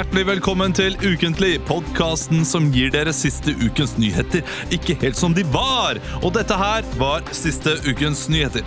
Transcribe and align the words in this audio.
hjertelig 0.00 0.22
velkommen 0.26 0.72
til 0.72 0.94
Ukentlig, 1.04 1.58
podkasten 1.68 2.40
som 2.48 2.70
gir 2.72 2.88
dere 2.94 3.12
siste 3.12 3.52
ukens 3.60 3.98
nyheter 4.00 4.40
ikke 4.72 4.94
helt 5.02 5.18
som 5.18 5.34
de 5.36 5.44
var. 5.52 6.00
Og 6.22 6.32
dette 6.32 6.56
her 6.56 6.86
var 6.96 7.26
siste 7.36 7.74
ukens 7.84 8.22
nyheter. 8.32 8.64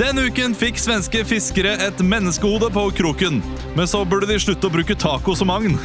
Den 0.00 0.22
uken 0.22 0.56
fikk 0.56 0.80
svenske 0.80 1.26
fiskere 1.28 1.74
et 1.84 2.00
menneskehode 2.00 2.70
på 2.72 2.86
kroken. 3.02 3.42
Men 3.76 3.90
så 3.90 4.00
burde 4.08 4.30
de 4.30 4.40
slutte 4.40 4.70
å 4.70 4.72
bruke 4.72 4.96
taco 4.96 5.36
som 5.36 5.52
agn. 5.52 5.76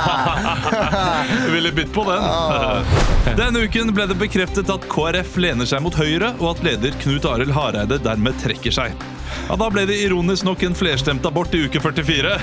Ville 1.52 1.76
bytte 1.76 1.92
på 1.92 2.08
den. 2.08 3.36
Denne 3.36 3.66
uken 3.68 3.92
ble 3.92 4.08
det 4.08 4.16
bekreftet 4.24 4.72
at 4.72 4.88
KrF 4.88 5.36
lener 5.36 5.68
seg 5.68 5.84
mot 5.84 6.00
høyre, 6.00 6.32
og 6.40 6.54
at 6.54 6.64
leder 6.70 6.96
Knut 7.04 7.28
Arild 7.28 7.52
Hareide 7.52 8.00
dermed 8.08 8.40
trekker 8.40 8.80
seg. 8.80 8.96
Ja, 9.48 9.56
Da 9.60 9.68
ble 9.72 9.84
det 9.88 9.98
ironisk 10.04 10.46
nok 10.48 10.62
en 10.66 10.76
flerstemt 10.78 11.26
abort 11.28 11.54
i 11.56 11.64
uke 11.66 11.82
44. 11.82 12.36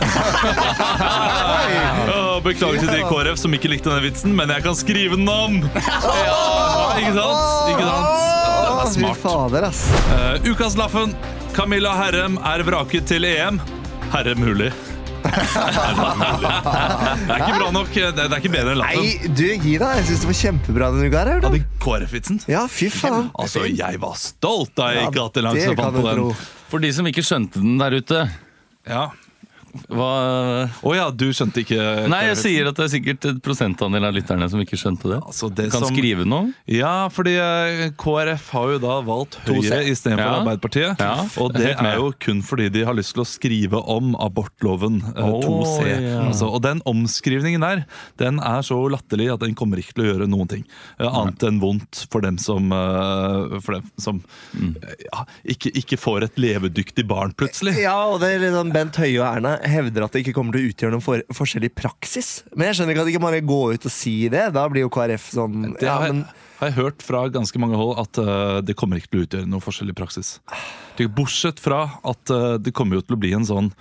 Å, 2.07 2.19
Beklager 2.45 2.83
til 2.83 2.91
de 2.91 2.99
i 3.01 3.07
KrF 3.07 3.39
som 3.41 3.55
ikke 3.57 3.71
likte 3.71 3.91
den 3.93 4.03
vitsen, 4.05 4.35
men 4.37 4.51
jeg 4.53 4.65
kan 4.65 4.77
skrive 4.77 5.19
den 5.19 5.29
om! 5.31 5.61
Ja, 6.27 6.99
ikke 6.99 7.13
sant? 7.15 7.71
Ikke 7.71 7.87
sant? 7.87 8.09
Den 8.57 8.77
er 8.81 8.91
smart. 8.93 9.19
Eh, 10.17 10.51
ukas 10.51 10.77
Laffen. 10.79 11.15
Camilla 11.57 11.93
Herrem 11.97 12.37
er 12.45 12.63
vraket 12.67 13.07
til 13.09 13.25
EM. 13.27 13.59
Herrem 14.13 14.43
Huli. 14.45 14.69
Det 15.97 17.33
er 17.33 17.41
ikke 17.41 17.57
bra 17.59 17.69
nok. 17.75 17.89
Det 17.93 18.03
er, 18.05 18.11
det 18.17 18.25
er 18.27 18.39
ikke 18.41 18.53
bedre 18.53 18.73
enn 18.73 18.81
Laffen. 18.81 19.03
Nei, 19.03 19.31
du, 19.37 19.43
gi 19.63 19.75
deg. 19.81 20.01
Jeg 20.01 20.07
syns 20.09 20.23
det 20.23 20.29
var 20.31 20.37
kjempebra 20.41 20.89
denne 20.95 21.09
uka. 21.11 21.23
her, 21.27 21.41
Hadde? 21.47 21.61
KrF-vitsen. 21.83 22.41
Ja, 22.51 22.63
fy 22.71 22.89
faen. 22.93 23.29
Altså, 23.37 23.65
jeg 23.69 24.01
var 24.03 24.15
stolt 24.21 24.73
da 24.77 24.91
jeg 24.93 25.03
Ja, 25.03 25.09
ikke 25.11 25.25
hatt 25.27 25.39
langs 25.45 25.67
og 25.67 25.79
fant 25.81 25.97
på 25.99 26.05
den. 26.07 26.17
tro. 26.21 26.27
For 26.71 26.83
de 26.83 26.89
som 26.95 27.07
ikke 27.09 27.23
skjønte 27.25 27.63
den 27.63 27.77
der 27.81 27.91
ute, 28.01 28.19
Ja. 28.87 29.05
Hva 29.89 30.69
Å 30.83 30.93
ja, 30.95 31.07
du 31.11 31.25
skjønte 31.35 31.61
ikke 31.63 32.07
Nei, 32.11 32.21
jeg 32.29 32.37
sier 32.41 32.67
at 32.69 32.75
det 32.79 32.85
er 32.87 32.91
sikkert 32.95 33.25
et 33.29 33.41
prosentandel 33.45 34.05
av 34.07 34.13
lytterne 34.15 34.47
som 34.51 34.59
ikke 34.63 34.77
skjønte 34.79 35.09
det. 35.11 35.19
Altså, 35.21 35.49
det 35.53 35.69
kan 35.71 35.81
som- 35.85 35.93
skrive 35.95 36.25
noe. 36.27 36.51
Ja, 36.67 37.07
fordi 37.13 37.35
eh, 37.37 37.89
KrF 37.97 38.49
har 38.55 38.71
jo 38.75 38.79
da 38.83 38.95
valgt 39.07 39.37
Høyre 39.47 39.81
istedenfor 39.89 40.23
Ja. 40.25 40.35
Arbeiderpartiet. 40.41 40.99
Ja, 40.99 41.27
Og 41.43 41.53
det 41.53 41.75
er 41.77 41.95
jo 41.99 42.11
kun 42.19 42.41
fordi 42.41 42.69
de 42.71 42.83
har 42.87 42.93
lyst 42.97 43.13
til 43.15 43.23
å 43.23 43.27
skrive 43.27 43.81
om 43.87 44.15
abortloven 44.15 45.01
eh, 45.15 45.23
Å, 45.23 45.41
2C. 45.43 45.87
ja. 45.87 46.21
Altså, 46.27 46.49
og 46.53 46.61
den 46.65 46.81
omskrivningen 46.89 47.61
der, 47.61 47.85
den 48.17 48.39
er 48.39 48.61
så 48.65 48.77
latterlig 48.91 49.31
at 49.33 49.39
den 49.45 49.55
kommer 49.55 49.77
ikke 49.81 49.93
til 49.97 50.05
å 50.05 50.09
gjøre 50.13 50.27
noen 50.29 50.47
ting. 50.49 50.65
eh, 50.99 51.07
annet 51.07 51.43
enn 51.47 51.59
vondt 51.61 52.05
for 52.11 52.21
dem 52.21 52.37
som, 52.37 52.71
eh, 52.71 53.59
for 53.61 53.73
dem 53.79 53.91
som 53.97 54.23
Mm. 54.57 54.75
eh, 54.81 54.95
ja, 55.11 55.23
ikke, 55.45 55.71
ikke 55.75 55.97
får 55.99 56.23
et 56.23 56.35
levedyktig 56.35 57.05
barn 57.07 57.33
plutselig. 57.37 57.75
Ja, 57.81 57.95
og 58.07 58.19
det 58.21 58.29
er 58.35 58.39
litt 58.39 58.53
sånn 58.55 58.71
Bent 58.73 58.95
Høie 58.95 59.19
og 59.19 59.27
Erna 59.37 59.57
hevder 59.69 60.05
at 60.05 60.15
det 60.15 60.23
ikke 60.23 60.33
kommer 60.37 60.55
til 60.55 60.65
å 60.65 60.71
utgjøre 60.71 60.95
noen 60.95 61.03
for 61.03 61.37
forskjell 61.37 61.67
i 61.67 61.71
praksis. 61.73 62.31
Men 62.53 62.69
jeg 62.69 62.79
skjønner 62.79 62.95
ikke 62.95 63.05
at 63.05 63.11
ikke 63.13 63.23
bare 63.23 63.43
går 63.45 63.77
ut 63.77 63.87
og 63.89 63.93
sier 63.93 64.33
det. 64.33 64.45
Da 64.55 64.65
blir 64.71 64.85
jo 64.85 64.91
KrF 64.93 65.29
sånn 65.35 65.69
Det 65.77 65.87
ja, 65.87 65.99
har, 66.01 66.11
jeg, 66.11 66.25
har 66.61 66.71
jeg 66.71 66.77
hørt 66.79 67.05
fra 67.05 67.23
ganske 67.33 67.61
mange 67.61 67.79
hold 67.79 67.95
at 68.03 68.21
uh, 68.21 68.57
det 68.65 68.77
kommer 68.79 69.01
ikke 69.01 69.13
til 69.13 69.21
å 69.21 69.27
utgjøre 69.27 69.51
noen 69.51 69.63
forskjell 69.63 69.93
i 69.93 69.97
praksis. 69.97 70.37
Bortsett 71.17 71.61
fra 71.61 71.83
at 72.07 72.33
uh, 72.33 72.55
det 72.61 72.75
kommer 72.75 72.99
jo 72.99 73.05
til 73.05 73.17
å 73.17 73.21
bli 73.21 73.35
en 73.37 73.47
sånn 73.47 73.71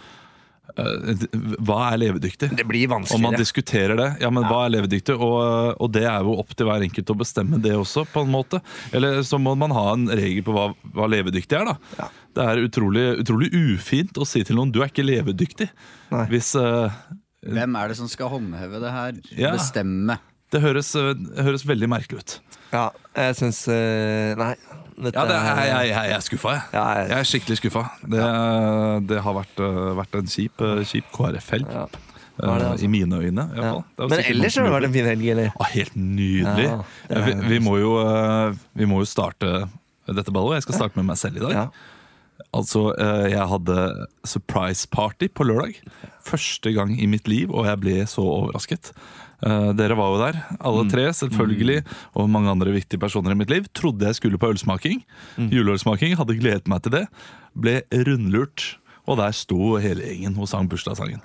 Hva 0.76 1.78
er 1.88 2.00
levedyktig? 2.02 2.50
Det 2.56 2.64
blir 2.68 2.92
Om 2.92 3.22
man 3.22 3.36
diskuterer 3.38 3.96
det. 3.96 4.08
Ja, 4.20 4.30
men 4.30 4.44
hva 4.44 4.66
er 4.66 4.74
levedyktig? 4.74 5.16
Og, 5.16 5.38
og 5.80 5.92
det 5.94 6.04
er 6.04 6.26
jo 6.26 6.36
opp 6.42 6.52
til 6.56 6.68
hver 6.68 6.84
enkelt 6.84 7.12
å 7.12 7.16
bestemme 7.16 7.60
det 7.62 7.72
også, 7.76 8.04
på 8.12 8.26
en 8.26 8.32
måte. 8.32 8.60
Eller 8.92 9.22
så 9.26 9.40
må 9.40 9.54
man 9.58 9.74
ha 9.76 9.86
en 9.94 10.08
regel 10.12 10.44
på 10.46 10.54
hva, 10.56 10.68
hva 10.96 11.08
levedyktig 11.12 11.58
er, 11.58 11.72
da. 11.72 11.96
Ja. 12.00 12.10
Det 12.36 12.48
er 12.52 12.64
utrolig, 12.66 13.06
utrolig 13.22 13.48
ufint 13.56 14.18
å 14.20 14.28
si 14.28 14.44
til 14.44 14.58
noen 14.58 14.74
du 14.74 14.82
er 14.82 14.92
ikke 14.92 15.06
levedyktig. 15.06 15.70
Nei. 16.12 16.26
Hvis 16.34 16.52
uh, 16.60 16.92
Hvem 17.46 17.78
er 17.80 17.92
det 17.92 18.00
som 18.00 18.10
skal 18.10 18.32
håndheve 18.34 18.82
det 18.82 18.92
her? 18.92 19.20
Ja. 19.32 19.54
Bestemme. 19.56 20.18
Det 20.52 20.60
høres, 20.62 20.92
eh, 20.98 21.14
høres 21.42 21.64
veldig 21.66 21.88
merkelig 21.90 22.20
ut. 22.20 22.34
Ja, 22.70 22.90
jeg 23.16 23.38
syns 23.38 23.64
eh, 23.72 24.36
Nei. 24.38 24.52
Dette 24.96 25.12
Ja, 25.18 25.24
det 25.28 25.36
er, 25.36 25.58
jeg, 25.60 25.88
jeg, 25.90 26.08
jeg 26.08 26.16
er 26.16 26.20
skuffa, 26.24 26.52
jeg. 26.56 26.62
Ja, 26.72 26.84
jeg- 26.96 27.08
Jeg 27.10 27.18
er 27.18 27.26
skikkelig 27.30 27.56
skuffa. 27.60 27.82
Det, 28.14 28.26
det 29.08 29.18
har 29.22 29.34
vært, 29.36 29.58
eh, 29.60 29.90
vært 29.98 30.14
en 30.20 30.26
kjip, 30.32 30.60
eh, 30.64 30.84
kjip 30.88 31.10
KrF-helg. 31.12 31.66
Ja. 31.72 31.86
altså. 32.40 32.84
I 32.84 32.86
mine 32.88 33.16
øyne, 33.16 33.44
i 33.52 33.56
ja. 33.60 33.72
fall. 33.72 33.84
Det 33.96 34.08
Men 34.10 34.24
ellers 34.30 34.56
har 34.56 34.64
det 34.64 34.72
vært 34.72 34.84
en 34.88 34.92
fin 34.92 35.04
helg, 35.10 35.28
eller? 35.34 35.50
Ah, 35.60 35.68
helt 35.72 35.96
nydelig. 35.96 36.66
Ja, 37.10 37.20
vi, 37.26 37.34
vi, 37.48 37.58
må 37.58 37.76
jo, 37.80 37.92
eh, 38.00 38.54
vi 38.74 38.88
må 38.88 39.02
jo 39.04 39.04
starte 39.08 39.68
dette 40.08 40.32
ballet. 40.32 40.56
Jeg 40.60 40.62
skal 40.68 40.74
starte 40.80 40.96
med 40.96 41.04
meg 41.12 41.16
selv 41.20 41.36
i 41.36 41.44
dag. 41.44 41.52
Ja. 41.52 41.66
Altså, 42.54 42.90
eh, 42.98 43.30
Jeg 43.32 43.48
hadde 43.48 44.06
surprise 44.24 44.86
party 44.88 45.28
på 45.28 45.44
lørdag. 45.44 45.76
Første 46.24 46.72
gang 46.72 46.96
i 47.00 47.06
mitt 47.06 47.28
liv, 47.28 47.50
og 47.52 47.66
jeg 47.66 47.80
ble 47.80 47.96
så 48.06 48.24
overrasket. 48.24 48.92
Eh, 49.44 49.68
Dere 49.76 49.96
var 49.98 50.14
jo 50.14 50.22
der, 50.22 50.40
alle 50.64 50.86
tre, 50.90 51.04
selvfølgelig, 51.12 51.82
og 52.16 52.30
mange 52.32 52.52
andre 52.52 52.72
viktige 52.76 53.02
personer 53.02 53.34
i 53.34 53.38
mitt 53.38 53.52
liv. 53.52 53.68
Trodde 53.76 54.08
jeg 54.08 54.20
skulle 54.20 54.40
på 54.40 54.50
ølsmaking. 54.54 55.02
Juleølsmaking. 55.36 56.16
Hadde 56.16 56.38
gledet 56.40 56.70
meg 56.72 56.84
til 56.86 56.96
det. 57.00 57.06
Ble 57.56 57.80
rundlurt. 58.08 58.74
Og 59.06 59.20
der 59.20 59.34
sto 59.36 59.76
hele 59.78 60.02
gjengen 60.02 60.34
og 60.40 60.48
sang 60.50 60.66
bursdagssangen. 60.70 61.20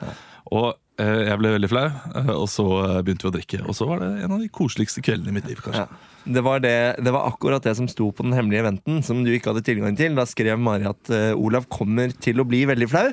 Og 0.53 0.75
eh, 1.01 1.23
jeg 1.31 1.39
ble 1.41 1.55
veldig 1.55 1.69
flau, 1.72 1.88
eh, 1.89 2.31
og 2.35 2.45
så 2.51 2.66
begynte 3.01 3.25
vi 3.25 3.31
å 3.31 3.35
drikke. 3.39 3.61
Og 3.66 3.77
så 3.77 3.88
var 3.89 4.03
det 4.03 4.09
en 4.25 4.35
av 4.35 4.41
de 4.43 4.51
koseligste 4.53 5.01
kveldene 5.05 5.33
i 5.33 5.38
mitt 5.39 5.49
liv, 5.49 5.61
kanskje. 5.63 5.88
Ja. 5.88 6.07
Det 6.22 6.43
var, 6.45 6.61
det, 6.61 7.01
det 7.01 7.09
var 7.16 7.31
akkurat 7.31 7.66
det 7.66 7.73
som 7.79 7.88
sto 7.89 8.11
på 8.13 8.22
den 8.28 8.35
hemmelige 8.38 8.61
eventen, 8.61 8.99
som 9.01 9.23
du 9.25 9.31
ikke 9.33 9.49
hadde 9.49 9.66
tilgang 9.66 9.95
til. 9.97 10.13
Da 10.19 10.28
skrev 10.29 10.59
Mari 10.61 10.85
at 10.85 11.09
uh, 11.09 11.31
Olav 11.33 11.66
kommer 11.73 12.13
til 12.13 12.43
å 12.43 12.45
bli 12.45 12.59
veldig 12.69 12.89
flau. 12.91 13.07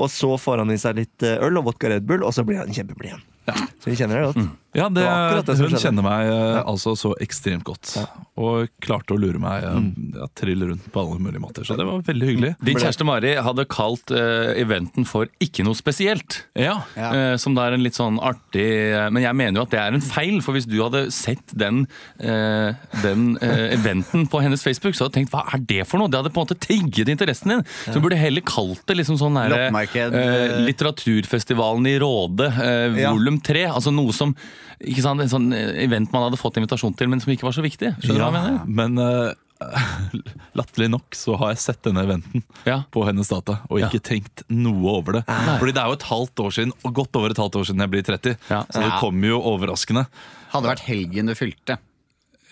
Og 0.00 0.08
så 0.14 0.30
får 0.40 0.62
han 0.62 0.72
i 0.72 0.78
seg 0.80 1.02
litt 1.02 1.26
øl 1.28 1.60
og 1.60 1.68
vodka 1.68 1.92
Red 1.92 2.08
Bull, 2.08 2.24
og 2.24 2.32
så 2.32 2.46
blir 2.48 2.62
han 2.62 2.72
kjempeblid 2.72 3.10
igjen. 3.10 3.26
Så 3.54 3.90
vi 3.92 3.96
kjenner 3.96 4.20
det 4.20 4.32
godt. 4.32 4.48
Ja, 4.76 4.84
det, 4.92 5.00
Det 5.48 5.54
Hun 5.56 5.70
skjedde. 5.70 5.80
kjenner 5.80 6.04
meg 6.04 6.28
eh, 6.28 6.58
altså 6.68 6.92
så 6.94 7.14
ekstremt 7.24 7.64
godt. 7.64 7.94
Og 8.38 8.68
klarte 8.84 9.14
å 9.14 9.18
lure 9.18 9.40
meg 9.40 9.64
eh, 9.64 9.78
ja, 10.20 10.26
trill 10.36 10.60
rundt 10.68 10.84
på 10.92 11.00
alle 11.00 11.16
mulige 11.24 11.40
måter. 11.40 11.64
Så 11.66 11.74
det 11.78 11.86
var 11.88 12.02
veldig 12.06 12.28
hyggelig. 12.28 12.50
Din 12.62 12.76
kjæreste 12.78 13.06
Mari 13.08 13.32
hadde 13.42 13.64
kalt 13.72 14.12
eh, 14.12 14.52
eventen 14.60 15.06
for 15.08 15.26
'ikke 15.40 15.64
noe 15.64 15.74
spesielt'. 15.74 16.42
Ja. 16.54 16.82
Eh, 16.94 17.36
som 17.40 17.56
da 17.56 17.64
er 17.66 17.78
en 17.78 17.82
litt 17.82 17.96
sånn 17.96 18.20
artig 18.20 18.66
eh, 18.92 19.08
Men 19.10 19.22
jeg 19.24 19.34
mener 19.40 19.58
jo 19.60 19.64
at 19.64 19.70
det 19.72 19.80
er 19.80 19.94
en 19.96 20.04
feil, 20.04 20.38
for 20.44 20.52
hvis 20.52 20.68
du 20.68 20.76
hadde 20.84 21.10
sett 21.16 21.48
den, 21.56 21.86
eh, 22.20 22.76
den 23.02 23.38
eh, 23.40 23.72
eventen 23.74 24.28
på 24.28 24.42
hennes 24.44 24.62
Facebook, 24.62 24.94
så 24.94 25.06
hadde 25.08 25.16
du 25.16 25.18
tenkt 25.24 25.32
hva 25.32 25.46
er 25.54 25.64
det 25.64 25.86
for 25.88 25.98
noe? 25.98 26.08
Det 26.12 26.20
hadde 26.20 26.30
på 26.36 26.44
en 26.44 26.46
måte 26.46 26.60
trigget 26.60 27.08
interessen 27.08 27.48
din. 27.56 27.64
Så 27.88 27.94
du 27.96 28.00
burde 28.04 28.20
heller 28.20 28.44
kalt 28.44 28.84
det 28.86 29.00
liksom 29.00 29.16
sånn 29.18 29.40
her, 29.40 29.48
Loppemarked, 29.48 30.14
eh, 30.14 30.44
eh. 30.44 30.60
Litteraturfestivalen 30.68 31.86
i 31.88 31.98
Råde, 31.98 32.46
eh, 32.52 33.00
Ja. 33.00 33.12
volum 33.16 33.37
tre. 33.44 33.66
Altså 33.70 33.92
noe 33.94 34.12
som 34.12 34.34
ikke 34.78 35.02
sant, 35.02 35.20
En 35.20 35.28
sånn 35.32 35.52
eh, 35.52 35.82
event 35.84 36.12
man 36.14 36.28
hadde 36.28 36.38
fått 36.40 36.56
invitasjon 36.60 36.94
til, 36.96 37.08
men 37.10 37.20
som 37.20 37.32
ikke 37.34 37.46
var 37.48 37.56
så 37.56 37.64
viktig. 37.64 37.94
Skjønner 38.02 38.18
du 38.18 38.24
hva 38.24 38.32
jeg 38.32 38.38
mener? 38.38 38.64
men 38.66 38.98
uh, 39.02 39.34
latterlig 40.58 40.86
nok 40.92 41.16
så 41.18 41.34
har 41.40 41.50
jeg 41.54 41.62
sett 41.64 41.80
denne 41.86 42.04
eventen 42.06 42.44
Ja. 42.68 42.82
på 42.94 43.02
hennes 43.08 43.28
data 43.30 43.56
og 43.68 43.80
ikke 43.82 43.98
tenkt 44.06 44.44
noe 44.54 44.92
over 45.00 45.18
det. 45.18 45.24
Fordi 45.26 45.74
det 45.74 45.82
er 45.82 45.90
jo 45.90 45.98
et 45.98 46.06
halvt 46.12 46.42
år 46.44 46.54
siden, 46.54 46.72
og 46.84 46.94
godt 46.94 47.18
over 47.18 47.34
et 47.34 47.40
halvt 47.42 47.58
år 47.58 47.66
siden 47.70 47.82
jeg 47.82 47.90
blir 47.94 48.06
30. 48.06 48.36
Ja. 48.50 48.60
Så 48.70 48.82
det 48.84 48.92
kommer 49.00 49.32
jo 49.32 49.40
overraskende. 49.50 50.06
Hadde 50.54 50.70
vært 50.70 50.84
helgen 50.86 51.26
du 51.32 51.34
fylte. 51.38 51.78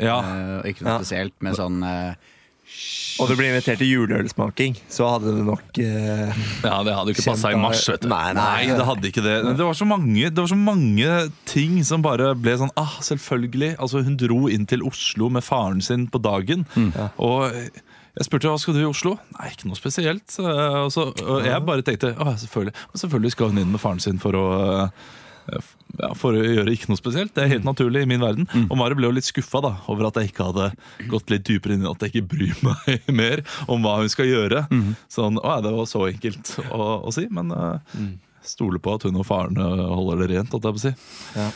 Ja, 0.03 0.19
Uh, 0.21 0.61
ikke 0.69 0.85
noe 0.85 0.97
Ja. 0.97 0.99
spesielt 1.01 1.33
med 1.41 1.55
sånn 1.57 1.79
eh, 1.87 2.15
Og 3.17 3.31
du 3.31 3.33
blir 3.39 3.49
invitert 3.49 3.79
til 3.81 3.89
juleølsmaking, 3.89 4.75
så 4.93 5.07
hadde 5.15 5.31
det 5.39 5.45
nok 5.47 5.79
eh, 5.81 6.41
Ja, 6.67 6.75
Det 6.85 6.93
hadde 6.93 7.13
jo 7.13 7.15
ikke 7.17 7.25
passa 7.31 7.53
i 7.55 7.57
mars, 7.61 7.81
vet 7.89 8.03
du. 8.05 8.11
Nei, 8.13 8.35
Nei, 8.37 8.67
det 8.77 8.85
hadde 8.85 9.09
ikke 9.09 9.25
det. 9.25 9.37
Det 9.57 9.65
var, 9.65 9.73
så 9.79 9.87
mange, 9.89 10.29
det 10.29 10.37
var 10.43 10.51
så 10.53 10.59
mange 10.61 11.15
ting 11.49 11.79
som 11.89 12.05
bare 12.05 12.35
ble 12.37 12.59
sånn 12.61 12.75
Ah, 12.77 12.99
selvfølgelig. 13.01 13.73
Altså, 13.81 14.03
hun 14.05 14.19
dro 14.21 14.43
inn 14.53 14.69
til 14.69 14.85
Oslo 14.85 15.31
med 15.33 15.47
faren 15.47 15.81
sin 15.81 16.05
på 16.13 16.21
dagen. 16.21 16.67
Og 17.17 17.49
jeg 17.57 18.25
spurte 18.29 18.49
hva 18.53 18.61
skal 18.61 18.77
du 18.77 18.83
i 18.85 18.89
Oslo. 18.89 19.15
Nei, 19.39 19.49
ikke 19.55 19.69
noe 19.73 19.81
spesielt. 19.81 20.37
Eh, 20.41 20.79
Og, 20.85 20.93
så, 20.93 21.09
og 21.25 21.45
jeg 21.49 21.65
bare 21.69 21.85
tenkte 21.89 22.13
ah, 22.21 22.35
selvfølgelig. 22.37 22.77
Men 22.93 23.01
selvfølgelig 23.07 23.33
skal 23.37 23.53
hun 23.55 23.63
inn 23.65 23.73
med 23.73 23.81
faren 23.83 24.01
sin 24.05 24.21
for 24.21 24.37
å 24.37 24.45
eh, 24.85 25.09
ja, 25.47 26.11
For 26.19 26.37
å 26.37 26.43
gjøre 26.43 26.75
ikke 26.75 26.91
noe 26.91 27.01
spesielt. 27.01 27.33
Det 27.37 27.45
er 27.45 27.53
helt 27.55 27.67
naturlig 27.67 28.05
i 28.05 28.11
min 28.11 28.23
verden. 28.25 28.49
Og 28.67 28.77
Mari 28.79 28.99
ble 28.99 29.09
jo 29.09 29.17
litt 29.17 29.29
skuffa 29.29 29.63
over 29.63 30.09
at 30.09 30.19
jeg 30.21 30.33
ikke 30.33 30.49
hadde 30.51 30.71
gått 31.13 31.33
litt 31.33 31.47
dypere 31.49 31.77
inn 31.77 31.87
i 31.87 31.91
at 31.91 32.03
jeg 32.05 32.15
ikke 32.15 32.31
bryr 32.35 32.63
meg 32.67 33.09
mer 33.23 33.43
om 33.71 33.85
hva 33.85 33.99
hun 34.03 34.13
skal 34.13 34.29
gjøre. 34.29 34.67
Sånn, 35.13 35.41
å 35.41 35.59
Det 35.65 35.75
var 35.77 35.91
så 35.91 36.07
enkelt 36.11 36.53
å, 36.71 36.81
å 37.07 37.15
si, 37.15 37.27
men 37.33 37.55
uh, 37.55 37.79
stoler 38.47 38.83
på 38.83 38.97
at 38.97 39.07
hun 39.07 39.19
og 39.19 39.27
faren 39.27 39.59
eh, 39.59 39.87
holder 39.91 40.23
det 40.23 40.29
rent. 40.35 40.53
holdt 40.55 40.69
jeg 40.69 40.77
på 40.77 40.83
å 40.83 40.87
si. 40.87 40.93
Ja. 41.37 41.49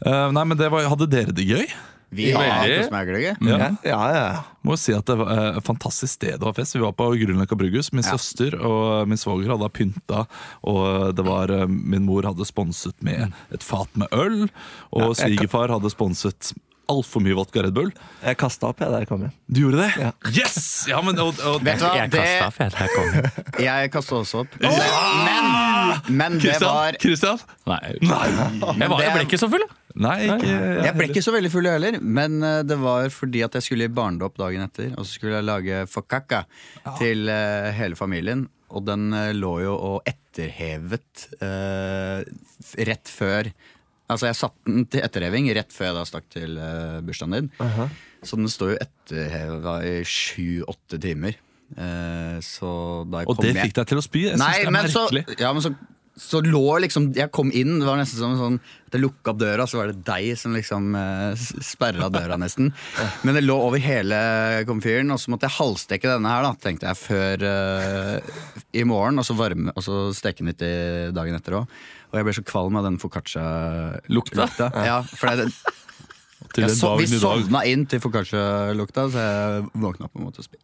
Uh, 0.00 0.28
nei, 0.32 0.44
men 0.48 0.56
det 0.56 0.70
var, 0.72 0.86
Hadde 0.88 1.10
dere 1.12 1.34
det 1.36 1.44
gøy? 1.44 1.66
Vi 2.10 2.30
har 2.34 2.42
hatt 2.42 2.72
oss 2.84 2.90
med. 2.90 3.10
Ja. 3.22 3.56
Ja, 3.56 3.68
ja, 3.84 3.98
ja. 4.14 4.40
Må 4.66 4.74
jo 4.74 4.80
si 4.82 4.92
at 4.96 5.06
Det 5.06 5.14
var 5.20 5.30
eh, 5.30 5.58
et 5.60 5.66
fantastisk 5.66 6.12
sted 6.18 6.42
å 6.42 6.50
ha 6.50 6.54
fest. 6.56 6.74
Vi 6.74 6.82
var 6.82 6.92
på 6.98 7.06
Grünerløkka 7.14 7.58
brygghus. 7.58 7.92
Min 7.94 8.02
Ja. 8.04 8.16
søster 8.16 8.56
og 8.60 9.06
min 9.08 9.20
svoger 9.20 9.52
hadde 9.54 9.68
pynta, 9.70 10.26
og 10.64 11.14
det 11.14 11.24
var, 11.24 11.50
eh, 11.54 11.66
min 11.68 12.04
mor 12.04 12.22
hadde 12.26 12.44
sponset 12.48 12.96
med 13.00 13.32
et 13.52 13.62
fat 13.62 13.88
med 13.94 14.08
øl. 14.12 14.48
Og 14.92 15.14
Ja, 15.16 15.24
svigerfar 15.24 15.70
hadde 15.70 15.90
sponset 15.90 16.52
altfor 16.90 17.22
mye 17.22 17.36
vodka 17.38 17.62
Red 17.62 17.74
Bull. 17.76 17.92
Jeg 18.24 18.36
kasta 18.40 18.66
opp, 18.72 18.80
jeg, 18.82 18.90
da 18.90 18.98
jeg 18.98 19.06
kom 19.10 19.20
hjem. 19.22 19.32
Du 19.46 19.60
gjorde 19.62 19.84
det? 19.84 19.90
Ja. 20.02 20.10
Yes! 20.34 20.86
Ja, 20.90 21.00
men, 21.06 21.18
og, 21.22 21.38
og, 21.46 21.60
Vet 21.62 21.78
du 21.78 21.84
hva? 21.86 21.92
Jeg 22.00 22.10
Det, 22.10 22.24
kastet 22.42 22.74
da 22.74 22.86
jeg 22.86 22.90
kom. 22.96 23.62
jeg 23.68 23.92
kasta 23.94 24.18
også 24.18 24.42
opp. 24.42 24.56
Men, 24.60 25.52
men 26.16 26.38
det 26.38 26.48
Christian? 26.48 26.74
var 26.74 26.98
Christian? 27.00 27.38
Nei. 27.70 27.80
Jeg, 28.00 28.90
var, 28.90 29.04
jeg 29.04 29.14
ble 29.14 29.24
ikke 29.28 29.38
så 29.40 29.50
full, 29.52 29.62
da. 29.68 29.79
Nei, 30.00 30.16
ikke 30.26 30.52
Jeg 30.86 30.94
ble 30.96 31.08
ikke 31.10 31.22
så 31.24 31.34
veldig 31.34 31.50
full 31.52 31.68
jeg 31.68 31.76
heller, 31.76 31.98
men 32.00 32.38
eh, 32.46 32.60
det 32.66 32.78
var 32.80 33.10
fordi 33.12 33.42
at 33.46 33.58
jeg 33.58 33.66
skulle 33.66 33.88
i 33.88 33.92
barnedåp 33.92 34.38
dagen 34.40 34.64
etter. 34.64 34.94
Og 34.96 35.04
så 35.04 35.18
skulle 35.18 35.36
jeg 35.40 35.48
lage 35.48 35.82
fakakka 35.92 36.44
til 37.00 37.28
eh, 37.28 37.68
hele 37.76 37.98
familien. 37.98 38.46
Og 38.70 38.86
den 38.86 39.10
eh, 39.16 39.32
lå 39.36 39.52
jo 39.66 39.74
og 39.76 40.08
etterhevet 40.08 41.28
eh, 41.42 42.24
rett 42.88 43.12
før 43.12 43.52
Altså 44.10 44.26
jeg 44.26 44.38
satte 44.40 44.66
den 44.66 44.86
til 44.90 45.04
etterheving 45.06 45.46
rett 45.54 45.70
før 45.70 45.86
jeg 45.92 45.94
da 45.94 46.00
stakk 46.08 46.24
til 46.34 46.56
uh, 46.58 46.96
bursdagen 47.06 47.36
din. 47.36 47.50
Så 48.26 48.34
den 48.40 48.50
står 48.50 48.72
jo 48.72 48.78
etterheva 48.82 49.74
i 49.86 49.92
sju-åtte 50.02 50.98
timer. 50.98 51.36
Eh, 51.78 52.38
så 52.42 52.70
da 53.06 53.22
jeg 53.22 53.30
Og 53.30 53.36
kom 53.38 53.44
det 53.44 53.52
hjem- 53.54 53.68
fikk 53.68 53.76
deg 53.78 53.86
til 53.92 54.00
å 54.00 54.02
spy? 54.02 54.22
Jeg 54.26 54.34
synes 54.34 54.42
Nei, 54.42 54.56
det 54.58 54.66
er 54.66 54.74
merkelig. 54.74 55.22
så, 55.28 55.36
ja, 55.38 55.52
men 55.54 55.62
så, 55.62 55.70
så 56.20 56.40
lå 56.44 56.78
liksom 56.84 57.10
Jeg 57.16 57.32
kom 57.32 57.48
inn, 57.56 57.78
det 57.80 57.86
var 57.88 57.96
nesten 57.98 58.20
som 58.20 58.34
sånn 58.38 58.58
At 58.60 58.96
jeg 58.96 59.02
lukka 59.04 59.32
opp 59.32 59.38
døra, 59.40 59.66
så 59.70 59.80
var 59.80 59.90
det 59.90 60.02
deg 60.06 60.36
som 60.38 60.54
liksom 60.56 60.94
eh, 60.98 61.44
sperra 61.64 62.10
døra, 62.12 62.36
nesten. 62.40 62.72
Men 63.24 63.38
det 63.38 63.44
lå 63.46 63.56
over 63.56 63.80
hele 63.82 64.18
komfyren, 64.68 65.12
og 65.14 65.20
så 65.22 65.32
måtte 65.32 65.48
jeg 65.48 65.56
halvsteke 65.56 66.10
denne 66.10 66.32
her, 66.34 66.44
da, 66.44 66.52
tenkte 66.60 66.90
jeg, 66.90 66.98
før 67.00 67.46
eh, 67.50 68.40
i 68.76 68.84
morgen. 68.88 69.22
Og 69.22 69.26
så 69.26 69.36
varme, 69.38 69.72
og 69.74 69.86
så 69.86 70.00
steke 70.16 70.42
den 70.42 70.50
litt 70.52 70.64
i 70.66 70.72
dagen 71.14 71.38
etter 71.38 71.60
òg. 71.60 71.76
Og 72.10 72.18
jeg 72.18 72.26
ble 72.26 72.34
så 72.40 72.46
kvalm 72.46 72.80
av 72.80 72.88
den 72.88 72.98
foccaccia-lukta. 73.00 74.48
Ja, 74.90 74.98
for 75.06 75.38
det, 75.38 75.52
jeg 76.58 76.74
så, 76.74 76.96
vi 76.98 77.06
sovna 77.12 77.62
inn 77.70 77.86
til 77.90 78.02
foccaccia-lukta, 78.02 79.06
så 79.14 79.28
jeg 79.28 79.70
våkna 79.86 80.10
opp 80.10 80.18
og 80.18 80.26
måtte 80.26 80.44
spy. 80.44 80.58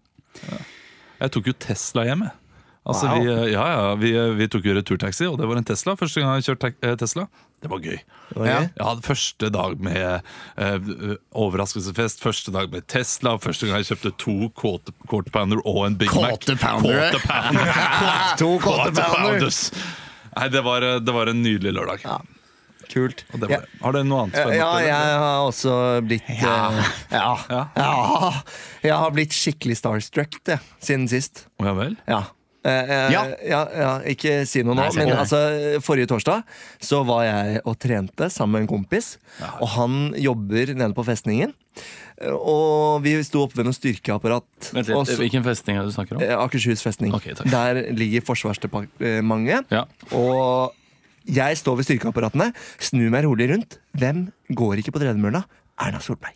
Jeg 1.23 1.33
tok 1.33 1.53
jo 1.53 1.57
Tesla 1.63 2.05
hjem, 2.11 2.27
jeg. 2.27 2.46
Altså, 2.87 3.09
Wow. 3.11 3.25
vi, 3.25 3.53
ja, 3.53 3.65
ja, 3.73 3.95
vi, 3.99 4.11
vi 4.39 4.47
tok 4.53 4.65
jo 4.69 4.75
returtaxi, 4.77 5.27
og 5.27 5.41
det 5.41 5.49
var 5.51 5.59
en 5.59 5.65
Tesla. 5.67 5.97
Første 5.99 6.23
gang 6.23 6.37
jeg 6.39 6.47
kjørte 6.53 6.71
eh, 6.87 6.95
Tesla. 7.01 7.25
Det 7.65 7.71
var 7.73 7.81
gøy. 7.83 7.97
Det 8.29 8.37
var 8.39 8.47
Ja. 8.47 8.59
gøy. 8.61 8.69
Ja, 8.79 8.93
Første 9.03 9.49
dag 9.51 9.75
med 9.83 10.23
uh, 10.61 11.17
overraskelsesfest, 11.35 12.21
første 12.23 12.53
dag 12.55 12.71
med 12.71 12.87
Tesla, 12.87 13.33
første 13.43 13.67
gang 13.67 13.81
jeg 13.83 13.89
kjøpte 13.91 14.13
to 14.23 14.37
quarter, 14.61 14.95
quarter 15.11 15.35
pounder 15.35 15.63
og 15.67 15.83
en 15.89 15.97
Big 15.99 16.13
Mac. 16.15 16.37
Quarter 16.45 16.61
pounder, 16.63 17.11
Quarter 17.11 17.27
pounder. 17.27 17.83
To 18.45 18.53
Quarter 18.63 19.03
pounders. 19.17 19.61
Nei, 20.37 20.49
det 20.53 20.63
var, 20.67 20.85
det 21.01 21.15
var 21.17 21.33
en 21.33 21.43
nydelig 21.43 21.73
lørdag. 21.79 22.07
Kult. 22.93 23.25
Og 23.35 23.41
det 23.43 23.49
var, 23.51 23.65
Har 23.83 23.97
du 23.97 24.03
noe 24.07 24.21
annet 24.29 24.37
Ja, 24.37 24.45
spennende? 24.45 24.61
ja, 24.63 24.71
jeg 24.87 25.19
har 25.25 25.41
også 25.49 25.73
blitt 26.07 26.29
ja. 26.39 26.57
Ja. 27.11 27.25
Ja. 27.51 27.63
ja. 27.75 28.31
Jeg 28.85 28.95
har 29.01 29.11
blitt 29.17 29.35
skikkelig 29.35 29.81
starstruck 29.81 30.37
det, 30.47 30.61
siden 30.79 31.09
sist. 31.11 31.47
Ja 31.59 31.73
vel? 31.75 31.97
Ja. 32.07 32.21
Eh, 32.67 32.91
eh, 32.91 33.13
Ja. 33.15 33.21
ja, 33.47 33.61
ja, 33.79 33.91
ikke 34.11 34.41
si 34.49 34.63
noe 34.67 34.75
nå, 34.75 34.83
Nei, 34.83 35.05
men 35.05 35.13
altså, 35.15 35.39
forrige 35.87 36.09
torsdag 36.11 36.43
så 36.83 37.05
var 37.07 37.23
jeg 37.29 37.61
og 37.65 37.77
trente 37.79 38.27
sammen 38.35 38.57
med 38.59 38.65
en 38.67 38.73
kompis. 38.73 39.13
Og 39.61 39.69
han 39.77 39.99
jobber 40.19 40.73
nede 40.75 40.95
på 40.97 41.05
festningen. 41.07 41.53
Eh, 42.19 42.33
Og 42.33 43.03
vi 43.05 43.13
sto 43.23 43.45
oppe 43.45 43.59
ved 43.61 43.69
noe 43.69 43.77
styrkeapparat. 43.77 44.73
Vent 44.73 44.89
litt, 44.89 44.97
så- 45.07 45.19
Hvilken 45.21 45.45
festning 45.45 45.77
er 45.77 45.85
det 45.85 45.93
du 45.93 45.97
snakker 46.01 46.17
om? 46.17 46.23
eh, 46.23 46.35
Akershus 46.35 46.83
festning. 46.83 47.15
Okay. 47.15 47.35
Der 47.45 47.93
ligger 47.93 48.25
Forsvarsdepartementet. 48.25 49.67
Ja. 49.71 49.85
Og 50.17 50.73
jeg 51.27 51.57
står 51.61 51.77
ved 51.77 51.85
styrkeapparatene, 51.87 52.53
snur 52.81 53.11
meg 53.11 53.25
rolig 53.25 53.51
rundt. 53.53 53.79
Hvem 53.97 54.33
går 54.51 54.79
ikke 54.83 54.93
på 54.97 55.01
tredemølla? 55.03 55.45
Erna 55.79 55.99
Solberg. 56.01 56.35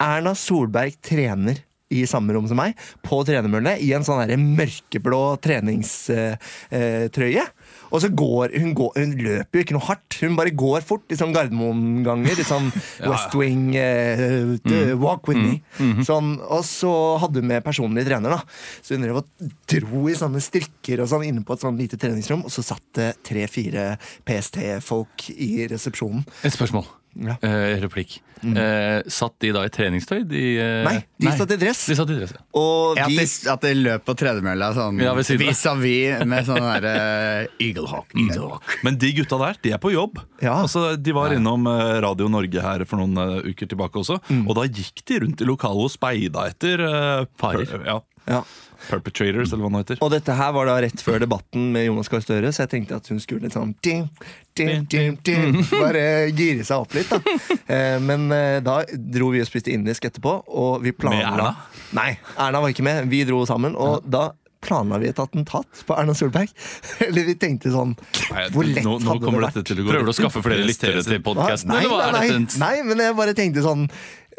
Erna 0.00 0.34
Solberg 0.34 0.96
trener 1.02 1.58
i 1.92 2.04
samme 2.08 2.32
rom 2.36 2.48
som 2.50 2.58
meg, 2.60 2.76
på 3.04 3.20
trenermølle, 3.28 3.76
i 3.84 3.92
en 3.96 4.04
sånn 4.06 4.32
mørkeblå 4.56 5.22
treningstrøye. 5.44 7.44
Og 7.92 8.00
så 8.00 8.08
går 8.16 8.54
hun, 8.56 8.70
går 8.76 8.94
hun 8.96 9.10
løper 9.20 9.58
jo 9.58 9.62
ikke 9.66 9.74
noe 9.76 9.84
hardt, 9.84 10.16
hun 10.22 10.36
bare 10.38 10.52
går 10.56 10.84
fort 10.86 11.12
i 11.12 11.16
sånn 11.18 11.34
Gardermoen-ganger. 11.34 12.40
I 12.40 12.46
sånn 12.48 12.70
West 13.10 13.34
Wing 13.36 13.66
uh, 13.76 14.54
the- 14.64 14.94
Walk 15.02 15.28
with 15.28 15.40
me. 15.40 15.58
Sånn, 16.06 16.34
og 16.42 16.64
så 16.68 16.92
hadde 17.22 17.42
hun 17.42 17.50
med 17.52 17.64
personlig 17.66 18.06
trener, 18.08 18.36
da. 18.38 18.40
Så 18.84 18.96
hun 18.96 19.04
drev 19.04 19.20
og 19.22 19.50
dro 19.72 20.06
i 20.08 20.16
sånne 20.18 20.40
strikker 20.44 21.02
og 21.04 21.10
sånn 21.12 21.26
inne 21.28 21.44
på 21.46 21.56
et 21.56 21.64
sånn 21.66 21.78
lite 21.80 22.00
treningsrom, 22.00 22.44
og 22.48 22.52
så 22.54 22.64
satt 22.72 22.84
det 22.98 23.10
tre-fire 23.28 23.92
PST-folk 24.28 25.28
i 25.36 25.52
resepsjonen. 25.72 26.24
Et 26.48 26.54
spørsmål. 26.54 26.88
Ja. 27.18 27.36
Eh, 27.44 27.80
replikk. 27.82 28.20
Eh, 28.42 29.02
satt 29.06 29.36
de 29.38 29.52
da 29.54 29.62
i 29.66 29.70
treningstøy? 29.70 30.24
De, 30.26 30.40
eh, 30.58 30.82
Nei, 30.86 30.96
de 31.20 31.34
satt 31.38 31.52
i 31.54 31.58
dress. 31.60 31.84
De 31.86 31.96
satt 31.98 32.10
i 32.10 32.16
dress, 32.18 32.32
ja. 32.34 32.42
Og 32.58 32.98
Ja, 32.98 33.06
de, 33.06 33.26
at 33.52 33.66
de 33.66 33.74
løp 33.78 34.06
på 34.08 34.16
tredemølla 34.18 34.72
sånn 34.74 34.98
vis-à-vis 34.98 36.24
med 36.26 36.48
sånn 36.48 36.66
derre 36.66 36.94
Eagle 37.62 37.86
Hawk. 37.92 38.10
Eagle 38.16 38.48
Hawk. 38.56 38.78
Men 38.82 38.98
de 38.98 39.12
gutta 39.20 39.38
der, 39.44 39.60
de 39.62 39.74
er 39.76 39.82
på 39.82 39.94
jobb. 39.94 40.18
Ja. 40.42 40.56
Altså, 40.64 40.96
de 40.98 41.14
var 41.14 41.36
innom 41.36 41.68
eh, 41.70 42.00
Radio 42.02 42.30
Norge 42.32 42.64
her 42.66 42.86
for 42.88 43.02
noen 43.02 43.14
eh, 43.22 43.52
uker 43.52 43.70
tilbake 43.70 44.02
også. 44.02 44.18
Og 44.42 44.54
da 44.58 44.66
gikk 44.66 45.04
de 45.06 45.22
rundt 45.26 45.44
i 45.44 45.48
lokalet 45.48 45.86
og 45.86 45.94
speida 45.94 46.48
etter 46.50 46.82
uh, 46.82 47.24
Farer. 47.38 47.70
Ja, 47.86 48.00
ja. 48.26 48.42
Perpetrators, 48.88 49.52
eller 49.52 49.64
hva 49.66 49.70
det 49.72 49.82
heter. 49.84 50.02
Og 50.04 50.10
dette 50.14 50.36
her 50.38 50.52
var 50.56 50.68
da 50.70 50.76
rett 50.84 51.04
før 51.04 51.22
debatten 51.22 51.70
med 51.74 51.86
Jonas 51.86 52.10
Gahr 52.12 52.24
Støre, 52.24 52.52
så 52.52 52.64
jeg 52.64 52.72
tenkte 52.76 52.98
at 53.00 53.08
hun 53.12 53.20
skulle 53.22 53.46
litt 53.46 53.56
sånn 53.56 53.74
dim, 53.84 54.08
dim, 54.58 54.84
dim, 54.90 55.16
dim, 55.24 55.60
Bare 55.72 56.04
gire 56.34 56.66
seg 56.66 56.82
opp 56.84 56.94
litt, 56.98 57.10
da. 57.12 57.22
Eh, 57.66 57.96
Men 58.02 58.28
eh, 58.34 58.58
da 58.64 58.80
dro 58.92 59.32
vi 59.34 59.42
og 59.44 59.48
spiste 59.48 59.72
indisk 59.74 60.06
etterpå, 60.10 60.36
og 60.48 60.82
vi 60.84 60.94
planla 60.96 61.18
Med 61.22 61.32
Erna? 61.32 61.50
Nei, 61.98 62.12
Erna 62.36 62.62
var 62.64 62.74
ikke 62.74 62.86
med. 62.86 63.10
Vi 63.12 63.24
dro 63.28 63.42
sammen, 63.48 63.76
og 63.78 64.06
da 64.08 64.30
planla 64.62 64.98
vi 65.02 65.08
et 65.10 65.18
attentat 65.18 65.80
på 65.88 65.94
Erna 65.98 66.14
Solberg. 66.14 66.50
Eller 67.06 67.26
vi 67.26 67.34
tenkte 67.34 67.72
sånn 67.74 67.96
Hvor 68.54 68.62
lett 68.62 68.84
nå, 68.86 68.98
nå 69.02 69.08
hadde 69.16 69.26
det 69.26 69.42
vært? 69.42 69.72
Prøver 69.82 70.06
du 70.06 70.12
å 70.12 70.16
skaffe 70.16 70.42
flere 70.44 70.66
lyttere 70.68 71.02
til 71.02 71.22
podkasten? 71.26 71.72
Nei, 71.74 71.82
nei, 71.90 72.10
nei, 72.14 72.44
nei, 72.62 72.74
men 72.86 73.02
jeg 73.02 73.16
bare 73.18 73.34
tenkte 73.38 73.64
sånn 73.66 73.88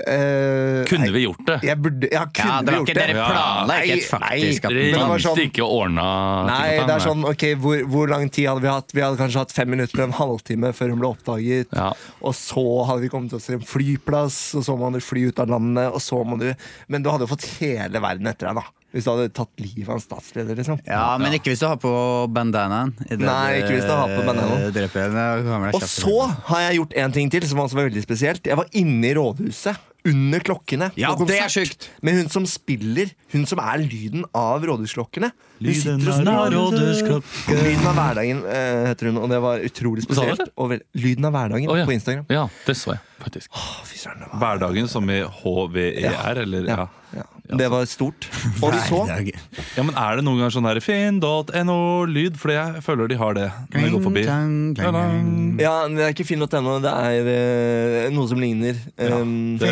eh, 0.07 0.83
Kunne 0.89 1.09
vi 1.13 1.23
gjort 1.25 1.43
det? 1.47 1.57
Jeg 1.67 1.77
burde, 1.81 2.09
ja, 2.11 2.23
kunne 2.25 2.49
Ja, 2.49 2.61
det 2.61 2.71
vi 2.73 2.77
gjort 2.79 2.87
det? 2.87 2.95
dere 2.97 3.13
det? 3.13 3.25
planla 3.29 3.77
ikke 3.83 3.97
et 3.97 4.07
faktisk 4.09 4.65
at 4.65 4.73
Dere 4.73 4.91
det 4.93 5.01
var 5.13 5.23
sånn- 5.25 5.41
ikke 5.45 5.67
ordna 5.67 6.07
Nei, 6.49 6.69
det 6.81 6.95
er 6.95 7.03
sånn, 7.05 7.23
ok, 7.29 7.45
hvor, 7.63 7.83
hvor 7.93 8.07
lang 8.13 8.29
tid 8.33 8.47
hadde 8.49 8.61
vi 8.65 8.71
hatt? 8.73 8.93
Vi 8.93 9.01
hadde 9.05 9.17
kanskje 9.21 9.43
hatt 9.43 9.51
fem 9.55 9.69
minutter 9.69 9.97
eller 10.00 10.12
en 10.12 10.17
halvtime 10.19 10.73
før 10.73 10.89
hun 10.95 11.00
ble 11.03 11.12
oppdaget. 11.13 11.67
Ja. 11.73 11.91
Og 12.21 12.33
så 12.38 12.65
hadde 12.89 13.01
vi 13.05 13.09
kommet 13.13 13.33
oss 13.38 13.45
til 13.50 13.55
en 13.59 13.65
flyplass, 13.67 14.39
og 14.55 14.63
så 14.65 14.77
må 14.77 14.91
du 14.93 15.00
fly 15.03 15.27
ut 15.29 15.39
av 15.39 15.47
landet, 15.53 15.91
og 15.93 16.01
så 16.01 16.23
må 16.25 16.39
du 16.39 16.53
Men 16.88 17.03
du 17.03 17.09
hadde 17.12 17.27
jo 17.27 17.33
fått 17.35 17.45
hele 17.59 18.00
verden 18.03 18.27
etter 18.27 18.47
deg, 18.51 18.55
da. 18.62 18.65
Hvis 18.93 19.07
du 19.07 19.09
hadde 19.09 19.31
tatt 19.33 19.50
livet 19.57 19.88
av 19.89 19.95
en 19.97 20.03
statsleder, 20.03 20.57
liksom. 20.59 20.77
Ja, 20.85 21.17
men 21.17 21.33
ikke 21.33 21.50
hvis 21.50 21.63
du 21.63 21.65
har 21.65 21.79
på 21.81 21.93
bandanaen. 22.29 22.91
Nei, 23.17 23.63
ikke 23.63 23.71
hvis 23.73 23.88
du 23.88 23.93
har 23.93 24.12
på 24.12 24.21
bandanaen. 24.27 25.71
Og 25.73 25.81
så 25.89 26.19
har 26.51 26.62
jeg 26.67 26.77
gjort 26.77 26.93
en 27.01 27.15
ting 27.15 27.31
til 27.33 27.47
som 27.50 27.63
også 27.63 27.79
var 27.79 27.89
veldig 27.89 28.03
spesielt. 28.05 28.45
Jeg 28.45 28.59
var 28.59 28.69
inne 28.77 29.09
i 29.09 29.15
rådhuset. 29.17 29.89
Under 30.05 30.43
klokkene. 30.43 30.89
Ja, 31.00 31.13
på 31.15 31.27
det 31.29 31.38
er 31.39 31.51
sjukt. 31.51 31.88
Med 32.03 32.17
hun 32.19 32.29
som 32.31 32.48
spiller, 32.50 33.13
hun 33.31 33.45
som 33.48 33.62
er 33.63 33.79
lyden 33.79 34.25
av 34.36 34.65
rådhusklokkene. 34.67 35.31
Lyden 35.63 36.27
av 36.27 36.50
rådhusklokkene 36.51 37.62
Lyden 37.63 37.88
av 37.88 37.95
hverdagen 37.95 38.43
uh, 38.43 38.89
heter 38.89 39.12
hun, 39.12 39.22
og 39.24 39.31
det 39.31 39.39
var 39.45 39.63
utrolig 39.63 40.03
spesielt. 40.03 40.51
Og 40.60 40.74
vel, 40.74 40.83
lyden 41.00 41.29
av 41.29 41.38
hverdagen 41.38 41.72
oh, 41.72 41.79
ja. 41.79 41.88
på 41.88 41.95
Instagram. 41.95 42.27
Ja, 42.33 42.50
det 42.67 42.75
så 42.79 42.98
jeg 42.98 43.03
faktisk. 43.24 43.51
Oh, 43.55 43.79
fy 43.88 43.98
det 44.03 44.27
var 44.27 44.39
Hverdagen 44.41 44.89
som 44.91 45.10
i 45.10 45.22
HVER, 45.24 46.41
eller 46.43 46.67
ja. 46.67 46.88
ja, 47.15 47.24
ja. 47.48 47.57
Det 47.60 47.67
var 47.72 47.86
stort. 47.88 48.27
Og 48.63 48.75
så 48.88 49.00
ja. 49.07 49.83
Men 49.83 49.95
er 50.00 50.19
det 50.19 50.25
noen 50.25 50.41
ganger 50.41 50.55
sånn 50.57 50.67
her 50.67 50.79
finn.no-lyd? 50.83 52.39
For 52.39 52.53
jeg 52.53 52.83
føler 52.83 53.12
de 53.12 53.19
har 53.19 53.38
det 53.38 53.48
når 53.69 53.86
de 53.86 53.91
går 53.93 54.03
forbi. 54.07 54.25
Kling, 54.27 54.57
kling, 54.79 54.95
kling. 54.95 55.31
Ja, 55.63 55.75
det 55.91 56.07
er 56.07 56.15
ikke 56.15 56.27
finn.no, 56.27 56.77
det 56.83 56.93
er 56.93 57.31
eh, 57.36 58.10
noe 58.15 58.27
som 58.31 58.41
ligner. 58.43 58.79
Um, 58.98 59.55
det- 59.62 59.72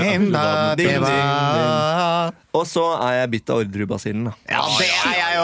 Og 2.58 2.66
så 2.68 2.84
er 3.00 3.14
jeg 3.22 3.30
bitt 3.36 3.48
av 3.52 3.58
Orderud-basillen. 3.64 4.26
da. 4.28 4.34
Ja, 4.52 4.64
det 4.78 4.88
er 4.90 5.14
jeg 5.16 5.32
ja. 5.38 5.44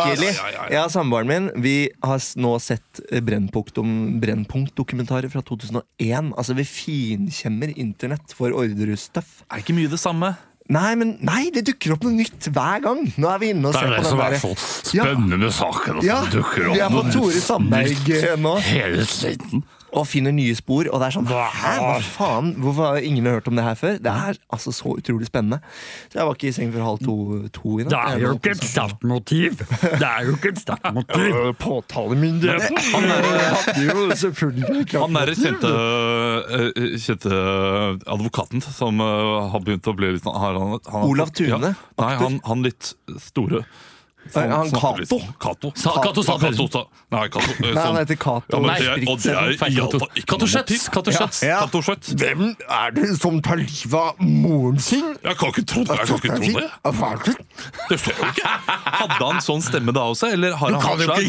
Jeg 0.74 0.82
og 0.84 0.92
samboeren 0.92 1.30
min 1.30 1.46
Vi 1.64 1.76
har 2.04 2.20
nå 2.44 2.52
sett 2.64 3.00
eh, 3.08 3.22
Brennpunkt-dokumentarer 3.24 5.30
fra 5.32 5.42
2001. 5.48 6.34
Altså 6.36 6.54
Vi 6.58 6.66
finkjemmer 6.68 7.70
internett 7.80 8.28
for 8.36 8.52
Orderud-stuff. 8.52 9.42
Er 9.48 9.58
ikke 9.64 9.76
mye 9.78 9.92
det 9.92 10.02
samme? 10.04 10.30
Nei, 10.68 10.98
men 11.00 11.14
nei, 11.24 11.46
det 11.56 11.64
dukker 11.70 11.94
opp 11.96 12.04
noe 12.04 12.12
nytt 12.18 12.50
hver 12.52 12.82
gang! 12.84 13.06
Nå 13.16 13.28
er 13.32 13.38
vi 13.40 13.54
inne 13.54 13.70
og 13.70 13.74
ser 13.78 13.88
på 13.88 14.02
den 14.04 14.20
der. 14.20 14.34
spennende 14.60 15.38
med 15.40 15.54
saken. 15.56 16.02
Ja, 16.04 16.18
vi 16.28 16.82
er 16.84 16.92
på 16.92 17.06
Tore 17.14 17.40
Sandberg 17.40 17.96
eh, 18.18 18.34
nå. 18.36 18.58
hele 18.68 19.06
tiden. 19.08 19.64
Og 19.96 20.08
finner 20.08 20.34
nye 20.36 20.56
spor. 20.58 20.88
Og 20.92 21.00
det 21.00 21.08
er 21.08 21.16
sånn 21.16 21.28
Hæ, 21.30 21.74
hva 21.80 21.98
faen? 22.04 22.52
Hvorfor 22.62 22.92
har 22.92 23.06
ingen 23.08 23.28
hørt 23.30 23.48
om 23.50 23.58
det 23.58 23.64
her 23.66 23.78
før? 23.80 23.98
Det 24.04 24.12
er 24.12 24.40
altså 24.54 24.74
så 24.76 24.96
utrolig 24.98 25.30
spennende. 25.30 25.60
Så 26.12 26.20
jeg 26.20 26.28
var 26.28 26.38
ikke 26.38 26.50
i 26.50 26.56
seng 26.58 26.74
før 26.76 26.86
halv 26.88 27.04
to, 27.06 27.16
to 27.56 27.74
i 27.78 27.88
natt. 27.88 27.94
Det 27.94 28.02
er 28.02 28.24
jo 28.26 28.34
ikke 28.38 28.54
et 28.56 28.66
startmotiv! 28.68 29.64
Det 29.88 30.10
er 30.10 30.28
jo 30.28 30.36
ikke 30.38 30.54
et 30.54 30.62
startmotiv! 30.64 31.40
Påtalemyndigheten! 31.64 32.82
Han 32.94 33.10
hadde 33.14 33.88
jo 33.88 34.08
selvfølgelig 34.24 34.88
Han 34.98 35.20
der 35.20 35.34
kjente, 35.38 35.74
eh, 36.58 36.96
kjente 37.02 37.42
advokaten 38.18 38.64
som 38.66 39.02
eh, 39.04 39.52
har 39.54 39.64
begynt 39.64 39.88
å 39.88 39.96
bli 39.98 40.14
litt 40.16 40.26
sånn 40.26 40.38
har 40.38 40.58
han, 40.58 40.78
han, 40.92 41.06
Olav 41.08 41.32
Tune, 41.36 41.50
Ja. 41.58 41.76
Nei, 41.98 42.14
han, 42.20 42.42
han 42.46 42.66
litt 42.66 42.92
store. 43.22 43.64
Han 44.36 44.70
Cato. 44.72 45.20
Cato. 45.40 45.72
Sa- 45.76 46.02
Cato 46.02 46.24
sa- 46.24 46.38
Cato 46.38 46.68
sa- 46.72 46.86
Nei, 47.12 47.28
Cato. 47.30 47.52
eh, 47.52 47.56
Nei, 47.62 47.74
han 47.74 47.96
sånn- 47.96 48.00
heter 48.00 48.16
Cato 48.18 48.44
Ja, 48.52 48.60
men 48.60 49.08
og 49.08 49.20
det 49.22 49.60
Feil 49.60 49.76
Cato. 50.28 50.46
Schjøtz. 50.48 50.90
Cato 50.90 51.12
Schjøtz. 51.12 51.44
Ja. 51.44 51.66
Hvem 51.68 52.56
er 52.70 52.92
det 52.92 53.18
som 53.20 53.42
tar 53.42 53.56
livet 53.58 53.94
av 53.94 54.16
moren 54.20 54.80
sin? 54.80 55.16
Jeg 55.24 55.38
kan 55.38 55.50
ikke 55.52 55.66
tro 55.66 55.84
det. 55.84 55.98
Jeg 55.98 56.08
kan 56.08 56.18
ikke 56.18 56.52
tro 56.52 56.60
det. 56.60 56.72
Det 57.90 58.00
skjer 58.00 58.18
jo 58.18 58.26
ikke. 58.32 58.48
Hadde 58.98 59.24
han 59.24 59.42
sånn 59.42 59.62
stemme 59.62 59.94
da 59.94 60.02
også, 60.02 60.32
eller 60.34 60.56
har 60.56 60.72
han 60.72 60.82
hatt 60.82 61.00
slag? 61.08 61.24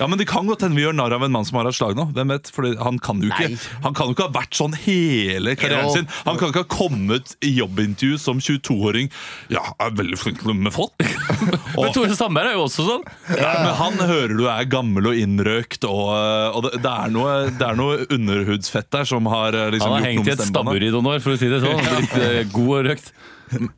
Ja, 0.00 0.06
men 0.06 0.18
Det 0.18 0.26
kan 0.28 0.46
godt 0.46 0.60
hende 0.60 0.76
vi 0.76 0.82
gjør 0.82 0.94
narr 0.94 1.12
av 1.12 1.22
en 1.22 1.32
mann 1.32 1.44
som 1.44 1.56
har 1.58 1.64
hatt 1.64 1.74
slag 1.74 1.96
nå. 1.96 2.12
Hvem 2.12 2.28
vet? 2.28 2.50
Fordi 2.52 2.76
han 2.82 2.98
kan 2.98 3.20
jo 3.20 3.28
ikke 3.30 3.58
Han 3.82 3.94
kan 3.94 4.06
jo 4.08 4.14
ikke 4.14 4.26
ha 4.28 4.32
vært 4.40 4.54
sånn 4.54 4.74
hele 4.74 5.56
karrieren 5.56 5.90
sin. 5.92 6.08
Han 6.24 6.38
kan 6.38 6.48
ikke 6.52 6.62
ha 6.64 6.70
kommet 6.76 7.34
i 7.42 7.50
jobbintervju 7.58 8.18
som 8.18 8.38
22-åring. 8.40 9.10
Ja, 9.50 9.60
er 9.80 9.90
veldig 9.90 10.18
flink 10.18 10.42
med 10.44 10.72
folk. 10.72 10.92
Men 11.82 11.94
Tore 11.96 12.16
Sandberg 12.18 12.50
er 12.52 12.56
jo 12.56 12.64
også 12.66 12.86
sånn. 12.86 13.04
ja, 13.36 13.52
men 13.62 13.74
han 13.80 13.98
hører 14.12 14.34
du 14.38 14.44
er 14.50 14.68
gammel 14.70 15.10
og 15.12 15.18
innrøkt, 15.18 15.84
og, 15.88 16.08
og 16.56 16.64
det, 16.68 16.72
det, 16.84 16.94
er 16.94 17.12
noe, 17.14 17.34
det 17.58 17.68
er 17.68 17.78
noe 17.78 18.06
underhudsfett 18.12 18.90
der 18.94 19.08
som 19.08 19.28
har 19.32 19.58
eh, 19.58 19.68
liksom 19.74 19.92
Han 19.92 19.98
har 19.98 20.08
gjort 20.08 20.22
hengt 20.22 20.32
i 20.32 20.34
et 20.36 20.46
stabbur 20.52 20.88
i 20.88 20.90
noen 20.94 21.12
år, 21.14 21.20
for 21.24 21.34
å 21.36 21.40
si 21.40 21.50
det 21.52 21.60
sånn. 21.64 21.84
Blitt 21.92 22.16
eh, 22.20 22.40
god 22.54 22.72
og 22.78 22.88
røkt. 22.90 23.12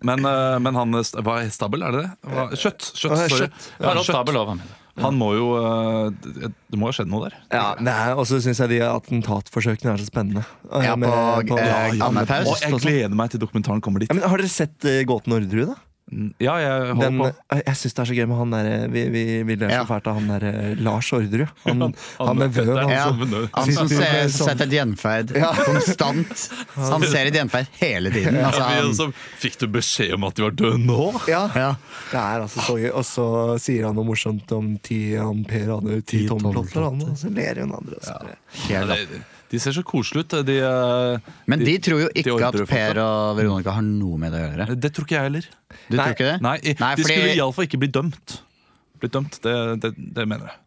Men, 0.06 0.23
eh, 0.23 0.54
men 0.62 0.76
han 0.78 0.94
Hva 0.94 1.40
er 1.42 1.50
stabel, 1.50 1.82
er 1.82 1.96
det 1.96 2.04
det? 2.04 2.14
Hva- 2.30 2.49
Kjøtt. 2.54 2.92
kjøtt, 2.94 3.18
sorry. 3.25 3.44
kjøtt. 3.49 3.68
Ja, 3.80 3.94
kjøtt. 3.96 4.08
Stabel 4.12 4.38
hva 4.38 4.49
mener 4.54 4.70
du? 4.70 4.80
Han 5.02 5.16
må 5.18 5.32
jo 5.34 5.46
Det 6.23 6.78
må 6.78 6.87
ha 6.87 6.94
skjedd 6.94 7.08
noe 7.11 7.26
der. 7.26 7.34
Ja, 7.50 7.64
det 7.75 7.94
Og 8.14 8.28
så 8.30 8.38
syns 8.44 8.61
jeg 8.62 8.70
de 8.76 8.78
attentatforsøkene 8.87 9.94
er 9.96 10.02
så 10.02 10.06
spennende. 10.06 10.44
Ja, 10.70 10.94
Med- 10.94 11.11
på, 11.49 11.58
eh, 11.58 11.66
ja, 11.66 11.80
ja. 11.90 12.11
Og 12.12 12.54
jeg 12.62 12.78
gleder 12.78 13.16
meg 13.18 13.32
til 13.34 13.42
dokumentaren 13.42 13.82
kommer 13.82 14.04
dit. 14.04 14.12
Ja, 14.12 14.14
men 14.14 14.28
har 14.30 14.38
dere 14.38 14.52
sett 14.52 14.78
uh, 14.87 15.00
Gåten 15.08 15.34
Orderud, 15.34 15.73
da? 15.75 15.80
Ja, 16.38 16.52
jeg 16.61 16.73
holder 16.92 17.00
Den, 17.11 17.16
på. 17.18 17.26
eh, 17.50 17.61
jeg 17.66 17.76
syns 17.80 17.94
det 17.96 18.02
er 18.02 18.08
så 18.11 18.14
gøy 18.14 18.26
med 18.28 18.37
han 18.37 18.50
der 18.52 18.66
Vi, 18.92 19.02
vi, 19.08 19.23
vi 19.49 19.54
ler 19.56 19.70
så 19.73 19.78
Ja. 19.80 19.84
fælt 19.88 20.06
av 20.11 20.18
han 20.18 20.26
der 20.28 20.44
eh, 20.50 20.75
Lars 20.84 21.08
Orderud. 21.16 21.49
Han, 21.64 21.94
han 22.20 22.37
med 22.38 22.52
vøv. 22.52 22.76
Han, 22.76 22.90
Ja. 22.92 23.04
som- 23.08 23.49
Han 23.54 23.73
som 23.73 23.88
ser, 23.88 24.28
setter 24.28 24.66
et 24.68 24.75
gjenferd 24.76 25.32
Ja. 25.34 25.50
konstant. 25.64 26.44
Han 26.76 27.02
ser 27.08 27.30
et 27.32 27.34
gjenferd 27.40 27.66
hele 27.80 28.12
tiden. 28.12 28.37
Altså, 28.37 28.61
Ja, 28.61 28.84
han, 28.84 29.14
fikk 29.40 29.56
du 29.64 29.66
beskjed 29.78 30.12
om 30.18 30.25
at 30.28 30.37
de 30.37 30.42
var 30.44 30.50
døde 30.61 30.78
nå? 30.84 31.11
ja, 31.26 31.46
ja. 31.56 31.70
det 32.12 32.20
er 32.20 32.44
altså 32.44 32.61
så 32.68 32.76
gøy. 32.78 32.90
Og 32.92 33.04
så 33.08 33.28
sier 33.64 33.87
han 33.88 33.96
noe 33.96 34.04
morsomt 34.12 34.52
om 34.52 34.75
ti 34.84 35.00
ampere 35.16 36.02
ti 36.04 36.26
tommeltotter, 36.28 36.84
og 36.84 37.16
så 37.16 37.32
ler 37.32 37.64
hun 37.64 37.73
andre. 37.80 37.96
og 37.96 38.04
så 38.04 38.18
er 38.20 38.37
Ja, 38.70 38.84
de, 39.54 39.58
de 39.58 39.62
ser 39.62 39.76
så 39.78 39.84
koselige 39.87 40.25
ut. 40.26 40.37
De, 40.50 40.56
eh, 40.66 41.32
Men 41.50 41.62
de 41.64 41.76
tror 41.87 42.02
jo 42.04 42.11
ikke 42.14 42.34
at 42.50 42.58
Per 42.70 43.00
og 43.04 43.37
Veronica 43.38 43.75
har 43.78 43.87
noe 43.87 44.18
med 44.20 44.34
det 44.34 44.42
å 44.42 44.50
gjøre. 44.50 44.76
Det 44.82 44.92
tror 44.96 45.06
ikke 45.08 45.16
jeg 45.20 45.28
heller. 45.30 45.49
Du 45.88 45.96
Nei. 45.96 46.04
tror 46.04 46.14
ikke 46.18 46.28
det? 46.32 46.37
Nei, 46.49 46.56
De 46.61 46.75
fordi- 46.80 47.08
skulle 47.08 47.34
iallfall 47.38 47.68
ikke 47.70 47.82
bli 47.87 47.92
dømt. 48.00 48.37
Blitt 49.00 49.12
dømt, 49.16 49.40
det, 49.44 49.54
det, 49.82 49.90
det 50.18 50.25
mener 50.30 50.49
jeg. 50.50 50.58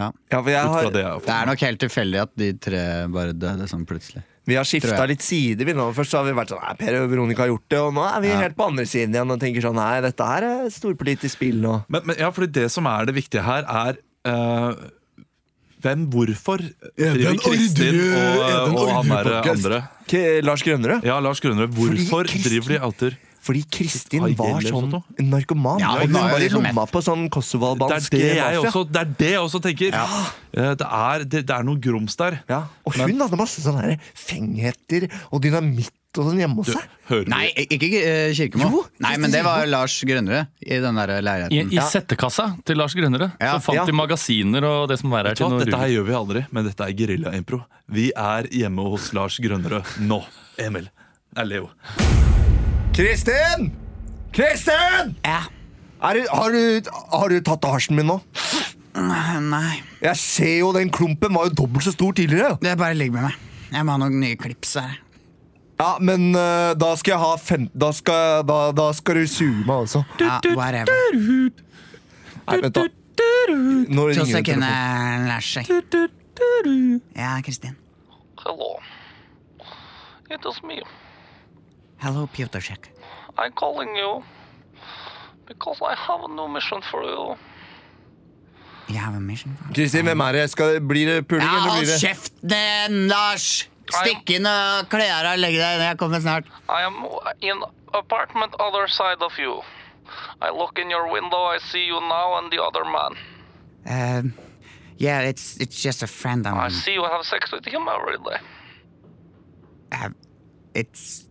ja. 0.00 0.06
Ja, 0.32 0.38
for 0.42 0.50
jeg 0.50 0.64
har, 0.64 0.90
det 0.90 1.00
jeg 1.02 1.10
har 1.10 1.20
Det 1.26 1.34
er 1.36 1.46
nok 1.50 1.60
helt 1.66 1.80
tilfeldig 1.82 2.20
at 2.22 2.30
de 2.40 2.52
tre 2.66 2.82
bare 3.12 3.32
døde 3.36 3.66
sånn 3.68 3.84
plutselig. 3.86 4.22
vi 4.50 4.56
har 4.56 4.64
skifta 4.66 5.04
litt 5.06 5.20
sider. 5.22 5.64
Vi 5.68 5.74
nå. 5.76 5.90
Først 5.94 6.10
så 6.10 6.18
har 6.22 6.24
vi 6.26 6.32
vært 6.34 6.50
sånn 6.50 6.62
Nei, 6.64 6.74
Per 6.80 6.96
og 7.02 7.10
Veronica 7.12 7.44
har 7.44 7.50
gjort 7.52 7.68
det, 7.70 7.78
og 7.84 7.92
nå 7.94 8.02
er 8.08 8.20
vi 8.24 8.28
Ja. 8.32 8.38
helt 8.40 8.56
på 8.56 8.66
andre 8.66 8.84
siden 8.88 9.14
igjen 9.14 9.30
og 9.30 9.38
tenker 9.38 9.62
sånn 9.62 9.76
Nei, 9.78 10.00
dette 10.00 10.26
her 10.26 10.42
er 10.48 10.70
storpolitisk 10.70 11.36
spill 11.36 11.60
nå. 11.62 11.84
Men, 11.88 12.02
men 12.06 12.16
ja, 12.18 12.30
fordi 12.34 12.50
det 12.52 12.70
som 12.72 12.86
er 12.90 13.04
det 13.06 13.14
viktige 13.14 13.44
her, 13.44 13.62
er 13.68 13.98
eh, 14.24 14.74
hvem, 15.82 16.04
hvorfor 16.12 16.62
driver 16.98 17.40
Kristin 17.44 17.98
og, 18.10 18.76
og 18.76 18.92
han 18.92 19.10
der 19.10 19.32
andre 19.40 19.80
K 20.10 20.20
Lars 20.44 20.62
Grønnerød. 20.66 21.04
Ja, 21.06 21.18
Lars 21.22 21.40
Grønnerød. 21.40 21.74
Hvorfor 21.76 22.30
driver 22.30 22.72
de 22.74 22.80
alltid 22.80 23.18
Fordi 23.40 23.62
Kristin 23.72 24.24
var 24.36 24.64
sånn 24.66 24.90
narkoman. 25.30 25.80
Ja, 25.80 25.94
hun 26.02 26.12
var 26.12 26.34
i 26.36 26.42
liksom 26.44 26.66
lomma 26.66 26.84
på 26.90 27.00
sånn 27.04 27.22
det 27.24 27.32
kosovo-albansk 27.38 28.16
er 28.18 28.20
det, 28.20 28.34
jeg 28.36 28.58
også, 28.60 28.82
det 28.84 29.00
er 29.00 29.14
det 29.22 29.30
jeg 29.30 29.44
også 29.46 29.60
tenker. 29.64 29.96
Ja. 29.96 30.24
Det, 30.52 30.88
er, 30.88 31.24
det, 31.24 31.44
det 31.48 31.56
er 31.56 31.64
noe 31.64 31.80
grums 31.80 32.18
der. 32.20 32.42
Ja, 32.50 32.66
og 32.84 32.98
hun 32.98 33.16
hadde 33.24 33.40
masse 33.40 33.64
sånne 33.64 33.96
fengheter 34.12 35.08
og 35.30 35.40
dynamitt 35.46 35.94
og 36.18 36.26
sånn 36.26 36.40
hjemme 36.42 36.56
hos 36.58 36.66
Du, 36.66 36.72
seg. 36.74 37.28
Nei, 37.30 37.44
ikke 37.70 37.88
uh, 38.00 38.32
Kirkemo. 38.34 38.68
Jo, 38.70 38.80
Nei, 39.04 39.12
men 39.22 39.30
det 39.34 39.42
var 39.46 39.62
Lars 39.70 39.94
Grønnerød 40.06 40.46
i 40.66 40.78
den 40.82 40.98
der 40.98 41.12
I, 41.14 41.18
leiligheten. 41.22 41.70
i 41.74 41.84
settekassa 41.90 42.48
til 42.66 42.78
Lars 42.80 42.94
Grønnerød 42.98 43.36
Ja, 43.40 43.52
så 43.56 43.60
fant 43.68 43.78
ja. 43.80 43.84
de 43.86 43.94
magasiner 43.94 44.66
og 44.66 44.88
det 44.90 44.98
som 45.02 45.12
er 45.14 45.28
her 45.28 45.30
Vet 45.30 45.38
du 45.38 45.42
til 45.44 45.46
hva? 45.46 45.50
noe 45.54 45.64
Dette 45.66 45.78
her 45.78 45.86
rull. 45.86 45.94
gjør 45.98 46.08
vi 46.10 46.16
aldri, 46.20 46.44
men 46.50 46.66
dette 46.70 46.86
er 46.88 46.96
gerilja-impro. 46.98 47.60
Vi 47.94 48.08
er 48.16 48.50
hjemme 48.50 48.88
hos 48.90 49.12
Lars 49.14 49.38
Grønnerød 49.42 49.96
nå. 50.06 50.20
Emil. 50.58 50.90
Nei, 51.38 51.44
Leo. 51.46 51.70
Kristin! 52.96 53.70
Kristin! 54.34 55.14
Ja. 55.26 55.44
Er 56.02 56.16
du, 56.16 56.24
har, 56.32 56.50
du, 56.54 56.90
har 57.12 57.28
du 57.28 57.40
tatt 57.44 57.66
hasjen 57.68 57.96
min 57.98 58.08
nå? 58.08 58.18
Nei, 58.96 59.80
Jeg 60.02 60.16
ser 60.18 60.54
jo 60.64 60.72
den 60.74 60.90
klumpen 60.90 61.34
var 61.36 61.46
jo 61.50 61.54
dobbelt 61.62 61.84
så 61.86 61.92
stor 61.94 62.14
tidligere. 62.16 62.56
det 62.62 62.72
er 62.72 62.78
bare 62.80 62.96
ligg 62.98 63.12
med 63.14 63.28
meg. 63.28 63.36
Jeg 63.70 63.86
må 63.86 63.94
ha 63.94 64.00
noen 64.02 64.16
nye 64.22 64.38
klips 64.40 64.74
her. 64.80 64.96
Ja, 65.80 65.96
men 66.04 66.34
uh, 66.36 66.74
da 66.76 66.90
skal 67.00 67.14
jeg 67.14 67.20
ha 67.22 67.30
fem 67.40 67.62
Da 67.72 67.88
skal, 67.96 68.42
da, 68.44 68.58
da 68.76 68.90
skal 68.92 69.16
du 69.22 69.26
suge 69.30 69.62
meg 69.64 69.86
også. 69.86 70.02
Ja, 70.20 70.36
whatever. 70.52 70.92
Nei, 71.16 72.56
vent 72.60 72.74
da. 72.76 72.84
Nå 72.84 72.86
To 73.50 73.56
ringer 73.56 74.06
det 74.06 74.16
telefonen. 74.16 74.34
sekunder, 74.36 75.26
Lars. 75.28 75.48
Ja, 77.16 77.32
Kristin. 77.44 77.74
Hello. 78.44 78.70
It 80.30 80.44
is 80.46 80.60
me. 80.62 80.78
Hello, 82.00 82.26
Piotrek. 82.32 82.90
I'm 83.38 83.52
calling 83.56 83.96
you 83.96 84.22
because 85.46 85.80
I 85.82 85.94
have 85.96 86.20
a 86.24 86.28
new 86.28 86.48
mission 86.48 86.80
for 86.90 87.02
you. 87.04 87.36
You 88.88 88.98
have 88.98 89.14
a 89.16 89.20
mission 89.20 89.56
for 89.56 89.68
me? 89.68 89.74
Kristin, 89.74 90.04
hvem 90.08 90.20
er 90.20 90.32
det? 90.38 90.44
Skal, 90.50 90.80
blir 90.80 91.06
det 91.14 91.26
puling, 91.28 91.44
Ja, 91.44 91.56
eller 91.56 91.70
hold 91.70 91.84
blir 91.84 91.92
det 91.92 92.00
kjeften, 92.04 93.06
Lars! 93.10 93.48
Stikk 93.92 94.30
inn 94.36 94.46
og 94.46 94.88
kle 94.92 95.06
av 95.10 95.24
deg 95.26 95.32
og 95.38 95.42
legg 95.44 95.56
deg. 95.58 95.80
Jeg 95.84 95.98
kommer 95.98 96.20
snart. 96.22 96.46
I 96.68 96.82
am 96.86 97.04
in 97.40 97.62
apartment 97.94 98.54
other 98.60 98.86
side 98.88 99.22
of 99.22 99.36
you. 99.38 99.62
I 100.42 100.50
look 100.50 100.78
in 100.78 100.90
your 100.90 101.10
window, 101.10 101.42
I 101.54 101.58
see 101.58 101.84
you 101.86 102.00
now 102.00 102.38
and 102.38 102.50
the 102.52 102.62
other 102.62 102.84
man. 102.84 103.16
Um, 103.86 104.34
yeah, 104.98 105.20
it's 105.20 105.56
it's 105.58 105.80
just 105.82 106.02
a 106.02 106.06
friend. 106.06 106.46
I'm, 106.46 106.58
I 106.58 106.68
see 106.68 106.92
you 106.94 107.04
have 107.04 107.24
sex 107.24 107.52
with 107.52 107.64
him 107.64 107.88
every 107.88 108.18
day. 108.18 108.38
uh, 109.92 110.10
it's, 110.74 111.24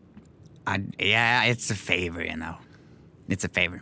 I, 0.68 0.84
yeah, 1.00 1.44
it's 1.46 1.70
a 1.72 1.76
favor, 1.76 2.24
you 2.24 2.36
know. 2.36 2.56
It's 3.30 3.44
a 3.44 3.50
favor. 3.50 3.82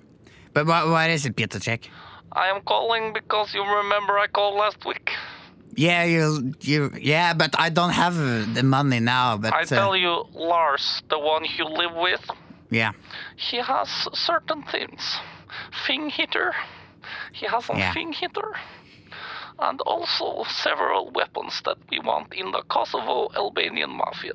But 0.54 0.66
what, 0.68 0.88
what 0.90 1.10
is 1.10 1.26
it, 1.26 1.36
Piotrek? 1.36 1.88
I 2.32 2.48
am 2.50 2.62
calling 2.62 3.14
because 3.14 3.54
you 3.54 3.64
remember 3.64 4.18
I 4.20 4.28
called 4.28 4.56
last 4.58 4.86
week. 4.86 5.12
Yeah, 5.78 6.04
you, 6.06 6.54
you, 6.62 6.92
yeah, 7.00 7.34
but 7.34 7.54
I 7.60 7.70
don't 7.70 7.92
have 7.94 8.18
uh, 8.18 8.46
the 8.52 8.64
money 8.64 9.00
now. 9.00 9.38
But 9.38 9.54
I 9.54 9.62
uh, 9.62 9.66
tell 9.66 9.96
you, 9.96 10.24
Lars, 10.34 11.04
the 11.10 11.20
one 11.20 11.46
you 11.58 11.66
live 11.66 11.94
with, 11.96 12.26
yeah, 12.72 12.94
he 13.36 13.58
has 13.58 13.88
certain 14.14 14.64
things. 14.64 15.20
Thing 15.86 16.10
hitter. 16.10 16.54
He 17.32 17.46
has 17.46 17.70
a 17.70 17.78
Yeah. 17.78 17.94
thing 17.94 18.12
hitter. 18.12 18.52
And 19.60 19.80
also 19.82 20.44
several 20.50 21.12
weapons 21.14 21.62
that 21.66 21.78
we 21.92 22.00
want 22.00 22.34
in 22.34 22.52
the 22.52 22.64
Kosovo 22.70 23.30
Albanian 23.36 23.92
mafia. 23.92 24.34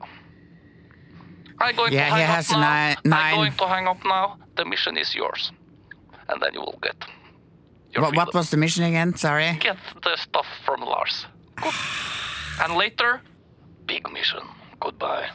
I'm 1.61 1.77
going 1.77 1.93
Yeah, 1.93 2.09
to 2.09 2.15
he 2.15 2.21
hang 2.23 2.31
has 2.37 2.51
up 2.51 2.59
now. 2.59 2.95
ni- 3.05 3.13
I'm 3.13 3.37
going 3.37 3.53
to 3.53 3.67
hang 3.69 3.87
up 3.89 4.05
now. 4.05 4.37
The 4.57 4.65
mission 4.65 4.97
is 4.97 5.15
yours. 5.15 5.53
And 6.29 6.41
then 6.43 6.55
you 6.55 6.61
will 6.61 6.79
get 6.83 6.97
your 7.95 8.03
what, 8.05 8.17
what 8.17 8.35
was 8.35 8.51
the 8.51 8.57
mission 8.57 8.85
again? 8.85 9.15
Sorry. 9.17 9.57
Get 9.61 9.77
the 10.03 10.17
stuff 10.17 10.47
from 10.65 10.81
Lars. 10.81 11.27
Good. 11.61 11.75
and 12.65 12.73
later, 12.79 13.21
big 13.87 14.03
mission. 14.13 14.43
Goodbye. 14.81 15.29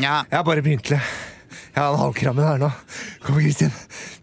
Ja, 0.00 0.22
Jeg 0.30 0.38
har 0.38 0.44
bare 0.44 0.62
begynt. 0.62 0.90
Jeg 0.90 1.00
Jeg 1.70 1.82
har 1.84 1.92
en 1.94 1.98
halvkramme 2.00 2.42
her 2.42 2.56
nå. 2.58 2.68
Kom, 3.22 3.36
Kristin. 3.38 3.70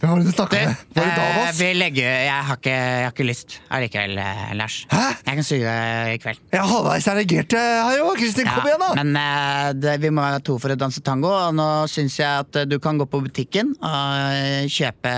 Hvem 0.01 0.09
var 0.11 0.19
det 0.19 0.25
du 0.27 0.31
snakka 0.35 0.57
med? 0.67 0.81
Var 0.95 1.05
det 1.05 1.11
eh, 1.11 1.17
Davas? 1.17 1.59
vi 1.61 1.69
legger 1.73 2.09
Jeg 2.27 2.43
har 2.49 2.57
ikke, 2.59 2.73
jeg 2.73 3.05
har 3.05 3.13
ikke 3.13 3.27
lyst 3.27 3.55
allikevel, 3.71 4.17
eh, 4.19 4.41
Lars. 4.59 4.75
Hæ? 4.91 5.03
Jeg 5.29 5.39
kan 5.39 5.47
suge 5.47 5.75
i 6.13 6.17
kveld. 6.25 6.41
Jeg 6.51 6.59
er 6.59 6.67
halvveis 6.73 7.07
erigert 7.07 7.55
her 7.55 7.93
jo. 8.01 8.09
Kristin, 8.19 8.49
kom 8.51 8.67
igjen, 8.67 8.83
da! 8.83 8.89
Men 8.99 9.15
eh, 9.21 9.69
det, 9.79 9.95
vi 10.03 10.11
må 10.11 10.25
være 10.27 10.43
to 10.49 10.57
for 10.59 10.75
å 10.75 10.77
danse 10.83 11.01
tango, 11.07 11.31
og 11.31 11.55
nå 11.55 11.69
syns 11.91 12.19
jeg 12.19 12.43
at 12.43 12.59
eh, 12.61 12.67
du 12.67 12.77
kan 12.83 12.99
gå 12.99 13.07
på 13.07 13.23
butikken 13.29 13.71
og 13.79 14.35
eh, 14.35 14.67
kjøpe 14.67 15.15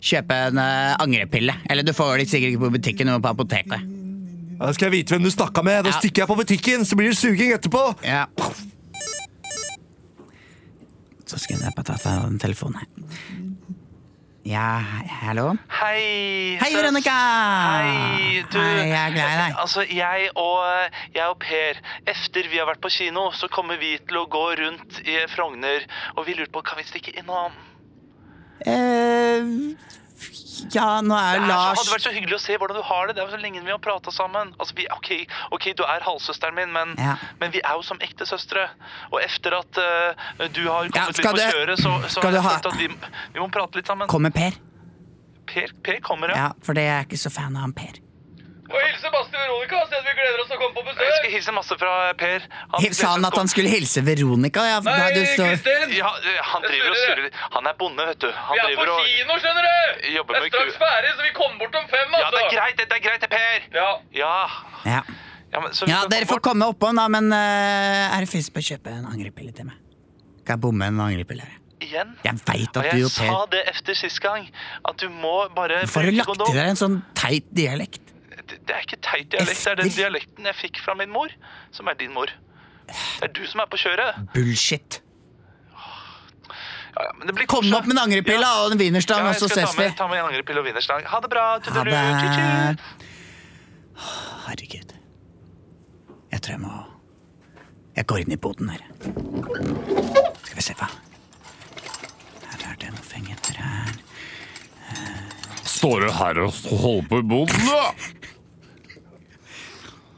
Kjøpe 0.00 0.36
en 0.48 0.58
eh, 0.58 0.94
angrepille. 1.02 1.54
Eller 1.70 1.84
du 1.84 1.92
får 1.92 2.22
det 2.22 2.28
sikkert 2.30 2.54
ikke 2.54 2.64
på 2.66 2.72
butikken, 2.78 3.10
men 3.12 3.20
på 3.24 3.32
apoteket. 3.34 3.88
Da 4.60 4.72
skal 4.76 4.90
jeg 4.90 4.94
vite 4.98 5.14
hvem 5.16 5.24
du 5.24 5.30
snakka 5.32 5.62
med. 5.64 5.84
Da 5.84 5.90
Ja. 5.94 5.98
stikker 6.00 6.22
jeg 6.24 6.28
på 6.28 6.36
butikken, 6.40 6.84
så 6.84 6.96
blir 6.96 7.12
det 7.12 7.18
suging 7.20 7.52
etterpå. 7.56 7.84
Ja. 8.04 8.26
Så 11.26 11.38
skal 11.38 11.60
jeg 11.62 11.72
bare 11.76 11.96
ta 12.00 12.14
den 12.26 12.38
telefonen 12.42 12.80
her. 12.80 12.88
Ja, 14.50 14.80
hallo? 15.20 15.50
Hei. 15.68 16.56
Hei. 16.58 16.70
Veronica! 16.74 17.12
Hei, 17.12 18.40
du. 18.50 18.56
Hei, 18.58 18.88
jeg 18.88 18.96
er 18.96 19.12
glad 19.14 19.28
i 19.28 19.36
deg. 19.36 19.56
Altså, 19.62 19.84
jeg 19.84 20.30
og, 20.40 20.64
jeg 21.14 21.26
og 21.28 21.36
Per, 21.44 21.80
efter 22.08 22.48
vi 22.50 22.58
har 22.58 22.66
vært 22.66 22.80
på 22.82 22.90
kino, 22.90 23.28
så 23.36 23.50
kommer 23.52 23.78
vi 23.78 23.92
til 24.08 24.16
å 24.22 24.24
gå 24.32 24.44
rundt 24.62 25.02
i 25.04 25.18
Frogner, 25.36 25.84
og 26.16 26.24
vi 26.26 26.34
lurer 26.38 26.50
på, 26.56 26.64
kan 26.66 26.80
vi 26.80 26.88
stikke 26.88 27.14
innom? 27.20 27.52
Eh, 28.66 29.76
ja, 30.70 31.00
nå 31.00 31.16
Det 31.16 31.40
er 31.40 31.46
Lars 31.48 31.48
så, 31.48 31.48
Lars 31.48 31.78
hadde 31.80 31.92
vært 31.94 32.04
så 32.04 32.12
hyggelig 32.14 32.36
å 32.36 32.42
se 32.42 32.56
hvordan 32.60 32.76
du 32.76 32.82
har 32.84 33.06
det. 33.08 33.14
Det 33.16 33.22
er 33.22 33.26
jo 33.30 33.34
så 33.36 33.40
lenge 33.42 33.62
vi 33.64 33.72
har 33.72 33.80
pratet 33.82 34.14
sammen. 34.14 34.52
Altså, 34.60 34.74
vi, 34.76 34.84
ok, 34.92 35.10
ok, 35.56 35.68
du 35.78 35.82
er 35.86 36.04
halvsøsteren 36.04 36.54
min, 36.58 36.72
men, 36.76 36.94
Ja. 37.00 37.14
men 37.40 37.50
vi 37.54 37.62
er 37.64 37.78
jo 37.78 37.82
som 37.82 37.98
ekte 38.04 38.26
søstre. 38.28 38.68
Og 39.10 39.20
etter 39.24 39.56
at 39.58 39.80
uh, 39.80 40.46
du 40.52 40.62
har 40.68 40.90
kommet 40.90 40.96
Ja, 40.96 41.06
litt 41.08 41.24
på 41.24 41.32
du- 41.36 41.46
kjøret, 41.56 41.80
så, 41.80 41.94
så 42.12 42.22
har 42.22 42.32
jeg 42.36 42.42
ha- 42.42 42.56
at 42.60 42.76
vi, 42.76 42.88
vi 43.32 43.40
må 43.40 43.48
prate 43.50 43.80
litt 43.80 43.86
sammen. 43.88 44.08
Kommer 44.08 44.30
Per? 44.30 44.52
Per, 45.50 45.72
per 45.82 45.98
kommer, 46.00 46.28
ja. 46.30 46.36
Ja, 46.36 46.52
for 46.62 46.74
det 46.78 46.84
er 46.84 47.00
jeg 47.00 47.08
ikke 47.10 47.22
så 47.24 47.30
fan 47.32 47.56
av 47.56 47.62
han 47.66 47.72
Per. 47.72 47.96
Og 48.70 48.78
hilse 48.86 49.10
Basti 49.10 49.34
Veronica, 49.34 49.80
siden 49.90 50.04
vi 50.06 50.12
gleder 50.14 50.42
oss 50.42 50.50
til 50.50 50.56
å 50.56 50.60
komme 50.60 50.74
på 50.78 50.94
Jeg 50.94 51.14
skal 51.16 51.32
hilse 51.34 51.54
masse 51.56 51.78
fra 51.80 51.94
Per. 52.20 52.44
Han 52.74 52.94
Sa 53.00 53.12
han 53.16 53.26
at 53.26 53.38
han 53.40 53.50
skulle 53.50 53.72
hilse 53.72 54.02
Veronica? 54.06 54.66
Ja, 54.68 54.78
Nei, 54.86 55.08
Kristin! 55.16 55.56
står... 55.64 55.94
Ja, 55.96 56.12
han 56.52 56.66
driver 56.66 56.94
og 56.94 57.00
surrer. 57.00 57.40
Han 57.56 57.70
er 57.70 57.78
bonde, 57.80 58.06
vet 58.12 58.22
du. 58.22 58.28
Han 58.30 58.62
driver 58.62 58.92
og 58.94 59.08
kino, 59.08 59.38
skjønner 59.42 59.66
du! 59.66 60.10
jobber 60.14 60.38
er 60.38 60.46
straks 60.50 60.78
ferdig, 60.80 61.10
så 61.16 61.26
vi 61.26 61.32
kommer 61.36 61.58
bort 61.64 61.80
om 61.80 61.88
fem, 61.90 62.16
Ja, 62.20 62.30
det 62.34 62.42
er 62.44 62.54
greit, 62.54 62.80
det 62.80 62.98
er 62.98 63.04
greit, 63.08 63.24
det, 63.24 63.30
Per. 63.34 63.66
Ja. 63.74 63.90
Ja. 64.14 64.34
Ja. 64.86 65.02
Ja, 65.50 65.60
men, 65.64 65.72
så 65.74 65.86
ja, 65.90 66.04
dere 66.10 66.28
får 66.30 66.38
bort. 66.38 66.46
komme 66.52 66.68
oppom, 66.70 66.98
da, 66.98 67.08
men 67.10 67.32
uh, 67.34 68.14
er 68.14 68.22
det 68.22 68.30
først 68.30 68.52
på 68.54 68.62
å 68.62 68.66
kjøpe 68.68 68.92
en 68.94 69.08
angrepille 69.10 69.54
til 69.56 69.66
meg? 69.66 69.80
Kan 70.44 70.56
jeg 70.56 70.62
bomme 70.62 70.86
en 70.92 71.02
angrepille 71.08 71.46
her? 71.46 71.56
Igjen? 71.80 72.12
Jeg 72.22 72.36
veit 72.44 72.76
Og 72.76 72.86
jeg 72.86 73.00
du 73.00 73.06
og 73.08 73.12
Per 73.16 73.30
sa 73.32 73.44
det 73.54 73.60
efter 73.72 73.96
sist 73.96 74.20
gang, 74.22 74.46
at 74.84 75.00
du 75.00 75.08
må 75.10 75.48
bare 75.56 75.80
Hvorfor 75.86 76.04
har 76.04 76.12
du 76.12 76.18
lagt 76.20 76.42
til 76.44 76.58
deg 76.58 76.72
en 76.74 76.78
sånn 76.78 76.98
teit 77.16 77.48
dialekt? 77.56 78.09
Det, 78.70 78.76
er 78.78 78.84
ikke 78.86 79.00
teit 79.02 79.30
dialekt, 79.32 79.64
det 79.64 79.70
er 79.72 79.78
den 79.80 79.88
dialekten 79.90 80.46
jeg 80.46 80.54
fikk 80.54 80.78
fra 80.84 80.94
min 80.94 81.10
mor, 81.10 81.32
som 81.74 81.88
er 81.90 81.96
din 81.98 82.12
mor. 82.14 82.30
Det 82.86 83.26
er 83.26 83.32
du 83.34 83.40
som 83.50 83.62
er 83.64 83.66
på 83.70 83.78
kjøret. 83.82 84.20
Bullshit. 84.34 85.00
Ja, 85.74 87.02
ja, 87.06 87.10
men 87.18 87.26
det 87.26 87.34
blir 87.34 87.48
Kom 87.50 87.66
opp 87.74 87.88
med 87.88 87.96
en 87.96 88.02
angrepille 88.04 88.46
Ja. 88.46 88.62
og 88.62 88.72
en 88.74 88.78
wienerstang, 88.78 89.24
Ja, 89.24 89.26
og 89.26 89.34
jeg 89.34 89.40
så 89.42 89.48
ses 89.50 89.74
vi. 89.78 89.88
ta 89.98 90.06
med 90.06 90.18
en 90.20 90.26
angrepille 90.30 90.62
og 90.62 90.66
wienerstang. 90.68 91.02
Ha 91.06 91.20
det 91.20 91.30
bra. 91.30 91.46
Ha 91.58 91.84
det. 91.84 92.78
Herregud. 94.46 94.94
Jeg 96.30 96.42
tror 96.42 96.52
jeg 96.52 96.60
må 96.60 96.72
Jeg 97.96 98.06
går 98.06 98.22
inn 98.22 98.32
i 98.32 98.36
boden 98.36 98.68
her. 98.70 98.86
Skal 100.44 100.56
vi 100.56 100.62
se 100.62 100.74
hva 100.78 100.86
Her 102.46 102.70
er 102.70 102.76
det 102.78 102.92
noen 102.94 103.26
her. 103.58 103.98
Står 105.64 106.00
du 106.06 106.10
her 106.12 106.38
og 106.44 106.52
holder 106.52 107.08
på 107.08 107.18
i 107.18 107.22
boden, 107.22 107.66
da? 107.66 108.19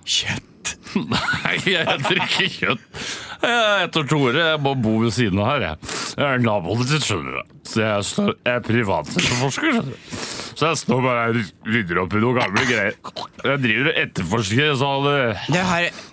Kjøtt. 0.04 0.48
Nei, 1.12 1.54
jeg 1.66 1.86
heter 1.88 2.18
ikke 2.26 2.48
Kjøtt. 2.52 3.02
Jeg 3.42 3.80
heter 3.82 4.04
Tore. 4.10 4.42
Jeg 4.52 4.60
må 4.62 4.74
bo 4.78 4.96
ved 5.02 5.14
siden 5.16 5.40
av 5.42 5.48
her. 5.54 5.64
Jeg, 5.66 5.92
jeg 6.18 6.26
er 6.28 6.42
naboen 6.44 6.84
din, 6.86 7.02
skjønner 7.02 7.40
du. 7.40 7.56
Så 7.72 7.80
jeg, 7.82 8.04
står, 8.06 8.32
jeg 8.44 8.54
er 8.58 8.64
privatetterforsker. 8.66 9.78
skjønner 9.78 9.88
du. 9.94 10.18
Så 10.52 10.68
jeg 10.68 10.78
står 10.82 11.00
bare 11.02 11.22
her 11.24 11.38
og 11.40 11.70
rydder 11.74 12.00
opp 12.02 12.12
i 12.14 12.20
noen 12.22 12.36
gamle 12.38 12.64
greier. 12.68 12.98
Jeg 13.42 13.62
driver 13.64 13.88
og 13.92 14.00
etterforsker 14.02 14.74
så 14.78 14.90
eh, 15.10 15.46
Det 15.48 15.62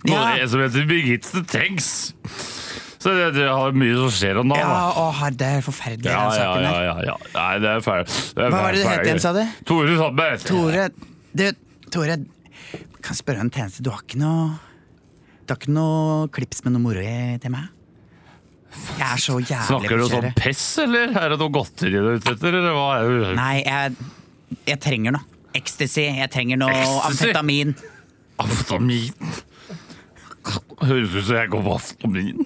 noe 0.10 0.22
Ja, 0.40 0.48
som 0.50 0.64
heter 0.64 0.88
Birgitte 0.90 1.44
Tengs. 1.52 1.90
Så 3.00 3.14
det, 3.16 3.28
det 3.38 3.46
har 3.48 3.76
mye 3.80 3.96
som 4.00 4.10
skjer 4.12 4.40
om 4.42 4.50
dagen. 4.52 4.64
ja 4.64 4.80
å, 5.00 5.06
her- 5.20 5.36
det 5.40 5.52
er 5.60 5.62
forferdelig, 5.64 6.10
Ja, 6.12 6.24
den 6.24 6.40
ja, 6.40 6.40
saken 6.40 6.66
ja, 6.66 6.72
der. 6.72 6.88
ja, 6.88 6.96
ja. 7.12 7.14
Nei, 7.36 7.52
det 7.64 7.70
er 7.78 7.84
ferdig. 7.86 8.16
Det 8.36 8.44
er 8.48 8.50
Hva 8.56 8.64
var 8.66 8.76
det 8.76 8.82
du 8.82 8.90
het 8.90 9.06
igjen, 9.06 9.22
sa 9.24 9.32
du? 9.38 9.44
Tore 9.70 9.94
Sandberg. 10.02 10.44
Tore, 10.50 10.88
du, 11.40 11.46
Tore, 11.96 12.18
kan 13.00 13.14
jeg 13.16 13.20
spørre 13.22 13.42
om 13.44 13.48
en 13.48 13.54
tjeneste? 13.56 13.84
Du 13.86 13.90
har 13.94 14.02
ikke 14.04 14.20
noe 14.22 14.58
Du 15.48 15.54
har 15.54 15.60
ikke 15.60 15.74
noe 15.74 16.28
klips 16.36 16.64
med 16.66 16.76
noe 16.76 16.84
moro 16.84 17.02
i 17.04 17.38
til 17.42 17.54
meg? 17.54 17.70
Jeg 19.00 19.06
er 19.08 19.22
så 19.24 19.40
jævlig 19.40 19.66
Snakker 19.72 19.98
du 19.98 20.04
om 20.06 20.12
sånn 20.14 20.34
pess, 20.38 20.64
eller? 20.84 21.14
Er 21.18 21.34
det 21.34 21.40
noe 21.42 21.54
godteri 21.56 21.94
du 21.96 22.00
er 22.12 22.20
ute 22.20 22.34
etter, 22.36 22.58
eller 22.60 22.76
hva 22.78 22.88
er 23.00 23.08
det? 23.16 23.32
Nei, 23.40 23.56
jeg, 23.66 23.96
jeg 24.70 24.82
trenger 24.84 25.16
noe. 25.18 25.26
Ecstasy. 25.58 26.04
Jeg 26.20 26.30
trenger 26.36 26.60
noe 26.62 26.76
Ecstasy? 26.76 27.08
amfetamin. 27.32 27.74
Amfetamin. 28.40 29.32
Høres 30.84 31.16
ut 31.18 31.26
som 31.32 31.36
jeg 31.40 31.50
går 31.56 31.66
på 31.66 31.74
amfetamin. 31.80 32.46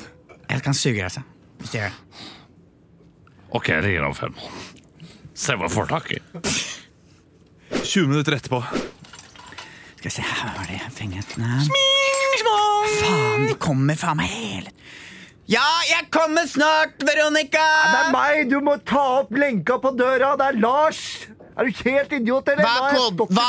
Jeg 0.54 0.64
kan 0.64 0.78
suge 0.80 0.96
deg, 1.02 1.10
altså. 1.10 1.26
Hvis 1.60 1.74
du 1.74 1.78
gjør 1.82 1.92
det. 1.92 2.24
Ok, 3.60 3.68
jeg 3.70 3.84
ringer 3.86 4.08
om 4.08 4.16
fem. 4.18 4.40
Se 5.38 5.54
hva 5.60 5.68
jeg 5.68 5.76
får 5.76 5.92
tak 5.92 6.10
i. 6.16 6.22
20 7.84 8.08
minutter 8.14 8.38
etterpå. 8.40 8.64
Skal 10.04 10.12
vi 10.12 10.16
se, 10.18 10.24
her 10.28 10.50
var 10.58 10.66
det 10.68 10.82
fengetene 10.92 11.50
Faen, 13.00 13.46
de 13.48 13.54
kommer 13.56 13.96
faen 13.96 14.18
meg 14.20 14.32
hele 14.36 14.72
Ja, 15.48 15.64
jeg 15.88 16.10
kommer 16.12 16.44
snart, 16.48 16.98
Veronica! 17.08 17.62
Det 17.88 18.02
er 18.02 18.10
meg! 18.12 18.42
Du 18.52 18.58
må 18.64 18.74
ta 18.84 19.04
opp 19.22 19.32
lenka 19.32 19.78
på 19.80 19.94
døra! 19.96 20.34
Det 20.40 20.50
er 20.50 20.58
Lars! 20.60 21.00
Er 21.56 21.70
du 21.70 21.80
helt 21.86 22.16
idiot, 22.18 22.52
eller? 22.52 22.68
Hva 22.68 22.74
er, 22.74 22.84
har 22.84 22.98
kod 22.98 23.32
hva, 23.38 23.46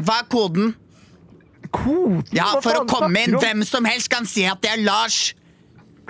hva 0.00 0.16
er 0.18 0.26
koden? 0.32 0.72
Koden? 1.70 2.24
Ja, 2.34 2.48
For 2.64 2.80
å 2.80 2.84
komme 2.90 3.22
inn, 3.22 3.36
hvem 3.38 3.62
som 3.66 3.86
helst 3.86 4.10
kan 4.10 4.26
si 4.26 4.46
at 4.50 4.62
det 4.64 4.72
er 4.72 4.82
Lars. 4.82 5.20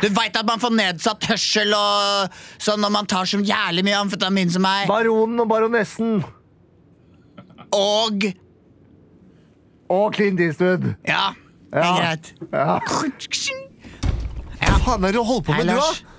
Du 0.01 0.07
veit 0.17 0.37
at 0.37 0.49
man 0.49 0.63
får 0.63 0.73
nedsatt 0.79 1.29
hørsel 1.29 1.77
og 1.77 2.41
sånn 2.57 2.81
når 2.85 2.95
man 2.97 3.11
tar 3.11 3.29
så 3.29 3.43
jævlig 3.45 3.85
mye 3.85 4.01
amfetamin 4.01 4.57
som 4.57 4.65
meg. 4.65 4.89
Baronen 4.89 5.45
og 5.45 5.53
baronessen. 5.53 6.23
Og 7.75 8.29
Og 9.95 10.15
Clint 10.17 10.41
Eastwood. 10.43 10.91
Ja, 11.09 11.25
det 11.71 11.85
er 11.85 12.01
greit. 12.01 12.33
Ja. 12.51 12.79
Hva 14.65 14.77
faen 14.85 15.05
er 15.07 15.13
det 15.15 15.19
du 15.21 15.25
holder 15.27 15.47
på 15.47 15.55
Hei, 15.57 15.65
med, 15.65 15.75
du, 15.75 15.81
da? 15.81 16.13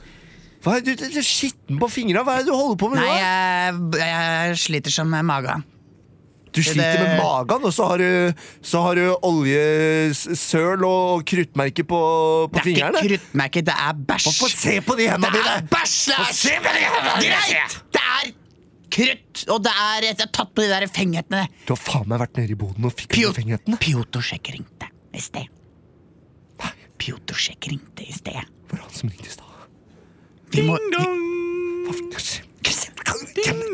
Hva 0.65 0.75
er 0.79 0.83
det, 0.85 0.95
du, 1.01 1.05
du 1.13 1.21
skitten 1.25 1.79
på 1.81 1.87
fingra. 1.91 2.23
Hva 2.25 2.39
er 2.39 2.43
det 2.45 2.49
du 2.51 2.55
holder 2.57 2.77
på 2.81 2.89
med, 2.93 3.01
Nei, 3.01 3.15
da? 3.15 3.23
jeg, 4.01 4.11
jeg 4.49 4.59
sliter 4.65 4.93
som 4.95 5.09
med 5.11 5.25
magen. 5.27 5.65
Du 6.55 6.61
sliter 6.63 7.01
med 7.03 7.17
magen, 7.19 7.65
og 7.67 7.73
så 7.75 7.83
har 7.89 7.99
du, 7.99 8.45
så 8.63 8.79
har 8.85 8.95
du 8.95 9.09
oljesøl 9.27 10.85
og 10.87 11.25
kruttmerke 11.27 11.83
på, 11.83 11.99
på 12.47 12.55
Det 12.55 12.61
er 12.61 12.67
fingrene. 12.69 13.01
ikke 13.01 13.17
kruttmerke, 13.17 13.63
det 13.67 13.75
er 13.75 13.99
bæsj. 14.07 14.29
Få 14.39 14.49
se 14.53 14.77
på 14.87 14.95
de 14.95 15.09
hendene 15.11 15.35
Det 15.35 15.43
er 15.51 15.67
bæsj! 15.73 15.99
Greit! 17.19 17.75
Det 17.91 18.05
er 18.05 18.31
krutt, 18.93 19.43
og 19.53 19.61
det 19.65 19.71
er 19.71 20.07
Jeg 20.09 20.17
har 20.21 20.31
tatt 20.33 20.53
på 20.55 20.63
de 20.63 20.71
der 20.71 20.87
fengighetene! 20.91 21.45
Du 21.65 21.73
har 21.75 21.81
faen 21.81 22.07
meg 22.11 22.21
vært 22.23 22.39
nede 22.39 22.55
i 22.55 22.59
boden 22.59 22.87
og 22.87 22.95
fikk 22.95 23.17
på 23.17 23.33
fengighetene. 23.39 23.79
Pjotosjek 23.81 24.51
ringte 24.55 24.89
i 25.15 25.23
sted. 25.23 25.51
Piotorsjekk 26.97 27.67
ringte 27.71 28.05
i 28.07 28.13
sted. 28.15 28.39
Hvor 28.69 28.79
det 28.79 28.85
han 28.85 28.93
som 28.95 29.11
ringte 29.11 29.27
i 29.27 29.35
stad? 29.35 29.51
dong! 30.55 31.25
må 31.85 31.93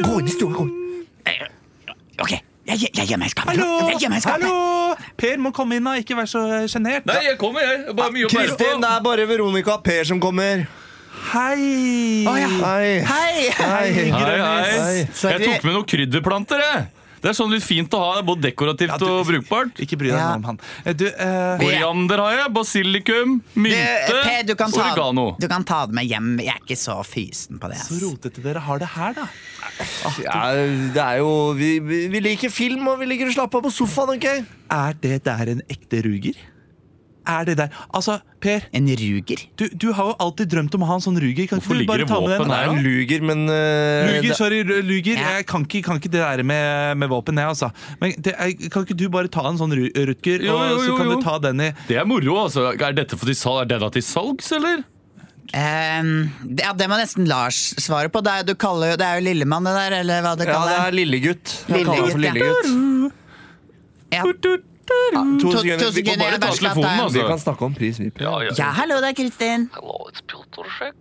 Gå 0.02 0.20
inn 0.20 0.28
i 0.28 0.34
stua. 0.34 0.66
Eh, 1.30 1.48
Ok, 2.22 2.32
jeg, 2.68 2.92
gjemmer 2.94 3.24
meg 3.24 3.30
i 3.30 3.34
skapet. 3.34 4.28
Hallo! 4.30 4.96
Per 5.18 5.40
må 5.42 5.50
komme 5.56 5.80
inn, 5.80 5.88
da. 5.88 5.96
Ikke 5.98 6.18
vær 6.20 6.30
så 6.30 6.44
sjenert. 6.70 7.08
Nei, 7.10 7.22
jeg 7.32 7.40
kommer, 7.42 7.66
jeg. 7.66 7.96
Bare 7.98 8.14
mye 8.14 8.28
å 8.28 8.32
Kristin, 8.32 8.84
det 8.84 8.92
er 8.92 9.06
bare 9.06 9.26
Veronica 9.30 9.78
og 9.80 9.86
Per 9.86 10.06
som 10.12 10.22
kommer. 10.22 10.68
Hei! 11.12 12.24
Oh, 12.28 12.38
ja. 12.40 12.48
Hei. 12.48 13.02
Hei! 13.04 13.52
Hei. 13.52 13.92
Hei, 13.92 14.10
hei. 14.12 14.42
Hei. 14.72 14.98
Jeg 15.06 15.44
tok 15.46 15.66
med 15.68 15.76
noen 15.76 15.86
krydderplanter, 15.92 16.64
jeg. 16.64 16.90
Det 17.22 17.30
er 17.30 17.36
sånn 17.38 17.52
litt 17.54 17.62
fint 17.62 17.92
å 17.94 18.00
ha. 18.02 18.14
det 18.16 18.22
er 18.24 18.26
Både 18.32 18.42
dekorativt 18.48 18.96
du- 18.98 19.06
og 19.06 19.28
brukbart. 19.28 19.78
Ikke 19.84 19.98
bry 20.00 20.08
deg 20.10 20.18
Ja. 20.18 20.32
om 20.40 20.44
han. 20.44 20.60
Eh, 20.84 20.94
Du, 20.98 21.06
uh, 21.06 21.58
Koriander 21.62 22.18
har 22.18 22.32
jeg, 22.40 22.54
basilikum, 22.56 23.36
Du, 23.54 23.60
mynte, 23.62 24.08
Per, 24.24 24.44
du 24.44 24.56
kan, 24.56 24.72
oregano. 24.74 25.36
du 25.40 25.48
kan 25.48 25.64
ta 25.64 25.86
det 25.86 25.94
med 25.94 26.08
hjem. 26.10 26.40
Jeg 26.40 26.48
er 26.56 26.60
ikke 26.66 26.80
så 26.80 26.96
fysen 27.06 27.60
på 27.60 27.70
det. 27.70 27.78
så 27.78 28.00
rotete 28.02 28.42
dere 28.42 28.60
har 28.60 28.80
det 28.80 28.88
her, 28.88 29.14
da. 29.14 29.28
Ja, 30.24 30.52
det 30.56 30.98
er 30.98 31.18
jo 31.20 31.54
vi, 31.54 31.78
vi, 31.80 32.08
vi 32.08 32.20
liker 32.22 32.50
film, 32.50 32.88
og 32.88 32.98
vi 33.00 33.06
liker 33.06 33.28
å 33.30 33.34
slappe 33.36 33.56
av 33.56 33.64
på 33.64 33.72
sofaen. 33.72 34.16
ok? 34.18 34.46
Er 34.72 34.94
det 35.00 35.24
der 35.24 35.50
en 35.54 35.62
ekte 35.70 36.02
ruger? 36.04 36.34
Er 37.28 37.46
det 37.46 37.54
der 37.60 37.70
Altså, 37.94 38.16
Per, 38.42 38.64
En 38.74 38.88
ruger? 38.88 39.42
du, 39.56 39.68
du 39.78 39.92
har 39.94 40.08
jo 40.10 40.14
alltid 40.20 40.50
drømt 40.50 40.74
om 40.74 40.82
å 40.82 40.88
ha 40.90 40.96
en 40.98 41.04
sånn 41.06 41.20
ruger. 41.22 41.46
Kan 41.48 41.60
Hvorfor 41.62 41.78
du 41.78 41.86
bare 41.86 42.02
ligger 42.02 42.08
det 42.08 42.08
ta 42.10 42.18
våpen 42.24 42.50
her, 42.50 42.64
er 42.64 42.72
en 42.74 42.82
luger, 42.82 43.22
men 43.22 43.44
uh, 43.46 44.08
Luger, 44.10 44.34
sorry, 44.40 44.64
luger. 44.66 45.20
Ja. 45.22 45.36
Jeg 45.38 45.46
kan 45.52 45.68
ikke, 45.68 45.84
kan 45.86 46.00
ikke 46.02 46.10
det 46.16 46.24
der 46.24 46.42
med, 46.44 46.98
med 46.98 47.12
våpen, 47.14 47.38
jeg, 47.38 47.46
altså. 47.54 47.70
Men 48.02 48.16
det 48.18 48.34
jeg, 48.34 48.72
kan 48.74 48.88
ikke 48.88 48.98
du 48.98 49.06
bare 49.14 49.30
ta 49.30 49.46
en 49.52 49.60
sånn 49.62 49.76
ru- 49.78 49.92
Rutger, 50.10 50.42
Jo, 50.48 50.56
jo, 50.58 50.80
og 50.80 50.82
så 50.88 50.96
kan 50.98 51.12
jo. 51.12 51.20
du 51.20 51.28
ta 51.28 51.36
den 51.46 51.62
i 51.62 51.70
Det 51.92 52.00
er 52.02 52.10
moro, 52.10 52.40
altså. 52.48 52.72
Er 52.74 52.98
dette 52.98 53.14
for 53.22 53.30
de 53.30 53.38
salg? 53.38 53.62
Er 53.68 53.70
denne 53.76 53.92
til 53.94 54.02
salgs, 54.08 54.50
eller? 54.58 54.82
Um, 55.54 56.32
det- 56.48 56.64
ja, 56.66 56.74
det 56.74 56.88
må 56.90 56.98
nesten 56.98 57.26
Lars 57.30 57.62
svare 57.78 58.10
på. 58.10 58.22
Det 58.26 58.32
er, 58.34 58.44
du 58.50 58.56
kaller, 58.56 58.96
jo- 58.96 58.98
det 58.98 59.06
er 59.06 59.20
jo 59.22 59.28
Lillemann, 59.30 59.70
det 59.70 59.78
der, 59.78 60.00
eller 60.02 60.22
hva 60.26 60.34
det 60.40 60.48
Ja, 60.50 60.60
det 60.66 60.78
er 60.88 60.98
lillegutt. 60.98 61.56
Lillegutt, 61.70 62.18
kaller 62.18 62.26
Lillegutt, 62.26 63.14
ja. 64.12 64.26
Ja. 65.14 65.24
To 65.42 65.52
sekunder. 65.52 65.92
Vi, 65.92 66.04
kan 66.04 66.20
bare 66.20 66.40
ta 66.40 66.52
telefonen, 66.56 67.00
altså. 67.00 67.20
vi 67.20 67.28
kan 67.28 67.40
snakke 67.40 67.66
om 67.66 67.74
pris, 67.76 68.00
vi. 68.00 68.12
Ja, 68.20 68.34
ja. 68.44 68.52
Ja, 68.58 68.70
hallo, 68.78 69.00
det 69.04 69.12
er 69.12 69.18
Kristin. 69.24 69.70
Hello, 69.76 69.98
it's 70.10 70.22
Piotr 70.28 70.70
Shek. 70.78 70.96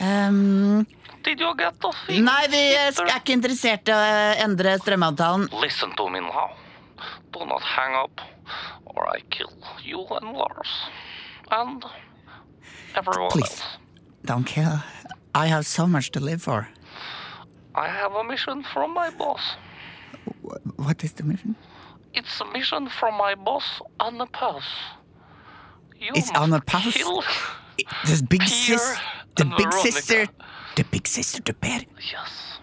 Um, 0.00 0.86
Did 1.24 1.40
you 1.40 1.54
get 1.58 1.74
the 1.80 1.92
thing? 2.06 2.24
nei, 2.24 2.46
vi 2.50 2.60
er 2.78 2.94
ikke 3.16 3.34
interessert 3.34 3.90
i 3.90 3.94
å 3.94 4.02
endre 4.44 4.76
strømavtalen. 4.78 5.48
Listen 5.62 5.94
to 5.98 6.08
me 6.08 6.22
now. 6.22 6.50
Do 7.34 7.44
not 7.46 7.62
hang 7.62 7.94
up, 7.98 8.22
or 8.94 9.08
I 9.10 9.20
kill 9.30 9.52
you 9.82 10.06
and 10.20 10.36
Lars. 10.36 10.70
And 11.50 11.84
everyone 12.94 13.30
Please. 13.30 13.62
Don't 14.24 14.44
kill. 14.44 14.80
I 15.34 15.46
have 15.46 15.66
so 15.66 15.86
much 15.86 16.10
to 16.12 16.20
live 16.20 16.42
for. 16.42 16.68
I 17.74 17.88
have 17.88 18.12
a 18.12 18.24
mission 18.24 18.64
from 18.72 18.94
my 18.94 19.10
boss. 19.10 19.56
What 20.76 21.04
is 21.04 21.12
the 21.12 21.22
mission? 21.24 21.56
It's 22.14 22.40
a 22.40 22.44
mission 22.46 22.88
from 22.88 23.16
my 23.16 23.34
boss, 23.34 23.80
Anna 24.00 24.26
Paus. 24.26 24.64
You 25.98 26.12
It's 26.14 26.30
Anna 26.34 26.60
Paus? 26.60 26.94
Kill... 26.94 27.22
The 28.04 28.26
big 28.28 28.40
Pierre 28.40 28.78
sis, 28.78 28.98
the 29.36 29.44
big 29.44 29.70
Veronica. 29.70 29.92
sister, 29.92 30.26
the 30.74 30.84
big 30.84 31.06
sister 31.06 31.40
to 31.42 31.54
Per. 31.54 31.80
Yes. 32.12 32.58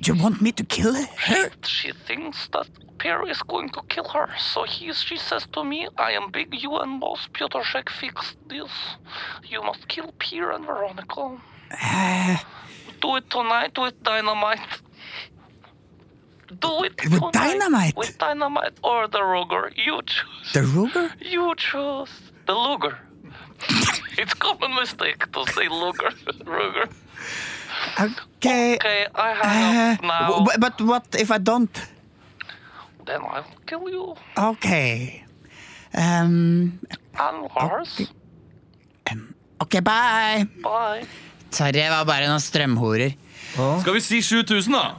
Do 0.00 0.12
You 0.12 0.20
want 0.20 0.40
me 0.42 0.50
to 0.52 0.64
kill 0.64 0.94
her? 0.94 1.50
She 1.64 1.92
thinks 1.92 2.48
that 2.48 2.66
Pierre 2.98 3.28
is 3.28 3.40
going 3.42 3.68
to 3.70 3.82
kill 3.88 4.08
her, 4.08 4.28
so 4.36 4.64
he, 4.64 4.92
she 4.92 5.16
says 5.16 5.46
to 5.52 5.62
me, 5.62 5.88
I 5.96 6.10
am 6.12 6.32
big 6.32 6.60
UN 6.60 6.98
boss, 6.98 7.28
Piotr 7.32 7.62
Shek 7.62 7.88
fixed 7.88 8.36
this. 8.48 8.70
You 9.44 9.62
must 9.62 9.86
kill 9.86 10.12
Pierre 10.18 10.50
and 10.50 10.66
Veronica. 10.66 11.38
Uh, 11.80 12.36
do 13.00 13.16
it 13.16 13.30
tonight 13.30 13.78
with 13.78 14.02
dynamite. 14.02 14.82
Do 16.60 16.84
it 16.84 16.94
With 17.10 17.32
dynamite? 17.32 17.96
With 17.96 18.18
dynamite 18.18 18.78
or 18.82 19.08
the 19.08 19.18
Ruger. 19.20 19.72
You 19.76 20.00
choose. 20.04 20.52
The 20.52 20.60
Ruger? 20.60 21.10
You 21.20 21.54
choose. 21.56 22.10
The 22.46 22.52
Luger. 22.54 22.98
it's 24.18 24.34
common 24.34 24.74
mistake 24.74 25.30
to 25.32 25.46
say 25.52 25.68
Luger. 25.68 26.10
Ruger. 26.44 26.88
Okay. 28.00 28.76
Okay, 28.76 29.06
I 29.14 29.28
hang 29.34 29.98
Uh, 30.02 30.06
now. 30.06 30.44
but 30.58 30.80
what 30.80 31.06
if 31.18 31.30
I 31.30 31.38
don't? 31.38 31.70
then 33.04 33.20
I'll 33.22 33.44
kill 33.66 33.88
you. 33.90 34.14
Okay. 34.38 35.24
Um, 35.94 36.78
And 37.18 37.48
Lars. 37.56 38.00
ok, 39.60 39.80
bye. 39.80 40.46
Bye. 40.62 41.04
Sorry, 41.50 41.72
var 41.90 42.04
bare 42.06 42.26
noen 42.30 42.40
strømhorer. 42.40 43.12
Skal 43.80 43.92
vi 43.94 44.00
si 44.00 44.20
7000, 44.22 44.72
da? 44.72 44.94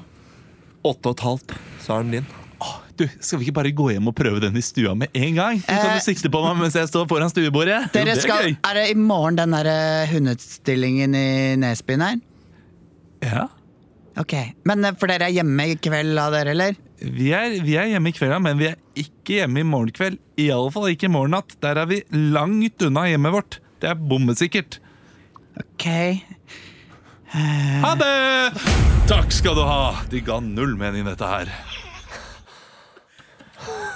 Åtte 0.83 1.11
og 1.11 1.15
et 1.17 1.23
halvt, 1.23 1.53
sa 1.83 1.99
han 2.01 2.11
din. 2.11 2.25
Du, 2.93 3.07
Skal 3.25 3.39
vi 3.41 3.47
ikke 3.47 3.55
bare 3.57 3.71
gå 3.73 3.87
hjem 3.89 4.05
og 4.11 4.13
prøve 4.15 4.37
den 4.43 4.53
i 4.59 4.61
stua 4.61 4.91
med 4.95 5.09
en 5.17 5.33
gang? 5.39 5.57
Du 5.63 5.65
kan 5.71 5.95
Eh, 5.95 6.03
sikte 6.05 6.29
på 6.29 6.43
meg 6.43 6.59
mens 6.59 6.75
jeg 6.77 6.87
står 6.91 7.07
foran 7.09 7.31
stuebordet. 7.31 7.79
Jo, 7.95 8.03
det 8.05 8.13
er 8.13 8.21
skal, 8.21 8.51
er 8.53 8.77
det 8.77 8.83
i 8.91 8.97
morgen 8.99 9.39
den 9.39 9.55
der 9.55 10.05
hundeutstillingen 10.11 11.15
i 11.17 11.25
Nesbyen 11.57 12.03
her? 12.05 12.19
Ja. 13.25 13.47
Ok, 14.21 14.35
Men 14.69 14.85
eh, 14.85 14.93
for 14.99 15.09
dere 15.09 15.25
er 15.31 15.33
hjemme 15.39 15.65
i 15.71 15.75
kveld 15.81 16.19
av 16.21 16.35
dere, 16.35 16.53
eller? 16.53 16.77
Vi 17.01 17.31
er, 17.33 17.57
vi 17.65 17.73
er 17.81 17.89
hjemme 17.95 18.11
i 18.13 18.15
kveld, 18.15 18.35
men 18.45 18.61
vi 18.61 18.69
er 18.69 18.77
ikke 19.01 19.39
hjemme 19.41 19.63
i 19.63 19.67
morgen 19.67 19.89
kveld. 19.97 20.19
I 20.39 20.51
alle 20.53 20.69
fall 20.75 20.91
ikke 20.93 21.09
i 21.09 21.13
morgen 21.15 21.33
natt. 21.33 21.57
Der 21.65 21.81
er 21.81 21.89
vi 21.89 22.03
langt 22.13 22.85
unna 22.85 23.07
hjemmet 23.09 23.33
vårt. 23.33 23.57
Det 23.81 23.89
er 23.89 23.97
bommesikkert. 23.99 24.77
Ok. 25.59 25.89
Ha 27.33 27.95
det! 27.97 28.61
Takk 29.09 29.31
skal 29.33 29.55
du 29.57 29.63
ha. 29.65 29.95
De 30.11 30.21
ga 30.21 30.37
null 30.43 30.75
mening, 30.77 31.07
dette 31.09 31.25
her. 31.25 31.49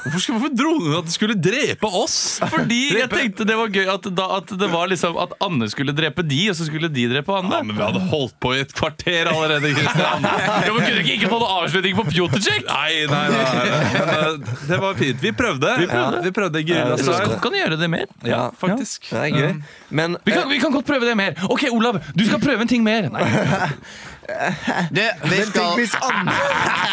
Hvorfor, 0.08 0.24
skal, 0.24 0.38
hvorfor 0.38 0.54
dro 0.56 0.72
hun 0.80 0.96
at 0.98 1.08
de 1.08 1.14
skulle 1.14 1.36
drepe 1.36 1.90
oss? 2.00 2.16
Fordi 2.48 2.80
jeg 2.96 3.10
tenkte 3.12 3.48
det 3.48 3.58
var 3.60 3.72
gøy 3.74 3.90
at, 3.92 4.08
da, 4.16 4.28
at 4.40 4.54
det 4.60 4.70
var 4.72 4.88
liksom 4.92 5.18
At 5.20 5.34
Anne 5.44 5.68
skulle 5.72 5.94
drepe 5.96 6.24
de, 6.26 6.40
og 6.52 6.58
så 6.60 6.68
skulle 6.70 6.90
de 6.94 7.08
drepe 7.12 7.36
Anne. 7.36 7.52
Ja, 7.60 7.66
men 7.68 7.76
Vi 7.78 7.84
hadde 7.84 8.04
holdt 8.12 8.38
på 8.44 8.54
i 8.56 8.62
et 8.64 8.74
kvarter 8.78 9.30
allerede. 9.34 9.74
Christian. 9.76 10.28
Ja, 10.28 10.72
men 10.72 10.82
Kunne 10.88 11.04
ikke 11.04 11.18
ikke 11.18 11.32
få 11.32 11.40
noe 11.42 11.60
avslutning 11.62 11.98
på 11.98 12.08
Pjotrcek? 12.10 12.66
Nei, 12.70 13.06
nei, 13.12 13.24
nei. 13.34 13.46
Men, 13.98 14.14
eh, 14.16 14.58
det 14.72 14.82
var 14.84 15.00
fint. 15.00 15.22
Vi 15.24 15.34
prøvde. 15.38 15.74
Vi 15.84 15.90
prøvde, 15.92 16.24
vi 16.24 16.34
prøvde 16.36 16.64
Så 17.04 17.12
Guerilla 17.12 17.40
kan 17.44 17.54
du 17.54 17.60
gjøre 17.60 17.80
det 17.82 17.90
mer. 17.92 18.06
Ja, 18.28 18.44
faktisk. 18.58 19.10
Det 19.12 19.24
er 19.28 19.36
gøy. 19.36 19.58
Men 19.90 20.18
Vi 20.26 20.36
kan, 20.36 20.48
vi 20.50 20.60
kan 20.64 20.72
godt 20.74 20.88
prøve 20.88 21.10
det 21.10 21.18
mer. 21.20 21.38
Ok, 21.50 21.68
Olav, 21.72 22.00
du 22.16 22.26
skal 22.26 22.40
prøve 22.44 22.62
en 22.66 22.72
ting 22.72 22.84
mer. 22.86 23.10
Nei. 23.14 23.26
Du, 24.28 25.02
vi 25.30 25.38
Men 25.40 25.54
tenk 25.56 25.78
hvis 25.80 25.96
Anne 26.04 26.34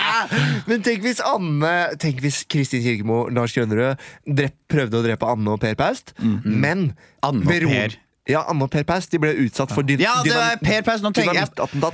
Men 0.70 0.84
tenk 0.86 1.02
hvis 1.02 1.20
Anne 1.26 1.72
Tenk 2.02 2.22
hvis 2.22 2.44
Kristin 2.50 2.84
Kirkemo 2.84 3.24
Lars 3.34 3.56
Grønnerød 3.56 3.98
drep, 4.38 4.56
prøvde 4.70 5.00
å 5.00 5.04
drepe 5.04 5.28
Anne 5.28 5.56
og 5.56 5.60
Per 5.62 5.74
Paust. 5.78 6.14
Men 6.20 6.92
Anne 7.26 7.42
og 7.42 7.68
Per. 7.70 7.98
Ja, 8.30 8.44
Anne 8.48 8.64
og 8.64 8.72
Per 8.72 8.86
Paust 8.88 9.12
De 9.12 9.20
ble 9.20 9.34
utsatt 9.44 9.72
for 9.74 9.84
din, 9.86 10.00
Ja, 10.00 10.14
det 10.24 10.32
var 10.32 10.56
Per 10.62 10.86
Paus. 10.86 11.02
Nå 11.04 11.12
tenker 11.16 11.36
jeg 11.36 11.50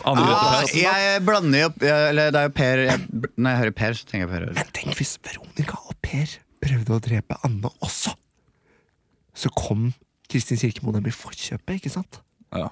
ah, 0.06 0.60
Jeg 0.70 1.24
blander 1.26 1.64
jo 1.64 1.70
Eller 1.82 2.30
det 2.30 2.44
er 2.44 2.46
jo 2.46 2.54
Per 2.54 2.84
jeg, 2.84 3.08
Når 3.34 3.48
jeg 3.50 3.60
hører 3.64 3.76
Per, 3.80 3.98
så 3.98 4.06
tenker 4.06 4.26
jeg 4.26 4.32
Per. 4.34 4.46
Men 4.60 4.72
tenk 4.76 5.00
hvis 5.00 5.16
Veronica 5.26 5.80
og 5.82 5.96
Per 6.04 6.36
prøvde 6.60 6.92
å 6.92 7.00
drepe 7.02 7.38
Anne 7.46 7.70
også. 7.80 8.12
Så 9.32 9.50
kom 9.56 9.88
Kristin 10.30 10.60
Kirkemo 10.60 10.92
dem 10.94 11.08
i 11.08 11.14
forkjøpet, 11.14 11.80
ikke 11.80 11.92
sant? 11.92 12.20
Ja. 12.54 12.68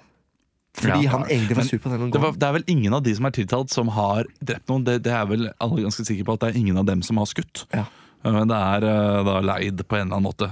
Fordi 0.78 1.08
han 1.10 1.24
egentlig 1.28 1.58
var 1.58 1.68
sur 1.68 1.80
på 1.82 1.92
den 1.92 2.10
Det, 2.14 2.20
var, 2.22 2.36
det 2.38 2.48
er 2.48 2.56
vel 2.58 2.66
ingen 2.74 2.94
av 2.94 3.02
de 3.06 3.14
som 3.18 3.28
er 3.28 3.34
tiltalt, 3.36 3.72
som 3.74 3.92
har 3.94 4.28
drept 4.40 4.68
noen. 4.70 4.84
Det, 4.86 4.98
det 5.06 5.14
er 5.14 5.26
vel 5.30 5.48
alle 5.58 5.86
ganske 5.86 6.06
sikre 6.06 6.26
på 6.28 6.38
at 6.38 6.44
det 6.46 6.52
er 6.52 6.60
ingen 6.60 6.78
av 6.80 6.86
dem 6.88 7.02
som 7.06 7.20
har 7.20 7.28
skutt. 7.30 7.64
Ja. 7.74 7.86
Men 8.26 8.50
det 8.50 8.58
er 8.58 8.88
eh, 8.88 9.22
da 9.28 9.38
leid 9.44 9.84
på 9.86 9.98
en 9.98 10.08
eller 10.08 10.18
annen 10.18 10.28
måte. 10.28 10.50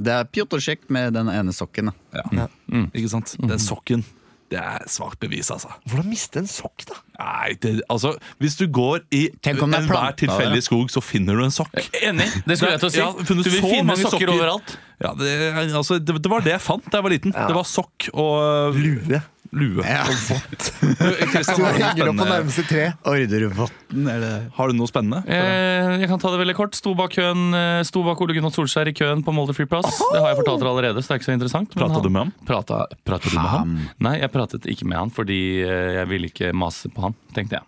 Det 0.00 0.14
er 0.14 0.30
Pjotorsjek 0.32 0.86
med 0.94 1.14
den 1.18 1.28
ene 1.32 1.52
sokken. 1.54 1.90
da. 1.92 2.24
Ja. 2.36 2.48
Ikke 2.94 3.10
sant? 3.12 3.36
Den 3.40 3.60
sokken. 3.62 4.06
Det 4.50 4.58
er 4.58 4.82
svakt 4.90 5.20
bevis, 5.22 5.46
altså. 5.54 5.68
Hvordan 5.86 6.08
miste 6.10 6.40
en 6.42 6.48
sokk, 6.50 6.82
da? 6.88 6.96
Nei, 7.20 7.52
det, 7.62 7.76
altså 7.92 8.16
Hvis 8.42 8.56
du 8.58 8.64
går 8.66 9.04
i 9.14 9.28
er 9.46 9.60
enhver 9.62 10.16
tilfeldig 10.18 10.62
skog, 10.66 10.90
så 10.90 11.02
finner 11.04 11.38
du 11.38 11.44
en 11.44 11.54
sokk. 11.54 11.76
Enig. 12.00 12.26
Det 12.48 12.56
skulle 12.58 12.72
jeg 12.74 12.82
til 12.82 12.88
å 12.88 12.94
si. 12.96 12.98
Ja, 12.98 13.10
du 13.14 13.30
vil 13.30 13.44
så 13.46 13.52
finne 13.60 13.84
mange 13.92 14.02
sokker, 14.02 14.16
sokker. 14.16 14.32
overalt. 14.34 14.74
Ja, 15.00 15.12
det, 15.20 15.30
altså, 15.70 16.00
det, 16.02 16.16
det 16.18 16.32
var 16.32 16.42
det 16.42 16.56
jeg 16.56 16.64
fant 16.64 16.88
da 16.90 16.98
jeg 16.98 17.06
var 17.06 17.14
liten. 17.14 17.36
Det 17.36 17.54
var 17.60 17.68
sokk 17.68 18.08
og 18.10 18.80
Lue. 18.80 19.22
Lue. 19.52 19.82
Ja. 19.82 20.04
Kristian, 20.06 21.56
Du 21.60 21.64
har, 21.64 22.04
du 22.06 22.12
noe 22.12 22.26
spennende- 22.54 24.50
har 24.56 24.68
du 24.70 24.76
noe 24.78 24.88
spennende? 24.90 25.20
Eh, 25.26 25.96
jeg 26.02 26.08
kan 26.10 26.20
ta 26.22 26.30
det 26.34 26.40
veldig 26.42 26.54
kort. 26.58 26.76
Sto 26.78 26.92
bak, 26.98 27.10
køen, 27.16 27.48
eh, 27.56 27.80
sto 27.88 28.02
bak 28.06 28.20
Ole 28.22 28.36
Gunnar 28.36 28.52
Solskjær 28.54 28.90
i 28.90 28.94
køen 28.96 29.24
på 29.26 29.34
Molde 29.34 29.54
flyplass. 29.56 29.88
Det 30.12 30.20
har 30.22 30.30
jeg 30.32 30.40
fortalt 30.42 30.62
dere 30.62 30.72
allerede, 30.74 31.02
så 31.02 31.10
det 31.10 31.16
er 31.16 31.22
ikke 31.22 31.28
så 31.30 31.36
interessant. 31.36 31.74
Prata 31.74 32.00
du 32.04 32.08
med 32.10 32.22
ham? 32.26 32.32
Prata, 32.46 32.82
prata 33.06 33.28
du 33.28 33.36
med 33.38 33.50
ham? 33.56 33.76
Nei, 34.06 34.16
jeg 34.22 34.32
pratet 34.34 34.66
ikke 34.70 34.86
med 34.90 34.98
han 35.00 35.10
fordi 35.14 35.40
eh, 35.66 35.98
jeg 36.00 36.10
ville 36.12 36.30
ikke 36.30 36.52
mase 36.56 36.90
på 36.94 37.08
han, 37.08 37.16
tenkte 37.36 37.58
jeg. 37.60 37.66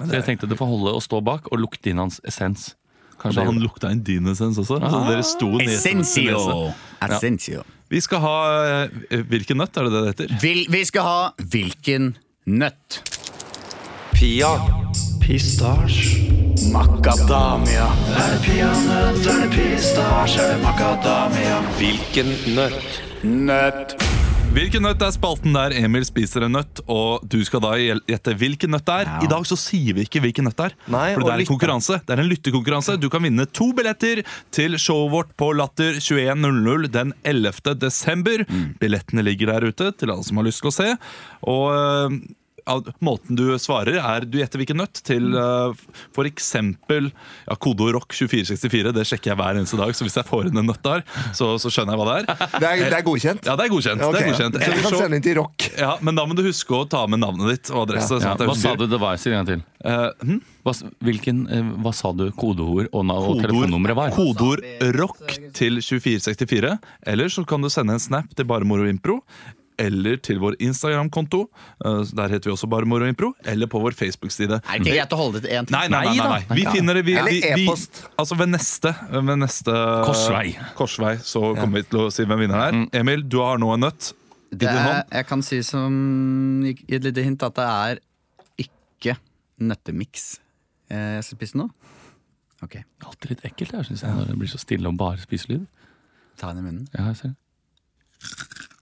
Så 0.00 0.08
jeg 0.16 0.24
tenkte 0.26 0.48
det 0.50 0.56
får 0.58 0.70
holde 0.72 0.94
å 0.96 1.02
stå 1.04 1.20
bak 1.22 1.50
og 1.52 1.60
lukte 1.60 1.92
inn 1.92 2.00
hans 2.00 2.16
essens. 2.26 2.70
Kanskje 3.20 3.44
han 3.44 3.58
lukta 3.60 3.90
inn 3.92 4.00
din 4.02 4.24
essens 4.32 4.56
også. 4.58 4.78
Så 4.80 5.00
dere 5.10 5.24
sto. 5.28 5.50
Essensio. 5.60 6.40
Essensio. 7.04 7.66
Vi 7.90 7.98
skal 8.00 8.20
ha 8.22 8.34
eh, 9.10 9.22
Hvilken 9.26 9.58
nøtt 9.58 9.78
er 9.80 9.88
det 9.88 9.92
det 9.94 10.02
heter? 10.12 10.34
Vil, 10.42 10.60
vi 10.70 10.84
skal 10.86 11.06
ha 11.06 11.22
Hvilken 11.42 12.12
nøtt? 12.46 13.00
Pia. 14.14 14.52
Pistasje. 15.24 16.28
Macadamia. 16.70 17.88
Er 18.14 18.30
det 18.34 18.40
peanøtt, 18.44 19.20
er 19.26 19.42
det 19.42 19.50
pistasje, 19.54 20.44
er 20.44 20.52
det 20.52 20.58
macadamia? 20.62 21.58
Hvilken 21.80 22.30
nøtt? 22.54 23.00
Nøtt. 23.26 23.96
Hvilken 24.50 24.82
nøtt 24.82 24.98
er 25.06 25.12
spalten 25.14 25.54
der 25.54 25.70
Emil 25.78 26.02
spiser 26.02 26.42
en 26.42 26.56
nøtt, 26.56 26.80
og 26.90 27.22
du 27.30 27.36
skal 27.46 27.62
da 27.62 27.68
gjette 27.78 28.32
hvilken 28.34 28.72
nøtt 28.74 28.88
det 28.88 28.96
er. 29.04 29.10
I 29.22 29.28
dag 29.30 29.44
så 29.46 29.54
sier 29.54 29.94
vi 29.94 30.02
ikke 30.08 30.22
hvilken 30.24 30.48
nøtt 30.48 30.58
det 30.58 30.66
er, 30.72 30.74
Nei, 30.90 31.04
for 31.14 31.22
det 31.22 31.30
er 31.36 31.44
en 31.44 31.50
konkurranse. 31.52 32.00
Det 32.02 32.16
er 32.16 32.22
en 32.24 32.30
lyttekonkurranse. 32.32 32.96
Du 32.98 33.06
kan 33.12 33.22
vinne 33.22 33.46
to 33.46 33.68
billetter 33.78 34.24
til 34.50 34.74
showet 34.74 35.14
vårt 35.14 35.30
på 35.38 35.52
Latter 35.54 36.00
21.00 36.02 36.90
den 36.90 37.14
11. 37.22 37.76
desember. 37.78 38.42
Billettene 38.82 39.22
ligger 39.28 39.54
der 39.54 39.70
ute 39.70 39.92
til 39.94 40.10
alle 40.10 40.26
som 40.26 40.42
har 40.42 40.50
lyst 40.50 40.64
til 40.64 40.72
å 40.72 40.76
se. 40.80 40.90
Og 41.54 41.70
ja, 41.70 42.39
Måten 43.04 43.38
du 43.38 43.44
svarer, 43.60 43.98
er 44.00 44.26
du 44.28 44.38
gjetter 44.40 44.60
hvilken 44.60 44.80
nøtt 44.80 45.00
til 45.06 45.32
uh, 45.36 45.72
for 46.16 46.28
eksempel 46.28 47.10
ja, 47.10 47.56
kodeord 47.56 47.96
rock 47.98 48.14
2464. 48.16 48.92
Det 48.96 49.06
sjekker 49.08 49.32
jeg 49.32 49.40
hver 49.40 49.60
eneste 49.60 49.78
dag, 49.80 49.92
så 49.96 50.06
hvis 50.06 50.18
jeg 50.20 50.28
får 50.28 50.50
inn 50.50 50.60
en 50.62 50.68
nøtt 50.70 50.82
der, 50.84 51.04
så, 51.36 51.52
så 51.62 51.72
skjønner 51.72 51.96
jeg 51.96 52.02
hva 52.02 52.08
det 52.10 52.16
er. 52.20 52.28
Det 52.60 52.68
er, 52.68 52.80
det 52.92 52.96
er 52.98 53.04
godkjent? 53.06 53.46
Ja, 53.46 53.54
det 53.56 53.64
er 53.66 53.70
godkjent. 53.72 54.02
Okay, 54.04 54.12
Det 54.12 54.20
er 54.20 54.30
godkjent. 54.30 54.56
Så 54.60 54.72
du 54.74 54.82
kan 54.84 54.96
sende 55.00 55.18
inn 55.18 55.24
til 55.24 55.36
rock. 55.38 55.66
ja, 55.78 55.92
Men 56.04 56.18
da 56.18 56.24
må 56.28 56.36
du 56.36 56.42
huske 56.44 56.74
å 56.76 56.84
ta 56.90 57.04
med 57.10 57.22
navnet 57.22 57.48
ditt 57.54 57.70
og 57.72 57.84
adresse. 57.86 58.18
Ja, 58.18 58.22
sånn 58.24 58.34
at 58.34 58.44
jeg 58.44 58.50
hva 58.50 58.56
sa 58.58 58.74
du 58.76 58.84
det 58.90 59.00
var? 59.00 59.20
Si 59.20 59.30
det 59.30 59.36
en 59.38 59.44
gang 59.44 59.50
til. 59.50 59.62
Uh, 59.80 60.10
hm? 60.26 60.40
Hva, 60.66 60.74
hvilken, 61.08 61.38
uh, 61.48 61.70
hva 61.84 61.92
sa 61.96 62.12
du 62.16 62.26
kodeord 62.36 62.90
og, 62.90 63.00
og 63.00 63.06
Kodeord- 63.08 63.46
telefonnummeret 63.46 63.96
var? 63.96 64.12
Kodeord 64.16 64.66
rock 64.98 65.38
til 65.56 65.80
2464. 65.80 66.74
Eller 67.14 67.32
så 67.32 67.46
kan 67.48 67.64
du 67.64 67.70
sende 67.72 67.96
en 67.96 68.02
snap 68.02 68.34
til 68.36 68.48
Bare 68.50 68.68
Moro 68.68 68.88
Impro. 68.90 69.20
Eller 69.80 70.18
til 70.22 70.38
vår 70.42 70.56
Instagram-konto. 70.62 71.40
Eh, 71.84 72.00
Der 72.20 72.28
heter 72.34 72.50
vi 72.50 72.54
også 72.54 72.68
bare 72.70 72.88
Moroimpro. 72.88 73.32
Eller 73.48 73.66
på 73.70 73.80
vår 73.82 73.96
Facebook-side. 73.98 74.58
Er 74.60 74.78
det 74.78 74.80
ikke 74.84 74.94
greit 74.98 75.14
å 75.16 75.18
holde 75.20 75.40
det 75.40 75.48
til 75.48 75.56
én 75.58 75.66
ting? 75.68 75.74
Nei, 75.76 75.86
nei, 75.92 76.02
nei, 76.10 76.16
nei, 76.20 76.28
nei. 76.46 76.58
Vi 76.60 76.66
finner 76.68 77.00
det 77.00 77.04
vi, 77.08 77.16
vi, 77.16 77.40
vi, 77.40 77.64
e-post. 77.64 78.02
Altså 78.20 78.36
ved 78.40 78.52
neste, 78.52 78.92
ved 79.10 79.40
neste 79.40 79.74
Korsvei. 80.06 80.52
korsvei 80.78 81.14
Så 81.24 81.42
kommer 81.58 81.80
vi 81.80 81.86
til 81.90 82.04
å 82.04 82.10
si 82.14 82.26
hvem 82.28 82.44
vinneren 82.44 82.84
er. 82.86 83.00
Emil, 83.00 83.24
du 83.24 83.40
har 83.44 83.58
nå 83.62 83.72
en 83.74 83.84
nøtt 83.88 84.12
Det 84.52 84.66
er, 84.68 85.04
jeg 85.14 85.26
kan 85.28 85.42
si 85.46 85.60
som 85.66 85.94
et 86.66 87.04
lite 87.06 87.22
hint 87.26 87.42
at 87.46 87.54
det 87.58 87.66
er 87.70 88.00
ikke 88.66 89.14
nøttemiks 89.62 90.24
eh, 90.90 91.20
jeg 91.20 91.26
skal 91.28 91.38
spise 91.38 91.60
nå. 91.60 91.68
Ok, 92.66 92.74
Alltid 93.06 93.30
litt 93.36 93.44
ekkelt 93.48 93.72
jeg, 93.78 93.86
synes 93.88 94.02
jeg, 94.04 94.16
når 94.18 94.32
det 94.32 94.38
blir 94.42 94.50
så 94.52 94.58
stille 94.60 94.90
og 94.90 94.98
bare 95.00 95.22
spiselyd. 95.22 95.62
ta 96.40 96.50
den 96.52 96.60
i 96.60 96.66
munnen. 96.66 96.88
Ja, 96.96 97.06
jeg 97.12 97.16
ser 97.22 97.32
det. 97.32 98.76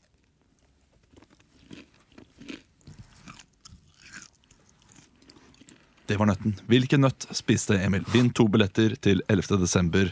Det 6.08 6.16
var 6.16 6.30
nøtten. 6.30 6.54
Hvilken 6.70 7.02
nøtt 7.04 7.26
spiste 7.36 7.76
Emil? 7.84 8.04
Vinn 8.12 8.30
to 8.32 8.46
billetter 8.48 8.94
til 9.04 9.20
11. 9.28 9.58
desember 9.60 10.08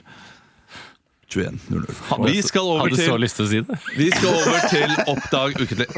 21.00. 1.32 2.28
Vi 2.28 2.42
skal 2.46 2.68
over 2.68 2.84
Hadde 2.84 3.00
så 3.02 3.16
lyst 3.18 3.40
til 3.40 3.46
å 3.46 3.50
si 3.50 3.62
det. 3.66 3.78
Vi 3.96 4.10
skal 4.12 4.36
over 4.36 4.68
til 4.70 4.92
Oppdag 5.10 5.56
ukentlig. 5.58 5.88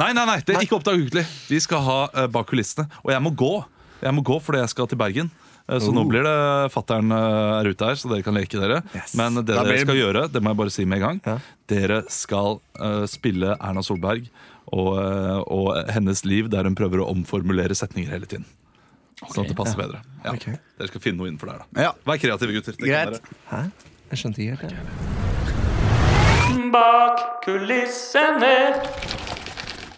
Nei, 0.00 0.10
nei, 0.16 0.24
nei, 0.26 0.38
det 0.42 0.56
er 0.56 0.64
ikke 0.66 0.78
Oppdag 0.80 0.98
ukentlig. 0.98 1.24
Vi 1.52 1.60
skal 1.62 1.84
ha 1.86 1.98
eh, 2.10 2.28
Bak 2.32 2.48
kulissene. 2.50 2.88
Og 3.04 3.12
jeg 3.14 3.22
må 3.22 3.30
gå. 3.38 3.52
Jeg 4.02 4.16
må 4.16 4.24
gå 4.26 4.38
fordi 4.42 4.62
jeg 4.64 4.72
skal 4.72 4.88
til 4.90 4.98
Bergen. 4.98 5.30
Eh, 5.68 5.78
Så 5.78 5.92
nå 5.94 6.02
blir 6.08 6.26
det 6.26 6.34
fattern 6.74 7.12
uh, 7.14 7.60
er 7.60 7.70
ute 7.70 7.86
her, 7.92 8.00
så 8.00 8.10
dere 8.10 8.26
kan 8.26 8.34
leke 8.36 8.58
dere. 8.58 8.80
Yes. 8.96 9.14
Men 9.18 9.38
det 9.38 9.52
Da 9.52 9.60
dere 9.60 9.76
blir 9.76 9.84
skal 9.86 10.00
gjøre, 10.00 10.24
det 10.32 10.42
må 10.42 10.50
jeg 10.54 10.60
bare 10.64 10.74
si 10.74 10.88
med 10.88 10.98
en 10.98 11.04
gang. 11.06 11.20
Ja. 11.28 11.36
Dere 11.70 12.00
skal 12.12 12.58
eh, 12.80 13.04
spille 13.10 13.54
Erna 13.60 13.84
Solberg 13.86 14.26
og, 14.72 14.90
eh, 14.98 15.38
og 15.46 15.70
hennes 15.94 16.24
liv 16.26 16.50
der 16.52 16.66
hun 16.66 16.76
prøver 16.78 17.04
å 17.04 17.08
omformulere 17.12 17.76
setninger 17.78 18.10
hele 18.12 18.26
tiden. 18.28 18.48
Sånn 19.30 19.44
at 19.44 19.52
det 19.52 19.56
passer 19.58 19.78
bedre. 19.78 20.02
Ja. 20.24 20.32
Okay. 20.34 20.54
Dere 20.78 20.88
skal 20.90 21.02
finne 21.04 21.18
noe 21.22 21.28
innenfor 21.30 21.48
der, 21.52 21.58
da. 21.62 21.66
Ja, 21.88 21.92
Vær 22.08 22.18
kreative, 22.22 22.52
gutter. 22.56 22.74
Det 22.78 22.88
Greit. 22.88 23.14
Hæ? 23.50 23.60
Jeg 24.12 24.16
skjønte 24.20 24.42
ikke 24.42 24.56
helt. 24.66 24.72
det 24.72 26.70
Bak 26.72 27.16
kulissene. 27.44 28.56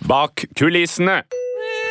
Bak 0.05 0.45
kulissene. 0.59 1.23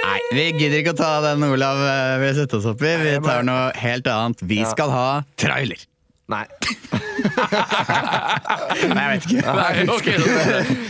Nei, 0.04 0.20
vi 0.36 0.44
gidder 0.60 0.82
ikke 0.82 0.94
å 0.94 1.00
ta 1.00 1.12
den 1.24 1.46
Olav 1.48 1.80
Vi 1.80 2.26
vil 2.26 2.36
sette 2.36 2.60
oss 2.60 2.68
opp 2.70 2.82
i. 2.84 2.92
Vi 3.00 3.16
tar 3.24 3.46
noe 3.48 3.72
helt 3.80 4.08
annet. 4.12 4.44
Vi 4.50 4.60
skal 4.68 4.92
ha 4.92 5.08
trailer. 5.40 5.80
Nei. 6.32 6.44
Nei, 8.94 9.04
jeg 9.04 9.10
vet 9.10 9.26
ikke. 9.28 9.42
Nei, 9.44 9.88
okay, 9.92 10.16
så 10.20 10.28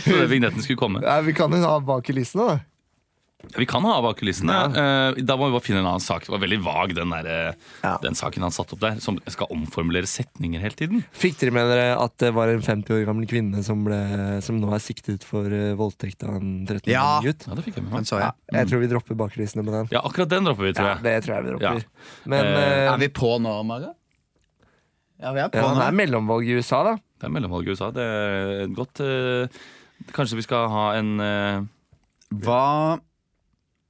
trodde 0.04 0.26
vignetten 0.34 0.62
skulle 0.62 0.80
komme. 0.80 1.02
Nei, 1.04 1.20
vi 1.28 1.34
kan 1.36 1.54
jo 1.54 1.62
ha 1.66 1.78
bak 1.84 2.06
kulissene, 2.06 2.46
da. 2.50 2.56
Vi 3.56 3.66
kan 3.66 3.84
ha 3.86 4.00
bak 4.02 4.18
kulissene. 4.18 4.52
Ja. 4.74 5.12
Da 5.22 5.36
må 5.38 5.46
vi 5.50 5.54
bare 5.56 5.64
finne 5.64 5.80
en 5.82 5.88
annen 5.90 6.02
sak. 6.02 6.24
Det 6.26 6.32
var 6.34 6.40
veldig 6.42 6.58
vag, 6.64 6.94
den, 6.96 7.10
der, 7.14 7.26
eh, 7.26 7.54
Ja. 7.84 7.98
den 8.02 8.14
saken 8.18 8.42
han 8.42 8.50
satte 8.54 8.74
opp 8.74 8.80
der. 8.80 8.98
Som 9.04 9.18
skal 9.28 9.46
omformulere 9.54 10.06
setninger 10.10 10.60
hele 10.62 10.74
tiden. 10.78 11.04
Fikk 11.12 11.38
dere 11.42 11.54
med 11.54 11.68
dere 11.70 11.98
at 12.00 12.16
det 12.18 12.32
var 12.34 12.48
en 12.48 12.62
50 12.64 12.90
år 12.96 13.04
gammel 13.06 13.26
kvinne 13.30 13.62
som, 13.62 13.84
ble, 13.84 13.98
som 14.42 14.58
nå 14.60 14.72
er 14.74 14.82
siktet 14.82 15.22
for 15.26 15.46
eh, 15.46 15.74
voldtekt 15.78 16.24
av 16.24 16.36
en 16.40 16.66
13 16.66 16.88
år 16.88 16.92
Ja. 16.94 17.04
gammel 17.20 17.30
gutt? 17.32 17.46
Ja, 17.48 17.54
det 17.60 17.64
fikk 17.68 17.76
jeg 17.80 17.84
med 17.90 18.06
så 18.08 18.18
jeg. 18.22 18.32
Jeg 18.52 18.68
tror 18.70 18.80
vi 18.80 18.86
dropper 18.94 19.14
bak 19.24 19.32
kulissene 19.36 19.64
med 19.64 19.74
den. 19.74 19.88
Ja, 19.92 20.00
akkurat 20.04 20.28
den 20.32 20.44
dropper 20.44 20.64
vi, 20.68 20.72
tror 20.72 20.86
Ja, 20.88 20.94
jeg. 20.98 21.02
det 21.04 21.16
tror 21.26 21.34
jeg 21.36 21.44
vi 21.44 21.50
dropper. 21.54 21.84
Ja. 21.84 22.24
Men 22.26 22.44
Eh, 22.44 22.62
eh, 22.88 22.92
Er 22.94 22.98
vi 22.98 23.08
på 23.08 23.38
nå, 23.40 23.54
Maga? 23.64 23.94
Ja, 25.22 25.32
vi 25.32 25.40
er 25.40 25.48
på 25.48 25.56
ja, 25.62 25.74
det 25.78 25.84
er 25.86 25.94
mellomvalg 25.96 26.44
i 26.48 26.56
USA, 26.58 26.82
da. 26.84 26.94
Det 27.20 27.28
er 27.28 27.32
mellomvalg 27.32 27.68
i 27.68 27.70
USA. 27.72 27.90
Det 27.94 28.02
er 28.02 28.66
godt 28.74 29.00
uh, 29.00 29.46
Kanskje 30.12 30.36
vi 30.36 30.42
skal 30.44 30.68
ha 30.68 30.82
en 30.98 31.12
uh, 31.22 31.62
Hva, 32.34 32.98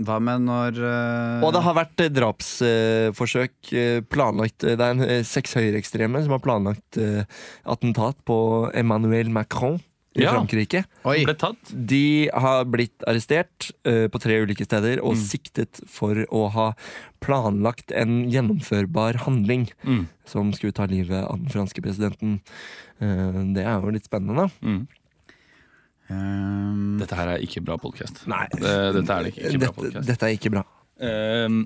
hva 0.03 0.17
med 0.19 0.43
når 0.49 0.79
uh... 0.83 1.45
Og 1.47 1.53
det 1.55 1.61
har 1.63 1.77
vært 1.77 2.01
eh, 2.03 2.09
drapsforsøk 2.11 3.53
Uh, 3.75 4.01
planlagt 4.11 4.65
Det 4.67 4.75
er 4.81 4.93
en, 4.95 5.25
seks 5.27 5.55
høyreekstreme 5.57 6.21
som 6.25 6.35
har 6.35 6.43
planlagt 6.43 6.99
uh, 6.99 7.23
attentat 7.71 8.19
på 8.27 8.37
Emmanuel 8.75 9.31
Macron 9.33 9.79
i 10.15 10.23
Ja. 10.23 10.31
Frankrike. 10.35 10.85
Oi, 11.11 11.25
ble 11.27 11.35
tatt. 11.35 11.71
De 11.75 12.29
har 12.31 12.67
blitt 12.71 13.03
arrestert 13.11 13.73
på 13.83 14.21
tre 14.23 14.37
ulike 14.45 14.63
steder 14.63 15.01
og 15.03 15.17
Mm. 15.17 15.23
siktet 15.27 15.81
for 15.91 16.15
å 16.31 16.45
ha 16.55 16.69
planlagt 17.19 17.91
en 17.91 18.31
gjennomførbar 18.31 19.19
handling 19.25 19.67
Mm. 19.83 20.05
som 20.25 20.53
skulle 20.55 20.71
ta 20.77 20.87
livet 20.87 21.19
av 21.27 21.41
den 21.43 21.51
franske 21.51 21.83
presidenten. 21.83 22.39
Det 23.01 23.65
er 23.67 23.81
jo 23.83 23.91
litt 23.91 24.07
spennende, 24.07 24.47
da. 24.47 24.49
Mm. 24.63 24.87
Ehm, 26.13 26.99
Dette 27.01 27.17
her 27.17 27.31
er 27.35 27.45
ikke 27.45 27.63
bra 27.65 27.77
podkast. 27.81 28.25
Nei. 28.31 28.45
Dette 28.53 29.17
er 29.17 29.31
ikke, 29.31 29.41
ikke 29.49 29.59
bra 29.63 29.69
Dette, 29.71 29.77
podcast. 29.81 30.09
dette 30.11 30.29
er 30.29 30.37
ikke 30.37 30.51
bra. 30.53 30.65
Ehm, 31.01 31.63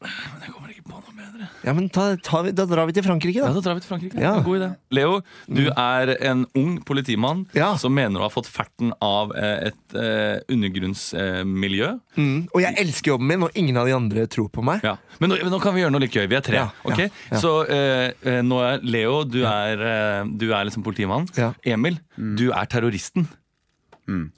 men 0.00 0.42
jeg 0.44 0.52
kommer 0.54 0.72
ikke 0.72 0.84
på 0.88 0.98
noe 0.98 1.14
bedre. 1.16 1.48
Ja, 1.64 1.72
men 1.76 1.88
ta, 1.92 2.04
ta, 2.22 2.42
Da 2.54 2.66
drar 2.68 2.86
vi 2.88 2.94
til 2.96 3.04
Frankrike, 3.06 3.40
da. 3.40 3.48
Ja, 3.50 3.54
da. 3.56 3.62
Drar 3.64 3.76
vi 3.78 3.84
til 3.84 3.90
Frankrike. 3.92 4.20
Ja. 4.20 4.32
God 4.44 4.58
idé. 4.60 4.68
Leo, 4.94 5.20
du 5.48 5.62
er 5.70 6.14
en 6.30 6.44
ung 6.58 6.76
politimann 6.86 7.44
Ja. 7.56 7.72
som 7.80 7.94
mener 7.96 8.20
å 8.20 8.26
ha 8.28 8.32
fått 8.32 8.48
ferten 8.50 8.92
av 9.04 9.32
eh, 9.36 9.70
et 9.70 9.96
eh, 9.98 10.40
undergrunnsmiljø. 10.54 11.90
Mm. 12.16 12.48
Og 12.54 12.60
jeg 12.64 12.78
elsker 12.84 13.14
jobben 13.14 13.30
min, 13.30 13.46
og 13.46 13.56
ingen 13.58 13.76
av 13.80 13.88
de 13.88 13.94
andre 13.96 14.26
tror 14.30 14.50
på 14.54 14.64
meg. 14.66 14.84
Ja. 14.86 14.96
Men 15.20 15.32
nå, 15.34 15.38
nå 15.50 15.60
kan 15.62 15.74
vi 15.76 15.84
gjøre 15.84 15.94
noe 15.94 16.04
litt 16.04 16.14
gøy. 16.16 16.26
Vi 16.30 16.38
er 16.38 16.44
tre. 16.46 16.60
Ja, 16.62 16.68
ok? 16.84 17.00
ja, 17.06 17.08
ja. 17.32 17.40
Så 17.42 17.54
eh, 17.70 18.10
eh, 18.24 18.40
nå 18.46 18.60
er 18.64 18.84
Leo, 18.84 19.22
du 19.28 19.42
er, 19.48 19.80
eh, 19.92 20.20
du 20.28 20.50
er 20.52 20.68
liksom 20.68 20.84
politimann. 20.86 21.28
Ja. 21.38 21.52
Emil, 21.64 21.98
du 22.16 22.50
er 22.52 22.68
terroristen. 22.70 23.28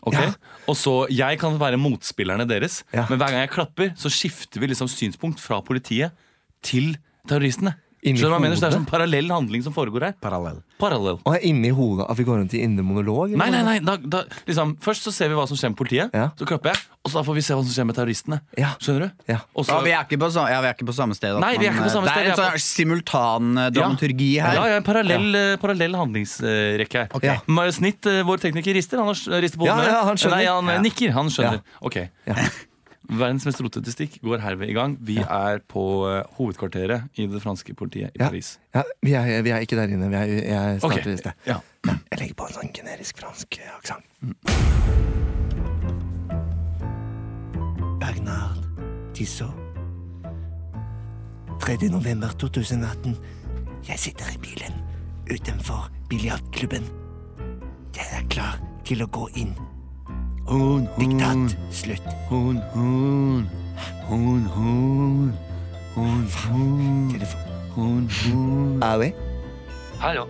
Ok? 0.02 0.14
Ja. 0.14 0.33
Og 0.68 0.76
så 0.76 1.07
Jeg 1.11 1.38
kan 1.38 1.59
være 1.61 1.76
motspillerne 1.76 2.46
deres, 2.48 2.85
men 3.11 3.18
hver 3.18 3.26
gang 3.33 3.40
jeg 3.40 3.50
klapper, 3.50 3.90
så 3.96 4.09
skifter 4.09 4.61
vi 4.61 4.66
liksom 4.66 4.88
synspunkt 4.88 5.40
fra 5.40 5.61
politiet 5.61 6.11
til 6.62 6.96
terroristene. 7.29 7.74
Inni 8.06 8.20
Skjønner 8.20 8.30
du 8.30 8.34
hva 8.36 8.38
jeg 8.38 8.44
mener? 8.46 8.56
Så 8.56 8.62
det 8.62 8.68
er 8.70 8.76
sånn 8.78 8.86
parallell 8.86 9.28
handling 9.34 9.62
som 9.66 9.72
foregår 9.74 10.04
her. 10.06 10.12
Parallell. 10.22 10.60
Parallell. 10.78 11.16
Og 11.26 11.34
er 11.34 11.42
inne 11.48 11.66
i 11.66 11.74
hodet 11.74 12.06
at 12.08 12.16
vi 12.20 12.24
går 12.28 12.36
rundt 12.38 12.52
i 12.54 12.60
indre 12.62 12.84
monolog? 12.86 13.32
eller 13.32 13.40
Nei, 13.40 13.48
nei, 13.50 13.62
nei. 13.66 13.78
Da, 13.82 13.96
da, 13.96 14.20
liksom, 14.46 14.76
først 14.84 15.02
så 15.08 15.12
ser 15.12 15.28
vi 15.32 15.34
hva 15.34 15.46
som 15.50 15.58
skjer 15.58 15.72
med 15.72 15.78
politiet. 15.80 16.14
Ja. 16.14 16.28
Så 16.38 16.46
klapper 16.46 16.70
jeg, 16.70 16.78
og 17.02 17.10
så 17.10 17.18
da 17.18 17.24
får 17.26 17.34
vi 17.34 17.42
se 17.48 17.56
hva 17.58 17.64
som 17.66 17.72
skjer 17.74 17.88
med 17.90 17.96
terroristene. 17.98 18.38
Ja. 18.56 18.70
Skjønner 18.78 19.08
du? 19.08 19.24
Ja. 19.32 19.40
Og 19.56 19.66
så, 19.66 19.72
Ja, 19.74 19.80
vi 19.82 19.90
er 19.96 20.04
ikke 20.06 20.20
på, 20.22 20.30
sa- 20.30 20.46
ja, 20.52 20.60
vi 20.62 20.68
er 20.70 20.76
ikke 20.78 20.86
på 20.86 20.94
samme 20.94 21.16
sted. 21.18 21.34
at 21.34 21.40
Nei, 21.42 21.56
vi 21.58 21.66
er 21.66 21.72
ikke 21.74 21.88
på 21.88 21.94
samme 21.96 22.06
sted, 22.12 22.22
det 22.22 22.30
er 22.30 22.30
en 22.30 22.38
vi 22.38 22.46
er 22.46 22.60
sånn 22.60 22.66
simultan 22.68 23.58
eh, 23.64 23.70
dramaturgi 23.74 24.30
her. 24.38 24.54
Ja, 24.60 24.66
ja, 24.70 24.76
en 24.76 24.86
parallell, 24.86 25.28
eh, 25.34 25.56
parallell 25.56 25.98
handlingsrekke 25.98 27.02
her. 27.02 27.08
Ok. 27.14 27.24
Ja. 27.26 27.40
Ma- 27.48 27.66
Snitt, 27.72 28.06
eh, 28.06 28.22
vår 28.22 28.38
tekniker 28.38 28.74
rister. 28.78 28.98
Han 29.02 29.10
har 29.10 29.14
s- 29.18 29.26
rister 29.26 29.58
på 29.58 29.66
Ja, 29.66 29.74
hodet. 29.80 29.90
ja, 29.90 30.04
han 30.04 30.16
skjønner. 30.16 30.36
Nei, 30.36 30.46
han 30.46 30.68
eh, 30.68 30.74
Ja. 30.78 30.80
nikker. 30.86 31.10
Han 31.12 31.26
skjønner. 31.28 31.60
Ja. 31.64 31.78
Ok. 31.82 31.96
Ja. 32.26 32.34
Verdens 33.06 33.44
mest 33.46 33.60
rotete 33.62 33.92
stikk 33.94 34.16
går 34.24 34.40
herved 34.42 34.70
i 34.70 34.74
gang. 34.74 34.96
Vi 35.06 35.16
er 35.22 35.60
på 35.70 35.82
eh, 36.10 36.22
hovedkvarteret 36.38 37.02
i 37.20 37.26
det 37.30 37.42
franske 37.42 37.74
politiet 37.78 38.10
i 38.10 38.18
Ja. 38.18 38.28
Paris. 38.28 38.58
Ja, 38.74 38.82
vi, 39.02 39.12
er, 39.14 39.42
vi 39.46 39.50
er 39.54 39.58
ikke 39.62 39.76
der 39.78 39.92
inne. 39.94 40.08
Vi 40.10 40.16
er, 40.16 40.24
jeg 40.26 40.80
starter 40.80 41.00
okay. 41.00 41.12
i 41.12 41.16
sted. 41.16 41.32
Ja. 41.46 41.60
Jeg 41.86 42.18
legger 42.18 42.34
på 42.34 42.48
en 42.48 42.56
sånn 42.56 42.72
generisk 42.74 43.18
fransk 43.22 43.60
aksent. 43.78 44.04
Mm. 44.20 44.34
Bernard 48.02 48.58
Tissot. 49.14 49.54
3. 51.62 51.88
november 51.90 52.28
2018. 52.38 53.16
Jeg 53.86 53.98
sitter 53.98 54.34
i 54.34 54.38
bilen 54.42 54.74
utenfor 55.30 55.90
biljardklubben. 56.10 56.84
Jeg 57.96 58.06
er 58.18 58.26
klar 58.30 58.58
til 58.86 59.02
å 59.02 59.08
gå 59.10 59.28
inn. 59.38 59.54
Diktat 60.46 61.56
slutt. 61.72 62.02
Hun, 62.28 62.62
hun, 62.74 63.50
hun, 64.09 64.46
hun, 64.46 65.35
hun, 65.94 66.28
hun, 66.48 67.11
Telefon. 67.11 67.40
hun, 67.74 68.11
hun. 68.11 68.82
Ah, 68.82 68.98
oui? 68.98 69.12
Hallo. 70.00 70.26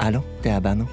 Hallo, 0.00 0.20
det 0.42 0.52
er 0.52 0.60
Berno. 0.60 0.86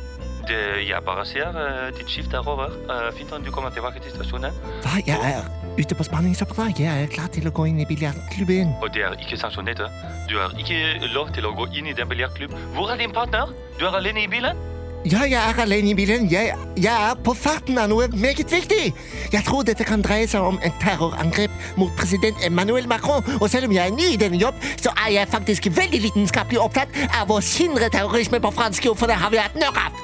Det, 0.47 0.89
jeg 0.89 1.01
bare 1.05 1.25
sier 1.25 1.49
uh, 1.49 1.89
ditt 1.97 2.09
skift 2.09 2.33
er 2.33 2.47
over. 2.47 2.69
Uh, 2.85 3.09
fint 3.17 3.31
om 3.31 3.43
du 3.43 3.51
kommer 3.51 3.69
tilbake 3.73 3.99
til 3.99 4.13
stasjonen. 4.13 4.53
Hva? 4.85 5.01
Jeg 5.07 5.19
er 5.33 5.49
ute 5.79 5.95
på 5.95 6.05
spanningsoppdrag. 6.05 6.77
Jeg 6.79 7.03
er 7.03 7.11
klar 7.11 7.33
til 7.33 7.49
å 7.49 7.51
gå 7.51 7.65
inn 7.71 7.81
i 7.81 7.89
biljardklubben. 7.89 8.77
Og 8.85 8.93
det 8.93 9.03
er 9.09 9.17
ikke 9.17 9.41
sanksjonert. 9.41 9.81
Du 10.29 10.37
har 10.37 10.53
ikke 10.61 11.09
lov 11.17 11.33
til 11.33 11.49
å 11.49 11.55
gå 11.57 11.67
inn 11.73 11.89
i 11.89 11.97
den 11.97 12.07
biljardklubben. 12.13 12.71
Hvor 12.77 12.93
er 12.93 13.01
din 13.01 13.15
partner? 13.15 13.49
Du 13.79 13.89
er 13.89 13.97
alene 13.97 14.23
i 14.23 14.31
bilen? 14.31 14.76
Ja, 15.05 15.19
jeg 15.29 15.37
er 15.37 15.61
alene 15.61 15.89
i 15.89 15.93
bilen. 15.93 16.31
Jeg, 16.31 16.55
jeg 16.77 17.09
er 17.09 17.13
på 17.23 17.33
farten 17.37 17.77
av 17.77 17.87
noe 17.91 18.07
meget 18.17 18.49
viktig. 18.51 18.93
Jeg 19.31 19.43
tror 19.45 19.61
dette 19.67 19.85
kan 19.87 20.01
dreie 20.03 20.27
seg 20.27 20.41
om 20.43 20.57
en 20.65 20.73
terrorangrep 20.81 21.53
mot 21.77 21.93
president 21.99 22.41
Emmanuel 22.45 22.89
Macron. 22.89 23.23
Og 23.37 23.49
selv 23.49 23.69
om 23.69 23.75
jeg 23.75 23.87
er 23.87 23.95
ny 23.95 24.09
i 24.15 24.19
denne 24.19 24.39
jobb, 24.41 24.57
så 24.81 24.91
er 25.05 25.13
jeg 25.13 25.31
faktisk 25.31 25.69
veldig 25.77 26.01
vitenskapelig 26.09 26.59
opptatt 26.59 26.97
av 27.15 27.31
å 27.31 27.39
hindre 27.45 27.91
terrorisme 27.93 28.41
på 28.43 28.51
fransk 28.57 28.89
jord, 28.89 28.97
for 28.99 29.07
det 29.07 29.19
har 29.21 29.31
vi 29.31 29.39
hatt 29.39 29.55
nok 29.61 29.79
av. 29.85 30.03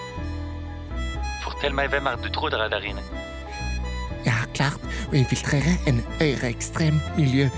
Fortell 1.43 1.75
meg 1.75 1.91
hvem 1.91 2.08
er 2.08 2.21
det 2.21 2.29
du 2.29 2.38
tror 2.38 2.53
dere 2.53 2.69
er 2.69 2.75
der 2.77 2.88
inne. 2.93 3.03
Jeg 4.23 4.32
har 4.38 4.47
klart 4.56 4.89
å 5.10 5.19
infiltrere 5.19 5.75
en 5.89 5.99
høyreekstrem 6.21 7.01
miljø. 7.17 7.49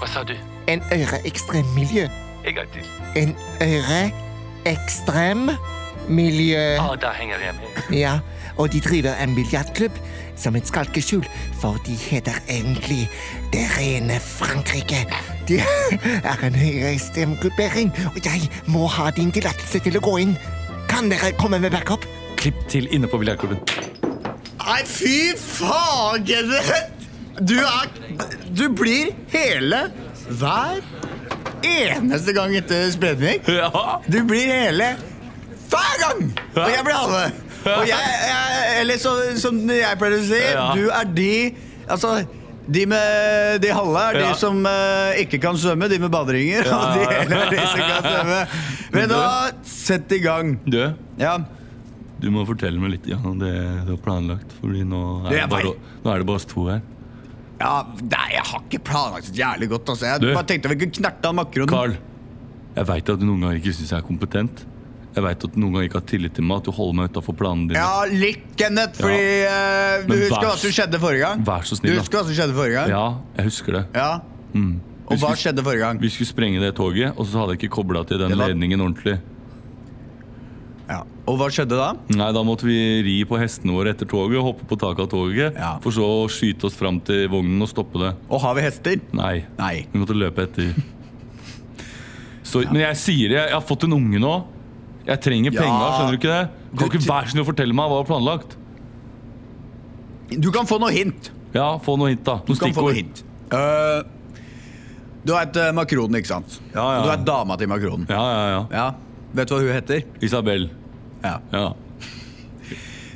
Hva 0.00 0.08
sa 0.14 0.24
du? 0.24 0.36
En 0.72 0.80
høyreekstrem 0.88 1.68
miljø. 1.76 2.08
En 2.48 2.60
gang 2.62 2.72
til. 2.72 2.90
En 3.18 3.36
høyreekstrem 3.60 5.48
miljø. 5.50 5.72
Ah, 6.80 6.94
da 7.00 7.12
henger 7.16 7.40
jeg 7.40 7.54
med. 7.60 7.96
Ja, 7.96 8.18
og 8.56 8.72
de 8.72 8.80
driver 8.80 9.14
en 9.22 9.34
biljardklubb 9.34 9.96
som 10.36 10.56
et 10.58 10.66
skalkeskjul, 10.66 11.24
for 11.60 11.78
de 11.86 11.94
heter 11.98 12.36
egentlig 12.50 13.08
Det 13.52 13.64
rene 13.76 14.18
Frankrike. 14.20 15.04
De 15.48 15.60
er 15.60 16.44
en 16.46 16.54
høyreekstremgruppering, 16.54 17.92
og 18.14 18.18
jeg 18.24 18.48
må 18.66 18.86
ha 18.86 19.10
din 19.14 19.32
tillatelse 19.32 19.82
til 19.84 19.98
å 19.98 20.04
gå 20.04 20.18
inn. 20.24 20.36
Kan 20.90 21.10
dere 21.12 21.32
komme 21.38 21.60
med 21.62 21.74
backup? 21.74 22.06
Klipp 22.40 22.58
til 22.68 22.88
inne 22.94 23.08
på 23.10 23.20
biljardklubben. 23.22 23.60
Nei, 24.64 24.80
fy 24.88 25.34
faen, 25.36 26.24
Du 27.40 27.58
er 27.58 27.88
Du 28.54 28.68
blir 28.70 29.10
hele 29.32 29.88
hver 30.30 30.80
eneste 31.64 32.32
gang 32.32 32.54
etter 32.56 32.90
spredning. 32.94 33.40
Ja. 33.48 33.70
Du 34.08 34.22
blir 34.24 34.46
hele 34.46 34.94
hver 35.70 35.98
gang! 36.02 36.22
Og 36.56 36.70
jeg 36.70 36.84
blir 36.86 36.94
halve. 36.98 37.24
Og 37.64 37.84
jeg, 37.88 38.14
jeg 38.28 38.80
Eller 38.80 38.98
så, 39.00 39.12
som 39.40 39.58
jeg 39.70 39.98
pleier 39.98 40.18
å 40.18 40.24
si, 40.28 40.40
Ja. 40.52 40.64
du 40.76 40.88
er 40.92 41.04
de 41.16 41.28
Altså 41.88 42.26
de 42.64 42.86
med 42.88 43.60
de 43.60 43.68
halve 43.76 44.00
er 44.08 44.14
de 44.16 44.20
Ja. 44.24 44.32
som 44.40 44.64
eh, 44.66 45.18
ikke 45.20 45.36
kan 45.42 45.56
svømme, 45.60 45.88
de 45.88 45.98
med 46.00 46.08
baderinger. 46.10 46.64
Og 46.72 46.94
de 46.96 47.02
hele 47.12 47.40
er 47.42 47.50
de 47.52 47.58
som 47.60 47.82
kan 47.82 48.06
svømme. 48.12 48.38
Men 48.94 49.08
da, 49.10 49.50
sett 49.68 50.12
i 50.16 50.18
gang. 50.24 50.54
Du, 50.64 50.78
Ja. 51.20 51.34
du 52.20 52.30
må 52.32 52.46
fortelle 52.48 52.80
meg 52.80 52.94
litt 52.96 53.10
om 53.20 53.38
det 53.38 53.52
du 53.84 53.90
har 53.92 54.00
planlagt. 54.00 54.52
Fordi 54.62 54.80
nå 54.88 55.02
er, 55.26 55.30
Det 55.42 55.50
bare, 55.52 55.74
nå 56.04 56.14
er 56.14 56.18
det 56.24 56.26
bare 56.30 56.36
oss 56.40 56.46
to 56.48 56.64
her. 56.70 56.80
ja 57.60 57.74
nei, 58.00 58.28
jeg 58.32 58.44
har 58.48 58.60
ikke 58.64 58.80
planlagt 58.84 59.28
så 59.28 59.34
jævlig 59.36 59.68
godt. 59.68 59.88
Altså. 59.92 60.06
Jeg 60.06 60.20
Du. 60.20 60.30
bare 60.34 60.44
tenkte 60.48 60.68
vi 60.72 60.76
kunne 60.86 60.96
knerte 61.02 61.28
av 61.28 61.34
makronen. 61.34 61.68
Carl, 61.68 61.96
jeg 62.76 62.86
veit 62.86 63.08
at 63.12 63.20
du 63.20 63.26
noen 63.28 63.40
ganger 63.44 63.60
ikke 63.60 63.74
syns 63.76 63.90
jeg 63.92 63.98
er 64.00 64.08
kompetent. 64.08 64.64
Jeg 65.14 65.22
veit 65.22 65.44
at 65.46 65.52
du 65.54 65.58
noen 65.62 65.72
ganger 65.76 65.86
ikke 65.88 66.00
har 66.00 66.06
tillit 66.10 66.34
til 66.34 66.42
meg, 66.44 66.56
at 66.58 66.64
du 66.66 66.72
holder 66.74 66.96
meg 66.98 67.10
utafor 67.12 67.36
planene 67.38 67.68
dine. 67.70 67.78
Ja, 67.78 68.02
litt, 68.10 68.46
Kenneth, 68.58 68.98
fordi 68.98 69.20
eh, 69.46 70.00
du 70.02 70.08
Men 70.10 70.24
husker 70.24 70.48
hva 70.48 70.56
som 70.58 70.72
skjedde 70.74 70.98
forrige 71.02 71.22
gang? 71.28 71.44
Vær 71.46 71.62
så 71.68 71.76
Du 71.76 71.80
snill, 71.82 71.94
da. 71.94 72.00
husker 72.02 72.18
hva 72.18 72.24
som 72.26 72.34
skjedde 72.40 72.56
forrige 72.58 72.80
gang? 72.80 72.90
Ja, 72.90 73.04
jeg 73.38 73.44
husker 73.52 73.78
det. 73.78 73.84
Ja. 73.94 74.08
Mm. 74.54 74.72
Og 75.04 75.20
hva 75.20 75.30
skjedde 75.38 75.62
forrige 75.66 75.84
gang? 75.84 76.00
Vi 76.02 76.10
skulle 76.10 76.30
sprenge 76.32 76.60
det 76.64 76.72
toget, 76.78 77.12
og 77.14 77.28
så 77.30 77.42
hadde 77.44 77.54
jeg 77.54 77.62
ikke 77.62 77.74
kobla 77.76 78.02
til 78.08 78.18
den 78.24 78.34
var- 78.34 78.48
ledningen 78.50 78.80
ordentlig. 78.80 79.20
Ja. 80.88 80.98
Og 81.30 81.38
hva 81.40 81.46
skjedde 81.48 81.78
da? 81.78 81.92
Nei, 82.12 82.32
Da 82.36 82.42
måtte 82.44 82.66
vi 82.68 82.74
ri 83.06 83.14
på 83.24 83.38
hestene 83.40 83.72
våre 83.72 83.94
etter 83.94 84.04
toget 84.10 84.36
og 84.36 84.44
hoppe 84.50 84.66
på 84.68 84.76
taket 84.76 85.00
av 85.06 85.08
toget. 85.14 85.54
Ja. 85.56 85.78
For 85.80 85.94
så 85.94 86.04
å 86.04 86.26
skyte 86.28 86.66
oss 86.68 86.74
fram 86.76 86.98
til 87.00 87.28
vognen 87.32 87.62
og 87.64 87.70
stoppe 87.70 88.02
det. 88.02 88.10
Og 88.28 88.42
har 88.42 88.54
vi 88.58 88.60
hester? 88.66 88.98
Nei. 89.16 89.44
Nei. 89.58 89.86
Vi 89.92 89.98
måtte 90.02 90.12
løpe 90.18 90.42
etter. 90.44 90.74
Så, 92.44 92.60
Men 92.70 92.82
jeg 92.82 92.96
sier 93.00 93.28
det, 93.32 93.38
jeg 93.48 93.54
har 93.56 93.64
fått 93.64 93.86
en 93.88 93.94
unge 93.96 94.20
nå. 94.20 94.34
Jeg 95.06 95.20
trenger 95.20 95.52
Ja. 95.52 95.62
skjønner 95.62 96.10
du 96.10 96.16
ikke 96.18 96.32
det? 96.32 96.50
Kan 96.78 96.88
Du- 96.88 96.98
ikke 96.98 97.08
være 97.08 97.28
snill 97.30 97.44
å 97.44 97.46
fortelle 97.46 97.74
meg 97.74 97.90
hva 97.90 97.96
du 97.98 98.02
har 98.02 98.10
planlagt? 98.12 98.56
Du 100.40 100.50
kan 100.50 100.66
få 100.66 100.78
noe 100.80 100.90
hint. 100.90 101.30
Ja, 101.54 101.78
få 101.78 101.96
noe 101.98 102.08
hint, 102.10 102.24
da. 102.24 102.38
Du 102.46 102.52
Noen 102.52 102.58
kan 102.58 102.72
få 102.72 102.82
noe 102.82 102.94
stikkord. 102.94 102.96
hint. 102.96 103.22
Eh, 103.52 104.02
du 105.24 105.32
vet 105.32 105.56
uh, 105.56 105.72
Makronen, 105.72 106.16
ikke 106.18 106.26
sant? 106.32 106.60
Ja, 106.74 106.80
ja. 106.94 106.98
Og 106.98 107.04
Du 107.04 107.10
vet 107.10 107.24
dama 107.28 107.56
til 107.56 107.68
Makronen. 107.68 108.06
Ja, 108.08 108.24
ja, 108.32 108.48
ja. 108.48 108.66
Ja. 108.72 108.94
Vet 109.34 109.48
du 109.48 109.54
hva 109.54 109.60
hun 109.60 109.72
heter? 109.74 110.02
Isabel. 110.22 110.70
Ja. 111.22 111.38
Ja. 111.52 111.72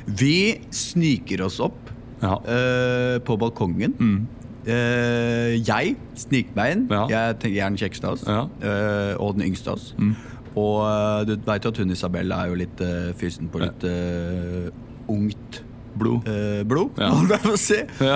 Vi 0.07 0.59
sniker 0.73 1.43
oss 1.45 1.59
opp 1.59 1.89
ja. 2.21 2.33
uh, 2.37 3.19
på 3.25 3.37
balkongen. 3.37 3.93
Eh, 4.69 5.55
jeg 5.65 5.95
sniker 6.19 6.55
meg 6.57 6.71
inn. 6.75 6.87
Ja. 6.91 7.05
Jeg, 7.09 7.37
tenker, 7.39 7.55
jeg 7.55 7.65
er 7.65 7.69
den 7.69 7.79
kjekkeste 7.81 8.09
av 8.09 8.17
oss. 8.17 8.25
Ja. 8.27 8.41
Uh, 8.61 9.13
og 9.23 9.37
den 9.37 9.47
yngste 9.49 9.71
av 9.73 9.79
oss. 9.79 9.93
Og 10.57 10.77
eh, 10.85 11.25
du 11.29 11.35
veit 11.45 11.65
jo 11.65 11.71
at 11.73 11.77
hun 11.81 11.91
Isabel 11.93 12.31
er 12.33 12.47
jo 12.49 12.57
litt 12.57 12.81
uh, 12.81 13.11
fysen 13.19 13.49
på 13.51 13.61
litt 13.61 13.83
uh, 13.85 14.69
ungt 15.11 15.63
Blod. 15.99 16.27
Uh, 16.29 16.61
blod. 16.69 16.95
Ja. 17.01 17.09
må 17.17 17.25
jeg 17.33 17.41
få 17.43 17.55
si. 17.59 17.79
si. 17.97 18.09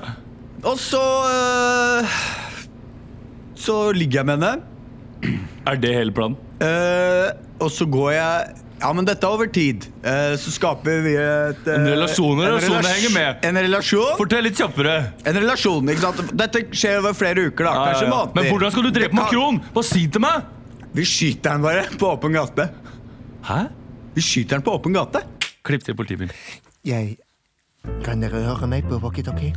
Og 0.70 0.76
så 0.80 1.00
uh, 1.02 2.18
Så 3.58 3.76
ligger 3.96 4.20
jeg 4.22 4.28
med 4.30 4.38
henne. 4.38 4.52
Er 5.68 5.76
det 5.80 5.94
hele 5.94 6.14
planen? 6.16 6.38
Og 7.60 7.68
så 7.72 7.84
går 7.88 8.10
jeg 8.14 8.54
Ja, 8.80 8.92
men 8.96 9.04
dette 9.04 9.26
er 9.26 9.34
over 9.36 9.48
tid. 9.52 9.84
Så 10.40 10.52
skaper 10.54 11.02
vi 11.04 11.12
et 11.20 11.66
En 11.68 11.84
relasjon, 11.88 12.38
en 12.40 12.46
relasjon 12.46 12.78
relasj- 12.78 12.94
henger 12.94 13.12
med. 13.18 13.44
En 13.50 13.58
relasjon. 13.66 14.14
Fortell 14.20 14.46
litt 14.48 14.56
kjappere. 14.56 14.94
En 15.28 15.36
relasjon, 15.36 15.92
ikke 15.92 16.06
sant? 16.06 16.22
Dette 16.40 16.62
skjer 16.72 17.02
over 17.02 17.16
flere 17.16 17.50
uker, 17.50 17.68
da. 17.68 17.74
Ja, 17.74 17.82
ja, 17.82 17.90
Kanskje 17.90 18.06
ja. 18.08 18.14
måneder. 18.14 18.38
Men 18.40 18.48
hvordan 18.54 18.72
skal 18.76 18.88
du 18.88 18.90
drepe 18.96 19.18
Makron? 19.20 19.60
Bare 19.76 19.88
si 19.90 20.06
til 20.08 20.24
meg! 20.24 20.48
Vi 20.94 21.04
skyter 21.06 21.52
den 21.54 21.62
bare 21.62 21.84
på 21.98 22.08
åpen 22.12 22.32
gate. 22.34 22.68
Hæ? 23.46 23.60
Vi 24.14 24.22
skyter 24.22 24.56
den 24.58 24.62
på 24.66 24.74
åpen 24.74 24.94
gate. 24.96 25.22
Klipp 25.64 25.84
til 25.84 25.94
politibil. 25.96 26.32
Jeg 26.84 27.16
Kan 28.04 28.20
dere 28.20 28.42
høre 28.44 28.66
meg 28.68 28.84
på 28.88 28.98
walkietalkie? 29.00 29.54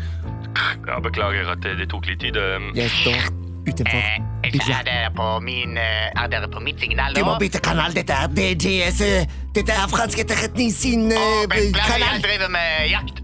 Ja, 0.87 0.99
beklager 1.03 1.49
at 1.51 1.63
det, 1.63 1.73
det 1.79 1.89
tok 1.91 2.05
litt 2.07 2.21
tid. 2.23 2.37
um. 2.37 2.69
Jeg 2.75 2.89
står 3.01 3.25
utenfor. 3.67 4.05
Er 4.43 4.83
dere 4.85 5.09
på 5.15 5.27
min 5.43 5.77
eh, 5.77 6.11
Er 6.19 6.27
dere 6.31 6.47
på 6.51 6.59
mitt 6.59 6.79
signal 6.79 7.15
Du 7.15 7.23
må 7.25 7.35
bytte 7.39 7.59
kanal. 7.63 7.95
Dette 7.95 8.13
er 8.13 8.29
eh, 8.37 9.25
Dette 9.55 9.71
er 9.71 9.87
fransk 9.91 10.19
etterretning 10.23 10.71
sin 10.71 11.11
eh, 11.11 11.47
Beklager, 11.49 11.87
kanal. 11.87 12.19
jeg 12.19 12.23
driver 12.27 12.49
med 12.53 12.89
jakt. 12.91 13.23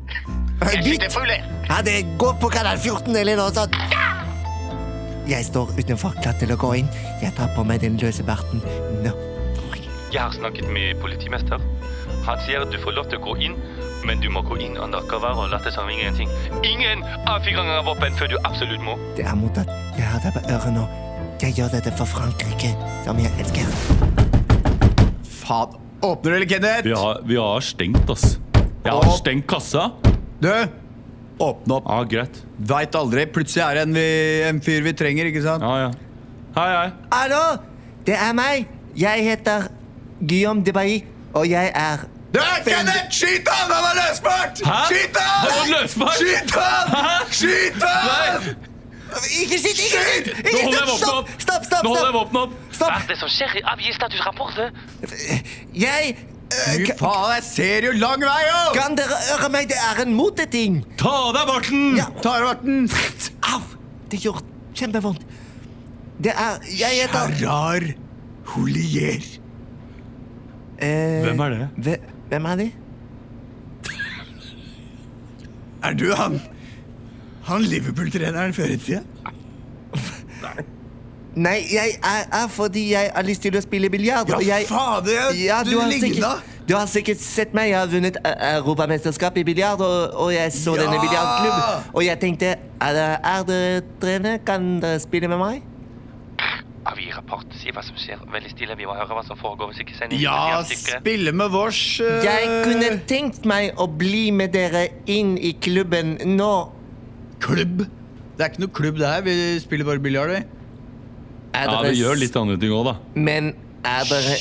Jeg 0.59 0.83
skyter 0.83 1.09
fugler. 1.13 1.43
Ja, 1.69 1.81
det 1.85 1.99
går 2.19 2.35
på 2.41 2.49
kanal 2.51 2.77
14 2.79 3.15
eller 3.15 3.39
noe 3.39 3.53
sånt. 3.55 3.75
Jeg 5.29 5.45
står 5.45 5.75
utenfor, 5.77 6.15
klar 6.23 6.33
til 6.41 6.49
å 6.49 6.55
gå 6.57 6.71
inn. 6.79 6.87
Jeg 7.21 7.35
tar 7.37 7.51
på 7.53 7.61
meg 7.67 7.83
den 7.83 7.99
løse 8.01 8.23
barten 8.25 8.63
nå. 9.03 9.11
Jeg 10.09 10.23
har 10.23 10.33
snakket 10.33 10.65
med 10.73 10.97
politimester. 11.03 11.61
Han 12.25 12.41
sier 12.47 12.63
at 12.65 12.71
du 12.73 12.79
får 12.81 12.95
lov 12.97 13.11
til 13.11 13.19
å 13.19 13.27
gå 13.27 13.35
inn, 13.45 13.53
men 14.09 14.23
du 14.23 14.25
må 14.33 14.41
gå 14.47 14.57
inn 14.57 14.79
undercover 14.81 15.37
og 15.37 15.51
late 15.53 15.69
som 15.75 15.85
ingenting. 15.93 16.31
Ingen 16.65 17.05
avfyring 17.29 17.69
av 17.75 17.85
våpen 17.85 18.17
før 18.17 18.33
du 18.33 18.39
absolutt 18.41 18.81
må. 18.81 18.97
Det 19.19 19.27
er 19.29 19.37
mottatt. 19.37 19.69
Jeg 19.99 20.09
har 20.09 20.25
det 20.25 20.33
på 20.33 20.41
øret 20.49 20.73
nå. 20.79 20.87
Jeg 21.43 21.59
gjør 21.59 21.77
dette 21.77 21.93
for 21.99 22.09
Frankrike, 22.09 22.73
som 23.05 23.21
jeg 23.21 23.29
elsker. 23.37 23.69
Faen. 25.43 25.77
Åpner 25.99 26.31
du, 26.31 26.35
eller, 26.39 26.49
Kenneth? 26.49 26.85
Vi 26.87 26.95
har, 26.95 27.21
vi 27.27 27.37
har 27.37 27.61
stengt, 27.69 28.09
ass. 28.09 28.37
Jeg 28.85 28.95
har 28.95 29.17
stengt 29.19 29.45
kassa. 29.51 29.91
Du, 30.41 30.49
åpne 31.39 31.75
opp. 31.80 31.88
Ja, 31.89 32.04
greit. 32.12 32.39
Veit 32.69 32.95
aldri. 32.99 33.25
Plutselig 33.36 33.63
er 33.65 33.80
det 33.80 33.84
en, 33.88 33.93
vi, 33.95 34.06
en 34.49 34.62
fyr 34.65 34.82
vi 34.86 34.93
trenger, 34.99 35.30
ikke 35.32 35.43
sant? 35.45 35.63
Ja, 35.63 35.88
ja. 35.88 35.89
Hei, 36.58 36.69
hei. 36.75 36.88
Hallo, 37.13 37.43
det 38.08 38.15
er 38.19 38.34
meg. 38.38 38.67
Jeg 38.99 39.23
heter 39.28 39.67
Guillaume 40.19 40.63
de 40.65 40.73
Bailly, 40.75 41.04
og 41.34 41.45
jeg 41.49 41.71
er 41.75 42.08
Du, 42.34 42.39
Kenneth! 42.65 43.08
Skyt 43.15 43.47
han! 43.49 43.71
Han 43.73 43.86
er 43.89 43.95
løsbart! 44.02 44.60
Skyt 44.62 45.15
han! 45.17 45.45
Han 45.45 45.62
er 45.62 45.69
løsbart? 45.82 46.17
Skyt 46.19 46.52
han! 46.58 47.32
Skyt 47.32 47.86
han! 47.86 48.49
Ikke 49.41 49.58
sitt, 49.58 49.80
ikke 49.82 50.02
skyt! 50.06 50.28
Nå 50.36 50.49
Ikke 50.49 50.63
holder 50.65 50.78
jeg 50.78 50.89
våpenet 50.89 50.99
Stopp, 50.99 51.23
opp. 51.23 51.41
stopp, 51.41 51.63
stopp! 51.69 51.84
Nå 51.84 51.89
holder 51.89 52.04
jeg 52.04 52.12
stopp. 52.12 52.19
våpenet 52.19 52.41
opp. 52.43 52.75
Stopp. 52.78 52.91
er 52.99 53.08
det 53.10 53.17
som 53.21 53.32
skjer? 53.34 53.56
Avgi 53.73 53.93
statusrapport. 53.97 54.60
Jeg 55.86 56.13
Fy 56.49 56.85
ka- 56.88 56.95
faen, 56.97 57.33
jeg 57.35 57.43
ser 57.45 57.85
jo 57.85 57.91
lang 58.01 58.23
vei, 58.25 58.39
jo! 58.47 58.62
Kan 58.77 58.95
dere 58.97 59.17
høre 59.29 59.49
meg? 59.53 59.67
Det 59.69 59.77
er 59.77 60.01
en 60.03 60.13
moteting. 60.17 60.79
Ta 60.97 61.12
av 61.29 61.33
deg 61.38 61.47
barten! 61.49 61.83
Ja. 61.99 62.07
Tar 62.25 62.45
barten. 62.47 62.88
Au! 63.53 63.59
Det 64.09 64.19
gjør 64.23 64.41
kjempevondt. 64.79 65.21
Det 66.19 66.33
er 66.33 66.57
Jeg 66.75 67.03
heter 67.03 67.35
Gerard 67.39 67.91
Holier. 68.55 69.21
eh, 70.79 71.21
Hvem 71.27 71.39
er 71.45 71.49
det? 71.83 71.99
Hvem 72.31 72.45
er 72.53 72.55
de? 72.63 72.71
Er 75.83 75.93
du 75.95 76.09
han? 76.15 76.39
Han 77.47 77.63
Liverpool-treneren 77.63 78.51
før 78.53 78.73
i 78.73 78.77
tida? 78.81 79.03
Nei, 80.43 80.65
jeg 81.45 81.99
er, 82.04 82.23
er 82.34 82.47
fordi 82.49 82.91
jeg 82.91 83.12
har 83.15 83.23
lyst 83.23 83.41
til 83.41 83.56
å 83.56 83.62
spille 83.62 83.89
biljard. 83.89 84.30
Ja, 84.30 84.39
jeg- 84.58 84.67
fader, 84.67 85.32
Ja, 85.38 85.63
du 85.63 85.71
du 85.71 85.82
ligna. 85.89 86.34
du 86.67 86.75
har 86.75 86.86
sikkert 86.88 87.17
sett 87.21 87.54
meg. 87.54 87.69
Jeg 87.69 87.80
har 87.80 87.88
vunnet 87.88 88.17
eh, 88.25 88.56
europamesterskap 88.58 89.38
i 89.38 89.43
biljard, 89.43 89.82
og, 89.82 90.13
og 90.13 90.34
jeg 90.34 90.52
så 90.52 90.75
Ja! 90.75 90.82
denne 90.84 90.99
biljardklubben. 90.99 91.93
Og 91.93 92.04
jeg 92.06 92.19
tenkte, 92.19 92.56
er, 92.82 92.93
det- 92.93 93.19
er 93.23 93.43
dere? 94.02 94.39
Kan 94.45 94.80
dere 94.82 94.99
spille 94.99 95.28
med 95.28 95.38
meg? 95.38 95.62
Avgi 96.89 97.12
rapport. 97.13 97.45
Si 97.62 97.69
hva 97.71 97.84
som 97.84 97.95
skjer. 97.95 98.17
Veldig 98.34 98.49
stille. 98.49 98.75
Vi 98.80 98.86
må 98.86 98.95
høre 98.95 99.13
hva 99.13 99.23
som 99.28 99.38
foregår. 99.38 99.69
Hvis 99.73 99.82
ikke 99.84 99.97
sender 99.99 100.17
Ja, 100.17 100.63
spille 100.63 101.32
med 101.32 101.49
vårs 101.54 101.99
uh... 102.02 102.23
Jeg 102.23 102.47
kunne 102.65 103.02
tenkt 103.06 103.45
meg 103.45 103.75
å 103.78 103.86
bli 103.88 104.32
med 104.32 104.52
dere 104.56 104.88
inn 105.06 105.37
i 105.37 105.52
klubben 105.62 106.17
nå. 106.37 106.71
Klubb? 107.44 107.83
Det 108.37 108.46
er 108.46 108.50
ikke 108.54 108.63
noe 108.63 108.73
klubb, 108.73 108.98
det 108.98 109.08
her. 109.12 109.21
Vi 109.21 109.60
spiller 109.60 109.85
bare 109.85 110.00
biljard, 110.00 110.29
vi. 110.33 110.42
Er 111.54 111.65
Ja, 111.71 111.81
det 111.83 111.95
gjør 111.97 112.15
litt 112.19 112.35
andre 112.37 112.58
ting 112.62 112.71
òg, 112.71 112.85
da. 112.85 112.95
Men 113.15 113.54
er 113.83 114.04
dere 114.10 114.35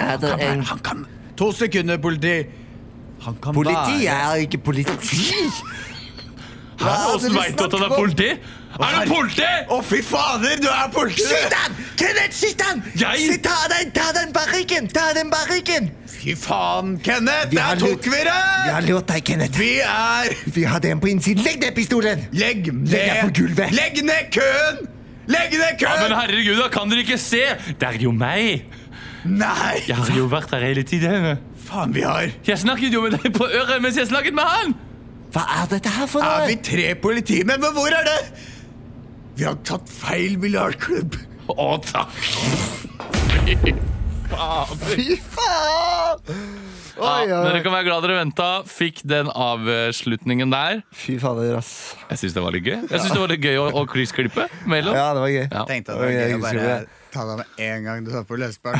Er 0.00 0.16
være- 0.18 0.40
en 0.52 0.62
Han 0.62 0.78
kan 0.78 1.06
To 1.36 1.52
sekunder, 1.52 1.98
politi. 1.98 2.46
Han 3.22 3.34
kan 3.42 3.54
Politi? 3.54 4.06
er 4.06 4.34
ikke 4.46 4.58
politi. 4.58 4.92
Åssen 6.80 7.32
du 7.32 7.38
veit 7.38 7.56
du 7.58 7.64
at 7.64 7.72
han 7.74 7.82
er 7.90 7.94
politi? 7.96 8.28
Er 8.78 9.04
du 9.04 9.10
politi? 9.10 9.46
Å, 9.74 9.78
fy 9.82 10.00
fader, 10.02 10.56
du 10.62 10.68
er 10.70 10.90
politi! 10.94 11.24
Skyt 11.26 11.54
han! 11.56 11.74
Kenneth, 11.98 12.34
skyt 12.38 12.60
han! 12.62 12.82
Jeg? 13.00 13.38
Ta 13.42 13.56
den, 13.72 13.90
ta 13.96 14.12
den 14.14 14.32
barrikken! 14.36 14.86
Ta 14.94 15.08
den 15.16 15.30
barrikken! 15.32 15.88
Fy 16.18 16.34
faen, 16.38 16.98
Kenneth! 17.02 17.50
Vi 17.50 17.56
Der 17.56 17.80
tok 17.82 18.04
vi 18.04 18.20
det! 18.28 18.36
Vi 18.66 18.70
har 18.76 18.86
lurt 18.86 19.08
deg, 19.10 19.24
Kenneth. 19.26 19.58
Vi 19.58 19.72
er 19.80 20.34
Vi 20.54 20.62
hadde 20.70 20.90
en 20.94 21.00
på 21.02 21.10
innsiden. 21.10 21.42
Legg 21.44 21.58
ned 21.64 21.74
pistolen! 21.74 22.26
Legg 22.32 22.70
ned. 22.72 23.74
Legg 23.74 24.02
ned 24.06 24.30
køen! 24.38 24.86
Legg 25.28 25.52
ned 25.60 25.82
Ja, 25.84 25.94
men 26.00 26.14
herregud, 26.16 26.56
da 26.62 26.68
kan 26.72 26.88
dere 26.90 27.02
ikke 27.04 27.18
se! 27.20 27.42
Det 27.78 27.84
er 27.88 27.98
jo 28.00 28.12
meg! 28.16 28.64
Nei! 29.28 29.80
Jeg 29.88 29.96
har 29.98 30.12
jo 30.16 30.28
vært 30.30 30.52
her 30.54 30.62
hele 30.64 30.84
tiden. 30.88 31.34
Faen, 31.68 31.92
vi 31.92 32.04
har 32.06 32.30
Jeg 32.46 32.58
snakket 32.62 32.94
jo 32.94 33.02
med 33.04 33.18
deg 33.18 33.32
på 33.36 33.44
øret 33.48 33.82
mens 33.84 33.98
jeg 34.00 34.08
snakket 34.08 34.36
med 34.38 34.46
han! 34.48 34.76
Hva 35.34 35.42
er 35.58 35.66
dette 35.74 35.90
her 35.92 36.08
for 36.08 36.24
Er 36.24 36.44
noe? 36.44 36.48
vi 36.48 36.56
tre 36.64 36.86
politimenn? 36.96 37.60
Men 37.60 37.74
hvor 37.76 37.92
er 37.92 38.06
det? 38.08 38.20
Vi 39.36 39.44
har 39.44 39.58
tatt 39.68 39.90
feil 39.92 40.38
biljardklubb. 40.40 41.18
Å, 41.52 41.68
takk. 41.84 42.14
Fy 43.48 43.58
faen! 44.32 44.78
Fy 44.88 45.06
Oi, 45.08 46.40
oi. 46.98 47.26
dere 47.30 47.62
kan 47.64 47.72
være 47.74 47.86
glad 47.88 48.04
dere 48.06 48.16
venta. 48.18 48.48
Fikk 48.68 48.96
den 49.08 49.26
avslutningen 49.32 50.48
der. 50.52 50.82
Fy 50.94 51.16
fader, 51.22 51.56
ass. 51.58 51.72
Jeg 52.10 52.18
syns 52.22 52.34
det 52.36 52.42
var 52.44 52.52
litt 52.56 52.66
gøy. 52.68 52.78
Jeg 52.84 52.98
synes 53.00 53.12
det 53.14 53.22
var 53.22 53.32
litt 53.34 53.44
gøy 53.44 53.56
å, 53.62 53.66
å 53.80 53.82
kryssklippe 53.88 54.48
mellom. 54.68 54.94
Ja, 54.98 55.08
det 55.16 55.22
var 55.24 55.30
gøy. 55.34 55.44
Ja. 55.46 55.64
Tenkte 55.68 55.88
at 55.94 56.00
det 56.00 56.06
var 56.06 56.16
gøy 56.16 56.38
å 56.38 56.40
bare 56.46 56.78
ta 57.08 57.22
deg 57.24 57.38
med 57.40 57.60
en 57.64 57.84
gang 57.86 57.98
du 58.04 58.10
satt 58.12 58.26
på 58.28 58.36
skutt! 58.36 58.68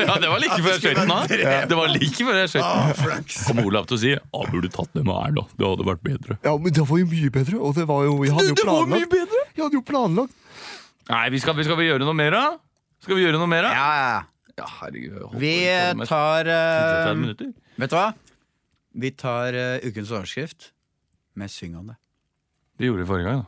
Ja, 0.00 0.14
det 0.18 0.28
var 0.30 0.40
like 0.42 0.56
før 0.58 0.72
jeg 0.74 0.80
skjøt 0.82 0.98
den 0.98 1.12
av. 1.14 1.22
Det 1.30 1.76
var 1.78 1.88
like 1.92 2.24
før 2.26 2.36
jeg 2.40 2.50
skjøt 2.54 2.66
Å, 2.66 2.68
den. 2.98 3.24
Kom 3.46 3.58
Olav 3.64 3.84
til 3.90 3.96
å 3.96 4.00
si 4.02 4.10
Jeg 4.12 4.50
burde 4.50 4.70
tatt 4.74 4.90
den 4.96 5.04
med 5.06 5.14
Erna. 5.16 5.42
Det 5.54 5.64
hadde 5.68 5.86
vært 5.86 6.02
bedre. 6.06 6.32
Ja, 6.46 6.52
men 6.58 6.70
det 6.76 6.84
var 6.88 6.96
jo 7.02 7.06
mye 7.10 7.30
bedre. 7.34 7.56
Og 7.60 7.70
det 7.78 7.86
var 7.90 8.00
jo, 8.08 8.12
vi 8.24 8.30
hadde 8.34 8.48
jo 8.50 8.54
Det 8.58 8.66
var 8.66 8.72
mye 8.90 9.06
planlagt. 9.06 9.12
bedre. 9.14 9.40
Hadde 9.60 9.76
jo 9.78 9.84
planlagt. 9.86 10.34
Nei, 11.10 11.24
vi 11.34 11.38
skal, 11.42 11.54
vi 11.58 11.64
skal 11.66 11.76
vi 11.80 11.86
gjøre 11.88 12.04
noe 12.06 12.14
mer, 12.16 12.30
da? 12.36 12.44
Skal 13.02 13.16
vi 13.18 13.22
gjøre 13.24 13.38
noe 13.40 13.50
mer, 13.50 13.62
da? 13.66 13.70
Ja, 13.74 13.88
ja. 13.96 14.10
Ja, 14.10 14.18
herregud. 14.66 15.38
Vi 15.40 15.54
tar 16.08 16.44
30 16.44 17.46
eh. 17.46 17.54
Vet 17.80 17.90
du 17.90 17.96
hva? 17.96 18.10
Vi 18.92 19.10
tar 19.14 19.54
uh, 19.54 19.86
ukens 19.86 20.10
overskrift 20.10 20.72
med 21.38 21.50
syng 21.50 21.76
om 21.78 21.86
det. 21.86 21.96
Det 22.78 22.86
gjorde 22.88 23.02
vi 23.02 23.06
forrige 23.06 23.24
gang. 23.24 23.44
da 23.44 23.46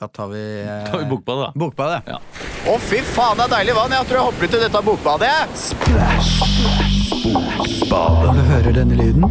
Da 0.00 0.08
tar 0.08 0.28
vi 0.28 0.64
uh, 0.64 0.98
vi 0.98 1.04
bokbadet, 1.08 1.46
da. 1.46 1.52
Bokbadet. 1.54 2.02
Ja. 2.06 2.18
Å, 2.68 2.78
fy 2.80 3.00
faen, 3.14 3.36
det 3.38 3.44
er 3.46 3.52
deilig 3.58 3.74
vann! 3.76 3.92
Jeg 3.92 4.08
tror 4.08 4.18
jeg 4.18 4.26
hopper 4.28 4.44
ut 4.44 4.54
i 4.54 4.62
dette 4.64 4.80
bokbadet. 4.88 5.38
Når 7.94 8.32
du 8.34 8.40
hører 8.50 8.72
denne 8.72 8.94
lyden, 8.98 9.24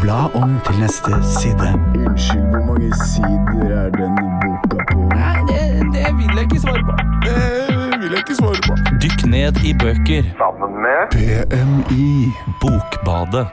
bla 0.00 0.20
om 0.38 0.56
til 0.66 0.80
neste 0.80 1.20
side. 1.24 1.72
Unnskyld, 1.96 2.46
hvor 2.52 2.64
mange 2.70 2.90
sider 3.02 3.76
er 3.82 3.90
denne 3.96 4.26
boka 4.44 4.78
på? 4.92 5.08
Nei, 5.12 5.38
det, 5.50 5.60
det 5.96 6.08
vil 6.20 6.32
jeg 6.36 6.48
ikke 6.50 6.60
svare 6.64 6.82
på. 6.86 6.92
Jeg 7.26 7.55
ikke 8.26 8.38
svare 8.40 8.62
på. 8.66 8.74
Dykk 9.02 9.22
ned 9.30 9.60
i 9.66 9.72
bøker. 9.78 10.26
BMI. 11.14 12.08
Bokbadet. 12.62 13.46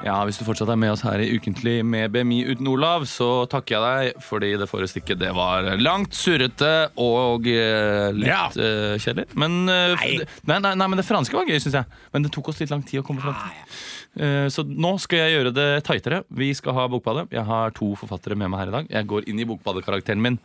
Ja, 0.00 0.14
Hvis 0.24 0.38
du 0.40 0.46
fortsatt 0.46 0.70
er 0.72 0.78
med 0.80 0.94
oss 0.94 1.02
her 1.04 1.20
i 1.20 1.26
Ukentlig 1.36 1.82
med 1.84 2.08
BMI 2.14 2.38
uten 2.54 2.66
Olav, 2.72 3.02
så 3.04 3.44
takker 3.52 3.76
jeg 3.76 3.82
deg, 4.14 4.22
fordi 4.24 4.48
det 4.56 4.68
forrige 4.70 4.88
stikket 4.94 5.20
det 5.20 5.28
var 5.36 5.68
langt, 5.76 6.16
surrete 6.16 6.70
og 6.96 7.44
eh, 7.52 8.08
litt 8.16 8.30
Ja. 8.30 8.46
eh, 8.48 8.96
kjedelig. 8.96 9.28
Men, 9.36 9.68
eh, 9.68 9.92
Nei. 10.00 10.24
nei, 10.48 10.58
nei, 10.64 10.72
nei, 10.80 10.86
men 10.88 10.96
det 10.96 11.04
franske 11.04 11.36
var 11.36 11.44
gøy, 11.44 11.60
syns 11.60 11.76
jeg. 11.82 11.84
Men 12.14 12.24
det 12.24 12.32
tok 12.32 12.48
oss 12.48 12.60
litt 12.64 12.72
lang 12.72 12.82
tid 12.82 13.02
å 13.02 13.06
komme 13.06 13.20
fram 13.20 13.36
til. 13.36 14.24
Eh, 14.24 14.48
så 14.48 14.64
nå 14.64 14.94
skal 15.04 15.18
jeg 15.26 15.36
gjøre 15.36 15.52
det 15.54 15.68
tightere. 15.84 16.24
Vi 16.32 16.48
skal 16.56 16.72
ha 16.80 16.88
Bokbadet. 16.88 17.28
Jeg 17.30 17.44
har 17.44 17.70
to 17.76 17.92
forfattere 17.94 18.34
med 18.40 18.48
meg 18.50 18.64
her 18.64 18.72
i 18.72 18.76
dag. 18.80 18.88
Jeg 18.90 19.06
går 19.06 19.28
inn 19.28 19.38
i 19.38 19.44
Bokbadet-karakteren 19.52 20.18
min 20.24 20.40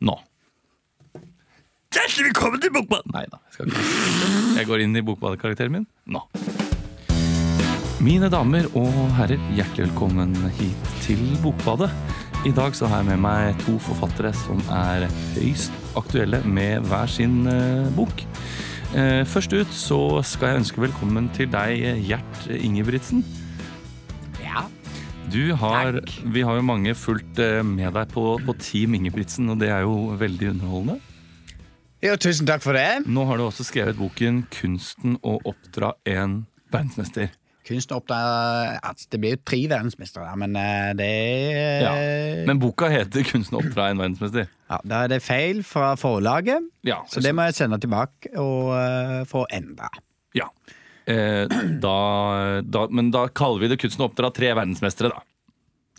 nå. 0.00 0.14
Hjertelig 1.92 2.30
velkommen 2.30 2.60
til 2.62 2.70
Bokbad! 2.72 3.04
Nei 3.12 3.26
da, 3.28 3.36
jeg 3.50 3.52
skal 3.52 3.68
ikke. 3.68 3.82
Jeg 4.56 4.68
går 4.70 4.80
inn 4.80 4.96
i 4.96 5.02
Bokbad-karakteren 5.04 5.74
min 5.74 5.82
nå. 6.08 6.22
Mine 8.00 8.30
damer 8.32 8.64
og 8.78 8.96
herrer, 9.18 9.42
hjertelig 9.52 9.90
velkommen 9.90 10.32
hit 10.56 10.88
til 11.04 11.20
Bokbadet. 11.42 11.90
I 12.48 12.54
dag 12.56 12.72
så 12.78 12.88
har 12.88 13.02
jeg 13.02 13.10
med 13.10 13.20
meg 13.26 13.60
to 13.66 13.76
forfattere 13.90 14.32
som 14.40 14.64
er 14.72 15.04
høyst 15.34 15.76
aktuelle 16.00 16.40
med 16.48 16.88
hver 16.88 17.12
sin 17.12 17.44
eh, 17.52 17.92
bok. 17.92 18.24
Eh, 18.96 19.20
først 19.28 19.52
ut 19.52 19.76
så 19.76 20.00
skal 20.24 20.54
jeg 20.54 20.64
ønske 20.64 20.86
velkommen 20.86 21.28
til 21.36 21.52
deg, 21.52 21.84
Gjert 22.08 22.48
Ingebrigtsen. 22.56 23.20
Ja. 24.40 24.64
Du 25.28 25.52
har, 25.60 26.00
vi 26.24 26.40
har 26.40 26.56
jo 26.56 26.68
mange 26.72 26.96
fulgt 26.96 27.36
eh, 27.36 27.60
med 27.60 27.92
deg 28.00 28.16
på, 28.16 28.30
på 28.48 28.60
Team 28.64 28.96
Ingebrigtsen, 28.96 29.52
og 29.52 29.60
det 29.60 29.74
er 29.76 29.84
jo 29.84 30.16
veldig 30.16 30.54
underholdende. 30.56 31.11
Jo, 32.02 32.16
tusen 32.18 32.48
takk 32.48 32.64
for 32.64 32.74
det. 32.74 33.04
Nå 33.06 33.22
har 33.28 33.38
du 33.38 33.44
også 33.46 33.62
skrevet 33.66 33.94
boken 33.94 34.42
'Kunsten 34.50 35.20
å 35.22 35.36
oppdra 35.46 35.92
en 36.04 36.46
verdensmester'. 36.74 37.30
Kunsten 37.62 37.94
oppdager 37.94 38.80
altså, 38.82 39.06
Det 39.08 39.20
blir 39.22 39.36
jo 39.36 39.40
tre 39.46 39.60
verdensmestere, 39.70 40.32
men 40.36 40.56
eh, 40.58 40.92
det 40.98 41.06
er 41.06 41.82
Ja. 41.86 41.92
Men 42.48 42.58
boka 42.58 42.90
heter 42.90 43.22
'Kunsten 43.22 43.54
å 43.54 43.62
oppdra 43.62 43.90
en 43.90 44.02
verdensmester'. 44.02 44.48
ja, 44.70 44.78
Da 44.84 45.04
er 45.04 45.08
det 45.14 45.22
feil 45.22 45.62
fra 45.62 45.94
forlaget, 45.94 46.66
Ja, 46.82 47.04
så 47.06 47.22
det 47.22 47.34
må 47.34 47.46
jeg 47.46 47.54
sende 47.54 47.78
tilbake 47.78 48.34
og 48.36 48.74
uh, 48.74 49.22
få 49.24 49.46
endra. 49.52 49.88
Ja. 50.34 50.48
Eh, 51.06 51.46
da, 51.82 52.62
da, 52.62 52.86
men 52.90 53.10
da 53.12 53.28
kaller 53.28 53.60
vi 53.60 53.68
det 53.68 53.78
'Kunsten 53.78 54.02
å 54.02 54.10
oppdra 54.10 54.34
tre 54.34 54.50
verdensmestere', 54.54 55.14
da. 55.14 55.22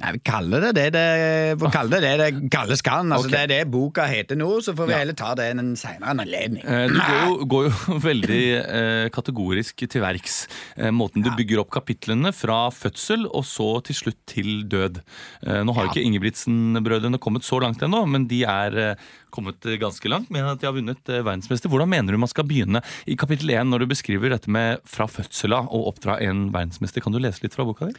Nei, 0.02 0.10
vi 0.16 0.20
kaller 0.26 0.64
det 0.64 0.72
det 0.74 0.84
det, 0.96 1.70
kaller 1.72 2.02
det, 2.02 2.12
det 2.18 2.30
kalles 2.52 2.82
kan. 2.82 3.12
Altså, 3.14 3.28
okay. 3.30 3.36
Det 3.36 3.42
er 3.44 3.50
det 3.52 3.72
boka 3.72 4.08
heter 4.10 4.36
nå, 4.40 4.48
så 4.66 4.74
får 4.74 4.88
vi 4.90 4.94
Ja. 4.96 5.02
heller 5.04 5.14
ta 5.14 5.36
det 5.38 5.46
en 5.54 5.76
senere 5.78 6.16
anledning. 6.18 6.64
Eh, 6.66 6.88
du 6.90 6.98
går 6.98 7.20
jo, 7.28 7.36
går 7.46 7.68
jo 7.68 7.98
veldig 8.10 8.40
eh, 8.64 9.10
kategorisk 9.14 9.84
til 9.86 10.02
verks. 10.02 10.48
Eh, 10.82 10.90
måten 10.90 11.22
du 11.22 11.30
bygger 11.38 11.62
opp 11.62 11.70
kapitlene 11.78 12.34
fra 12.34 12.72
fødsel 12.74 13.28
og 13.30 13.46
så 13.46 13.68
til 13.86 14.00
slutt 14.00 14.18
til 14.34 14.64
død. 14.68 14.98
Eh, 15.46 15.62
nå 15.62 15.76
har 15.78 15.86
jo 15.86 15.94
ikke 15.94 16.08
Ingebrigtsen-brødrene 16.10 17.22
kommet 17.22 17.46
så 17.46 17.62
langt 17.62 17.86
ennå, 17.86 18.02
men 18.10 18.26
de 18.28 18.42
er 18.50 18.80
eh, 18.88 19.06
kommet 19.30 19.62
ganske 19.80 20.10
langt 20.10 20.34
med 20.34 20.42
at 20.56 20.60
de 20.66 20.72
har 20.72 20.74
vunnet 20.74 21.06
verdensmester. 21.14 21.70
Hvordan 21.70 21.94
mener 21.94 22.18
du 22.18 22.18
man 22.26 22.34
skal 22.34 22.50
begynne 22.50 22.82
i 23.06 23.16
kapittel 23.16 23.54
1 23.54 23.70
når 23.70 23.86
du 23.86 23.92
beskriver 23.94 24.34
dette 24.34 24.50
med 24.50 24.82
fra 24.90 25.06
fødsela 25.06 25.68
og 25.70 25.94
oppdra 25.94 26.18
en 26.26 26.48
verdensmester? 26.54 27.06
Kan 27.06 27.14
du 27.14 27.22
lese 27.22 27.46
litt 27.46 27.54
fra 27.54 27.70
boka 27.70 27.94
di? 27.94 27.96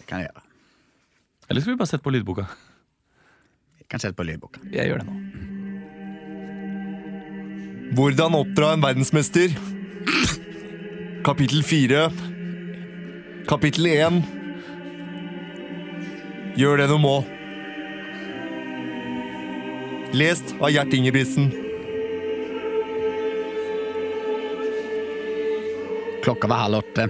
Det 0.00 0.08
kan 0.08 0.24
jeg 0.24 0.32
gjøre. 0.32 0.48
Eller 1.48 1.60
skal 1.60 1.74
vi 1.74 1.78
bare 1.80 1.90
sette 1.90 2.04
på 2.04 2.12
lydboka? 2.14 2.46
Jeg 3.80 3.88
kan 3.92 4.00
sette 4.00 4.16
på 4.16 4.24
lydboka. 4.26 4.62
Jeg 4.72 4.88
gjør 4.88 5.02
det 5.02 5.08
nå. 5.10 5.16
Hvordan 7.94 8.34
oppdra 8.40 8.72
en 8.74 8.82
verdensmester? 8.82 9.52
Kapittel 11.24 11.62
fire. 11.64 12.08
Kapittel 13.48 13.86
én. 13.92 14.22
Gjør 16.58 16.80
det 16.82 16.88
du 16.90 16.96
må. 17.02 17.18
Lest 20.14 20.54
av 20.60 20.70
Gjert 20.70 20.94
Ingebrigtsen. 20.94 21.50
Klokka 26.24 26.48
var 26.48 26.64
halv 26.64 26.80
åtte. 26.80 27.08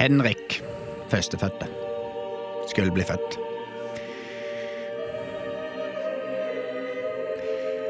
Henrik, 0.00 0.58
førstefødte, 1.12 1.68
skulle 2.70 2.94
bli 2.94 3.04
født. 3.08 3.38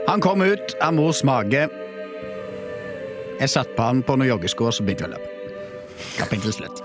Han 0.09 0.21
kom 0.21 0.43
ut 0.45 0.75
av 0.85 0.93
mors 0.95 1.23
mage. 1.27 1.65
Jeg 3.41 3.51
satt 3.51 3.73
på 3.77 3.83
han 3.89 4.03
på 4.07 4.17
noen 4.21 4.29
joggesko, 4.35 4.69
og 4.71 4.77
så 4.77 4.85
begynte 4.87 5.09
vi 5.09 5.11
å 5.11 5.15
løpe. 5.17 5.31
Kapittel 6.21 6.55
slutt. 6.59 6.85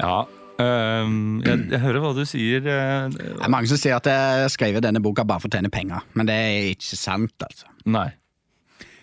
Ja, 0.00 0.24
Um, 0.54 1.40
jeg, 1.42 1.64
jeg 1.72 1.80
hører 1.82 1.98
hva 1.98 2.12
du 2.14 2.20
sier. 2.30 2.62
eh, 2.62 3.08
Det 3.10 3.24
er 3.42 3.50
mange 3.50 3.66
som 3.66 3.74
sier 3.74 3.96
at 3.96 4.06
jeg 4.06 4.52
skriver 4.54 4.84
denne 4.84 5.00
boka 5.02 5.24
bare 5.26 5.42
for 5.42 5.50
å 5.50 5.56
tjene 5.56 5.66
penger, 5.74 6.04
men 6.14 6.28
det 6.30 6.36
er 6.44 6.68
ikke 6.76 6.94
sant, 6.94 7.34
altså. 7.42 7.66
Nei. 7.90 8.04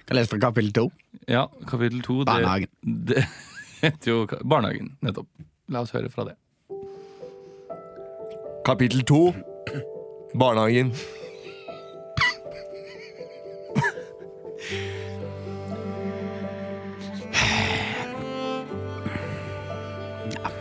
Kan 0.07 0.15
lese 0.15 0.31
fra 0.31 0.39
kapittel 0.45 0.71
to. 0.77 0.85
Ja, 1.27 1.41
kapittel 1.67 1.99
to. 2.07 2.21
Barnehagen. 2.23 2.71
Det 2.87 3.25
heter 3.83 4.13
jo 4.13 4.21
Barnehagen, 4.47 4.93
nettopp. 5.03 5.27
La 5.75 5.83
oss 5.83 5.91
høre 5.91 6.07
fra 6.13 6.29
det. 6.29 6.37
Kapittel 8.65 9.03
to. 9.03 9.33
Barnehagen. 10.39 10.93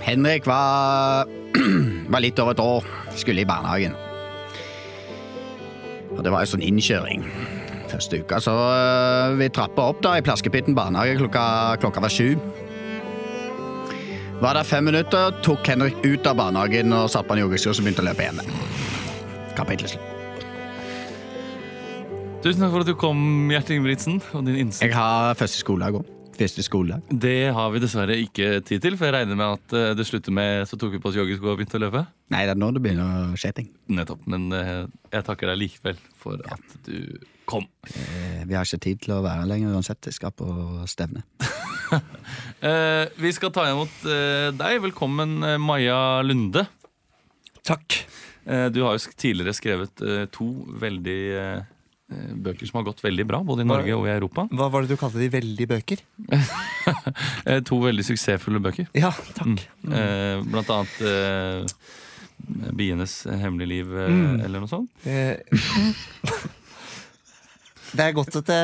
Henrik 0.00 0.46
var, 0.46 1.28
var 2.12 2.22
litt 2.24 2.38
over 2.42 2.56
et 2.56 2.62
år, 2.64 2.86
skulle 3.14 3.44
i 3.44 3.46
barnehagen. 3.46 3.94
Og 6.16 6.24
det 6.26 6.32
var 6.34 6.42
jo 6.42 6.56
sånn 6.56 6.64
innkjøring 6.66 7.22
første 7.90 8.20
uka, 8.22 8.38
så 8.42 8.54
øh, 8.54 9.36
vi 9.38 9.48
trappa 9.54 9.88
opp 9.90 10.02
da 10.04 10.16
i 10.18 10.24
Plaskepitten 10.24 10.76
barnehage 10.78 11.16
klokka, 11.18 11.44
klokka 11.82 12.02
var 12.04 12.12
sju. 12.14 12.34
Var 14.40 14.56
der 14.56 14.64
fem 14.64 14.86
minutter, 14.88 15.34
tok 15.44 15.66
Henrik 15.68 15.98
ut 16.00 16.24
av 16.24 16.38
barnehagen 16.38 16.94
og 16.96 17.10
satt 17.12 17.26
på 17.28 17.34
en 17.36 17.42
joggesko 17.42 17.74
og 17.74 17.82
begynte 17.84 18.00
å 18.00 18.06
løpe 18.06 18.24
igjen. 18.24 18.38
Kapittel 19.58 19.90
slutt. 19.92 20.46
Tusen 22.40 22.64
takk 22.64 22.70
for 22.72 22.80
at 22.80 22.88
du 22.88 22.94
kom, 22.96 23.20
Gjert 23.52 23.68
Ingebrigtsen. 23.74 24.16
Og 24.32 24.46
din 24.46 24.56
innsats. 24.62 24.86
Jeg 24.86 24.96
har 24.96 25.36
første 25.36 25.60
skoledag 25.60 25.98
òg. 25.98 26.08
Første 26.38 26.64
skoledag. 26.64 27.04
Det 27.12 27.50
har 27.52 27.74
vi 27.74 27.82
dessverre 27.84 28.16
ikke 28.16 28.62
tid 28.64 28.80
til, 28.80 28.96
for 28.96 29.10
jeg 29.10 29.18
regner 29.18 29.36
med 29.36 29.58
at 29.58 29.76
eh, 29.76 29.90
det 29.98 30.06
slutter 30.08 30.32
med 30.32 30.64
så 30.70 30.78
tok 30.80 30.94
vi 30.94 31.02
på 31.04 31.12
oss 31.12 31.18
joggesko 31.20 31.52
og 31.52 31.60
begynte 31.60 31.76
å 31.76 31.82
løpe. 31.84 32.06
Nei, 32.32 32.46
det 32.48 32.54
er 32.54 32.62
nå 32.62 32.70
det 32.72 32.80
begynner 32.86 33.12
å 33.26 33.36
skje 33.36 33.52
ting. 33.60 33.68
Nettopp. 33.92 34.24
Men 34.24 34.48
eh, 34.56 34.86
jeg 35.18 35.28
takker 35.28 35.52
deg 35.52 35.60
likevel 35.66 36.00
for 36.16 36.40
at 36.48 36.80
du 36.88 36.96
kom. 37.50 37.66
Eh, 37.90 38.44
Vi 38.48 38.54
har 38.56 38.64
ikke 38.66 38.80
tid 38.86 39.00
til 39.04 39.14
å 39.16 39.22
være 39.24 39.42
her 39.42 39.50
lenger 39.50 39.74
uansett. 39.76 40.06
Jeg 40.10 40.16
skal 40.20 40.34
på 40.36 40.46
stevne. 40.90 41.24
Eh, 42.62 43.08
vi 43.18 43.30
skal 43.34 43.50
ta 43.50 43.64
imot 43.66 44.04
eh, 44.06 44.50
deg. 44.54 44.76
Velkommen, 44.84 45.32
Maja 45.58 46.20
Lunde. 46.22 46.62
Takk. 47.66 47.96
Eh, 48.46 48.68
du 48.70 48.78
har 48.84 48.94
jo 48.94 49.10
tidligere 49.18 49.54
skrevet 49.56 50.02
to 50.30 50.46
veldig 50.78 51.16
bøker 52.44 52.66
som 52.70 52.78
har 52.78 52.86
gått 52.92 53.02
veldig 53.02 53.26
bra, 53.26 53.40
både 53.46 53.64
i 53.64 53.68
Norge 53.70 53.96
og 53.96 54.06
i 54.06 54.12
Europa. 54.14 54.44
Hva 54.54 54.68
var 54.70 54.86
det 54.86 54.92
du 54.94 55.00
kalte 55.00 55.18
de 55.22 55.28
veldig 55.34 55.66
bøker? 55.72 56.04
To 57.70 57.80
veldig 57.82 58.06
suksessfulle 58.06 58.62
bøker. 58.62 58.86
Ja, 58.98 59.10
takk. 59.34 59.66
Mm. 59.82 59.90
Eh, 59.96 60.46
blant 60.52 60.70
annet 60.76 61.74
Bienes 62.78 63.22
hemmelige 63.26 63.72
liv, 63.74 63.86
Mm. 64.06 64.40
eller 64.46 64.62
noe 64.62 64.70
sånt. 64.70 64.90
Eh, 67.90 67.96
Det 67.96 68.04
er 68.06 68.12
godt, 68.14 68.36
at 68.38 68.46
det, 68.46 68.58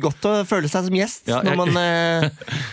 godt 0.00 0.26
å 0.30 0.32
føle 0.46 0.68
seg 0.70 0.86
som 0.86 0.94
gjest 0.98 1.28
Ja, 1.28 1.40
når, 1.42 1.56
man, 1.58 1.68
eh, 1.80 2.28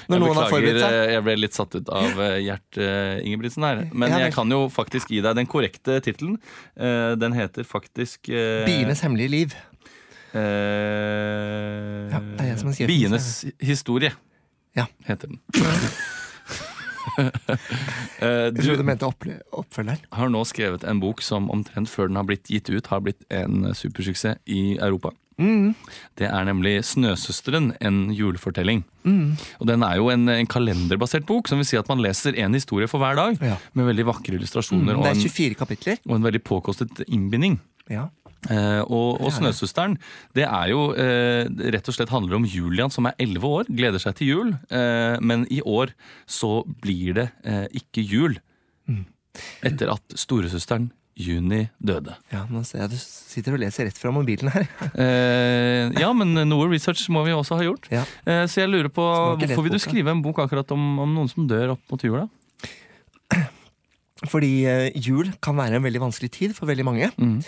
når 0.08 0.16
jeg 0.18 0.22
noen 0.22 0.38
har 0.38 0.50
forberedt 0.54 0.80
seg. 0.84 0.94
eh, 1.00 1.14
jeg 1.16 1.24
ble 1.26 1.36
litt 1.40 1.58
satt 1.58 1.76
ut 1.80 1.90
av 1.90 2.22
eh, 2.22 2.38
Gjert 2.46 2.78
eh, 2.78 3.18
Ingebrigtsen 3.26 3.66
her. 3.66 3.84
Men 3.92 4.14
jeg 4.22 4.34
kan 4.36 4.54
jo 4.54 4.62
faktisk 4.72 5.10
gi 5.14 5.22
deg 5.26 5.36
den 5.42 5.50
korrekte 5.50 5.98
tittelen. 6.06 6.38
Eh, 6.78 7.14
den 7.20 7.34
heter 7.38 7.66
faktisk 7.68 8.30
eh, 8.30 8.64
Bienes 8.70 9.02
hemmelige 9.06 9.34
liv. 9.34 9.58
eh, 10.38 12.12
Ja, 12.14 12.22
jeg 12.46 12.88
Bienes 12.88 13.46
historie 13.60 14.14
Ja. 14.78 14.86
heter 15.10 15.28
den. 15.28 15.42
uh, 17.18 17.28
Jeg 18.22 18.54
trodde 18.56 18.78
du 18.78 18.84
mente 18.88 19.08
oppfølgeren. 19.10 20.04
har 20.16 20.30
nå 20.32 20.44
skrevet 20.48 20.84
en 20.88 21.00
bok 21.02 21.22
som 21.26 21.50
omtrent 21.52 21.90
før 21.92 22.08
den 22.12 22.16
har 22.20 22.28
blitt 22.30 22.48
gitt 22.52 22.70
ut, 22.72 22.88
har 22.88 23.02
blitt 23.04 23.26
en 23.34 23.74
supersuksess 23.76 24.38
i 24.48 24.78
Europa. 24.78 25.12
Mm. 25.40 25.74
Det 26.18 26.28
er 26.28 26.44
nemlig 26.46 26.84
'Snøsøsteren', 26.84 27.72
en 27.82 28.12
julefortelling. 28.14 28.84
Mm. 29.04 29.38
Og 29.60 29.68
Den 29.68 29.84
er 29.84 29.96
jo 29.96 30.10
en, 30.10 30.28
en 30.30 30.48
kalenderbasert 30.48 31.26
bok, 31.26 31.48
som 31.48 31.58
vil 31.58 31.66
si 31.66 31.78
at 31.78 31.88
man 31.90 32.02
leser 32.02 32.36
en 32.38 32.54
historie 32.54 32.88
for 32.88 33.00
hver 33.00 33.16
dag. 33.16 33.38
Ja. 33.42 33.58
Med 33.74 33.86
veldig 33.86 34.06
vakre 34.06 34.36
illustrasjoner 34.38 34.96
Mm, 34.96 35.02
det 35.04 35.12
er 35.12 35.16
en, 35.16 35.30
24 35.30 35.56
kapitler. 35.56 35.98
og 36.08 36.16
en 36.16 36.24
veldig 36.24 36.44
påkostet 36.44 37.04
innbinding. 37.08 37.60
Ja. 37.90 38.10
Eh, 38.50 38.82
og, 38.82 39.22
og 39.22 39.28
er. 39.28 39.38
'Snøsøsteren' 39.38 39.98
det 40.36 40.44
er 40.44 40.70
jo 40.70 40.94
eh, 40.94 41.46
rett 41.72 41.88
og 41.88 41.94
slett 41.94 42.10
handler 42.10 42.36
om 42.36 42.46
Julian 42.46 42.90
som 42.90 43.06
er 43.06 43.14
11 43.20 43.44
år, 43.46 43.66
gleder 43.70 44.00
seg 44.00 44.16
til 44.16 44.28
jul. 44.28 44.56
Eh, 44.70 45.18
men 45.22 45.46
i 45.50 45.62
år 45.62 45.94
så 46.28 46.64
blir 46.82 47.14
det 47.14 47.30
eh, 47.46 47.68
ikke 47.74 48.02
jul. 48.02 48.40
Mm. 48.88 49.06
Etter 49.64 49.92
at 49.94 50.02
storesøsteren 50.18 50.92
Juni 51.20 51.66
døde. 51.84 52.16
Ja, 52.32 52.46
nå 52.50 52.64
ser 52.66 52.86
jeg 52.86 52.94
du 52.94 52.98
sitter 53.00 53.56
og 53.58 53.62
leser 53.62 53.88
rett 53.90 54.00
fra 54.00 54.14
mobilen 54.16 54.52
her. 54.54 54.68
Eh, 55.02 55.90
ja, 55.98 56.12
men 56.14 56.36
noe 56.48 56.68
research 56.70 57.04
må 57.14 57.24
vi 57.26 57.34
også 57.36 57.58
ha 57.58 57.66
gjort. 57.66 57.88
Ja. 57.94 58.04
Eh, 58.26 58.44
så 58.52 58.64
jeg 58.64 58.72
lurer 58.72 58.90
på, 58.94 59.06
hvorfor 59.42 59.66
vil 59.66 59.74
du 59.76 59.82
skrive 59.82 60.14
en 60.14 60.22
bok 60.24 60.42
akkurat 60.44 60.72
om, 60.76 60.84
om 61.04 61.16
noen 61.16 61.30
som 61.32 61.48
dør 61.50 61.76
opp 61.76 61.94
mot 61.94 62.04
jula? 62.06 62.28
Fordi 64.30 64.66
eh, 64.70 64.92
jul 65.02 65.32
kan 65.42 65.56
være 65.58 65.80
en 65.80 65.84
veldig 65.86 66.02
vanskelig 66.04 66.32
tid 66.32 66.52
for 66.54 66.70
veldig 66.70 66.86
mange. 66.86 67.08
Mm. 67.18 67.40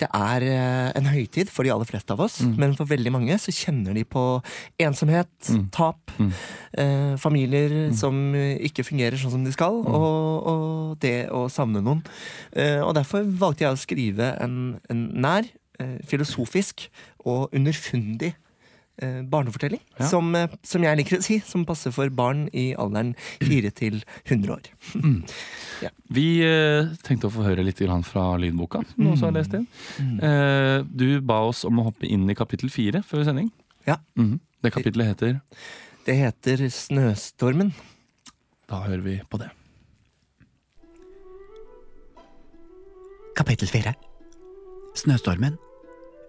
Det 0.00 0.08
er 0.16 0.42
eh, 0.48 0.92
en 0.98 1.06
høytid 1.06 1.50
for 1.52 1.62
de 1.66 1.70
aller 1.70 1.86
fleste 1.86 2.10
av 2.16 2.22
oss, 2.24 2.40
men 2.42 2.72
for 2.74 2.88
veldig 2.90 3.12
mange 3.14 3.36
så 3.38 3.52
kjenner 3.54 3.94
de 3.94 4.02
på 4.08 4.22
ensomhet, 4.82 5.28
Mm. 5.54 5.68
tap, 5.70 6.10
eh, 6.78 7.14
familier 7.20 7.92
som 7.94 8.34
eh, 8.34 8.56
ikke 8.66 8.82
fungerer 8.88 9.20
sånn 9.20 9.30
som 9.36 9.44
de 9.44 9.52
skal, 9.54 9.76
og, 9.84 10.46
og 10.50 10.98
det 11.04 11.28
å 11.30 11.44
savne 11.52 11.82
noen. 11.84 12.00
Eh, 12.56 12.80
og 12.82 12.94
derfor 12.96 13.22
valgte 13.22 13.66
jeg 13.66 13.76
å 13.76 13.82
skrive 13.84 14.32
en, 14.42 14.80
en 14.90 15.04
nær, 15.22 15.44
eh, 15.78 15.98
filosofisk 16.08 16.88
og 17.24 17.52
underfundig 17.54 18.32
barnefortelling. 19.02 19.80
Ja. 19.98 20.06
Som, 20.08 20.34
eh, 20.34 20.50
som 20.62 20.84
jeg 20.84 20.98
liker 21.00 21.18
å 21.18 21.24
si, 21.24 21.40
som 21.46 21.64
passer 21.66 21.94
for 21.94 22.10
barn 22.14 22.46
i 22.52 22.72
alderen 22.78 23.14
4 23.42 23.72
til 23.74 24.02
100 24.24 24.54
år. 24.54 24.68
Vi 26.14 26.26
eh, 26.46 26.92
tenkte 27.02 27.28
å 27.28 27.34
få 27.34 27.46
høre 27.48 27.64
litt 27.66 27.82
fra 28.06 28.26
lydboka, 28.38 28.84
som 28.94 29.04
du 29.04 29.10
også 29.10 29.30
har 29.30 29.36
lest 29.38 29.54
inn. 29.58 29.66
Eh, 30.22 30.78
du 30.86 31.20
ba 31.20 31.42
oss 31.48 31.64
om 31.64 31.80
å 31.80 31.88
hoppe 31.90 32.06
inn 32.06 32.28
i 32.30 32.38
kapittel 32.38 32.70
4 32.70 33.02
før 33.02 33.24
sending. 33.24 33.50
Ja. 33.88 33.98
Mhm. 34.14 34.40
Det 34.64 34.72
kapittelet 34.72 35.10
heter 35.12 35.40
Det 36.06 36.14
heter 36.16 36.62
Snøstormen. 36.72 37.74
Da 38.68 38.80
hører 38.86 39.02
vi 39.04 39.18
på 39.28 39.40
det. 39.42 39.50
Kapittel 43.36 43.68
fire. 43.68 43.94
Snøstormen. 44.94 45.58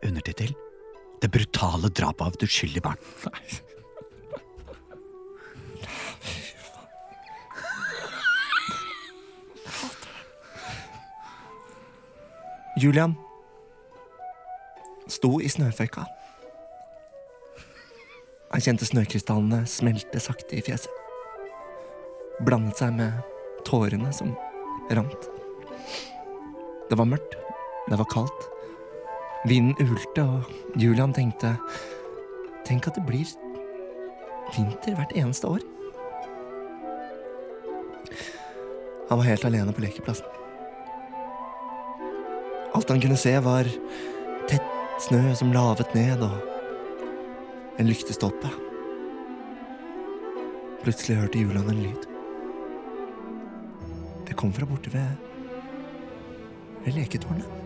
Undertittel. 0.04 0.56
Det 1.26 1.32
brutale 1.34 1.90
drapet 1.90 2.22
av 2.22 2.36
et 2.36 2.44
uskyldig 2.46 2.84
barn. 2.86 3.00
Julian 12.78 13.18
sto 15.10 15.40
i 15.42 15.50
snøføyka. 15.50 16.06
Han 18.54 18.62
kjente 18.62 18.86
snøkrystallene 18.86 19.66
smelte 19.66 20.22
sakte 20.22 20.60
i 20.60 20.62
fjeset. 20.62 20.94
Blandet 22.46 22.84
seg 22.84 23.00
med 23.02 23.18
tårene 23.66 24.14
som 24.14 24.38
rant. 24.94 25.32
Det 26.86 27.02
var 27.02 27.16
mørkt. 27.18 27.40
Det 27.90 27.98
var 27.98 28.14
kaldt. 28.14 28.52
Vinden 29.46 29.76
ulte, 29.78 30.24
og 30.24 30.80
Julian 30.82 31.14
tenkte 31.14 31.56
Tenk 32.66 32.88
at 32.90 32.96
det 32.98 33.04
blir 33.06 33.30
vinter 34.56 34.96
hvert 34.98 35.14
eneste 35.14 35.50
år. 35.50 35.62
Han 39.10 39.20
var 39.20 39.28
helt 39.28 39.46
alene 39.46 39.74
på 39.74 39.84
lekeplassen. 39.84 40.26
Alt 42.76 42.90
han 42.90 43.02
kunne 43.04 43.20
se, 43.22 43.36
var 43.46 43.70
tett 44.50 44.72
snø 45.06 45.22
som 45.38 45.54
lavet 45.54 45.94
ned, 45.94 46.26
og 46.26 47.78
en 47.78 47.90
lyktestolpe. 47.90 48.50
Plutselig 50.82 51.20
hørte 51.22 51.44
Julian 51.44 51.70
en 51.70 51.84
lyd. 51.86 52.10
Det 54.26 54.38
kom 54.42 54.54
fra 54.58 54.66
borte 54.70 54.90
ved, 54.94 55.14
ved 56.86 56.98
leketårnet. 56.98 57.65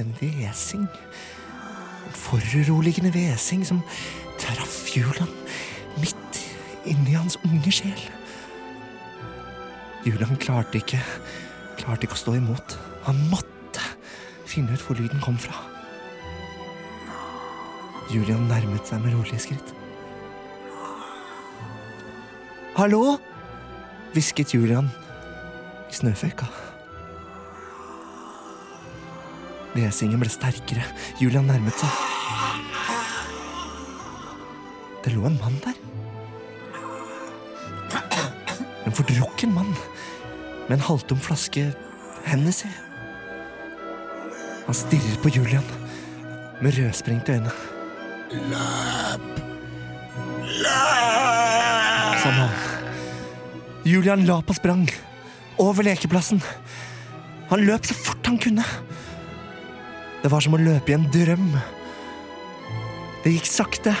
En 0.00 0.14
hvesing. 0.18 0.88
En 2.06 2.16
foruroligende 2.16 3.10
hvesing 3.10 3.66
som 3.66 3.82
traff 4.40 4.96
Julian 4.96 5.30
midt 6.00 6.40
inni 6.88 7.14
hans 7.16 7.38
unge 7.44 7.72
sjel. 7.72 8.08
Julian 10.06 10.36
klarte 10.40 10.80
ikke 10.80 11.00
klarte 11.82 12.06
ikke 12.06 12.16
å 12.18 12.22
stå 12.22 12.36
imot. 12.38 12.76
Han 13.06 13.18
måtte 13.30 13.82
finne 14.48 14.74
ut 14.74 14.82
hvor 14.86 14.98
lyden 14.98 15.22
kom 15.22 15.38
fra. 15.40 15.56
Julian 18.12 18.44
nærmet 18.50 18.88
seg 18.88 19.00
med 19.02 19.16
rolige 19.16 19.40
skritt. 19.40 19.74
Hallo? 22.76 23.18
hvisket 24.12 24.52
Julian 24.52 24.90
i 25.88 25.96
snøføyka. 25.96 26.48
Hvesingen 29.72 30.20
ble 30.20 30.28
sterkere. 30.32 30.84
Julian 31.20 31.48
nærmet 31.48 31.78
seg. 31.80 31.88
Det 35.02 35.14
lå 35.14 35.24
en 35.26 35.38
mann 35.40 35.58
der. 35.64 35.78
En 38.86 38.94
fordrukken 38.94 39.54
mann 39.54 39.72
med 40.68 40.76
en 40.76 40.86
halvtom 40.86 41.20
flaske 41.22 41.70
Hennessy. 42.26 42.70
Han 44.66 44.76
stirrer 44.76 45.18
på 45.22 45.32
Julian 45.34 45.66
med 46.62 46.76
rødsprengte 46.78 47.38
øyne. 47.38 47.54
Løp! 48.52 49.40
Løp! 50.62 51.02
sa 52.22 52.30
mannen. 52.30 52.58
Julian 53.84 54.22
la 54.28 54.38
på 54.46 54.54
sprang 54.54 54.86
over 55.58 55.82
lekeplassen. 55.82 56.42
Han 57.50 57.64
løp 57.66 57.86
så 57.88 57.96
fort 57.98 58.28
han 58.28 58.38
kunne. 58.38 58.64
Det 60.22 60.30
var 60.30 60.40
som 60.44 60.54
å 60.54 60.60
løpe 60.60 60.92
i 60.92 60.96
en 60.96 61.08
drøm. 61.10 61.50
Det 63.24 63.32
gikk 63.34 63.48
sakte, 63.50 63.96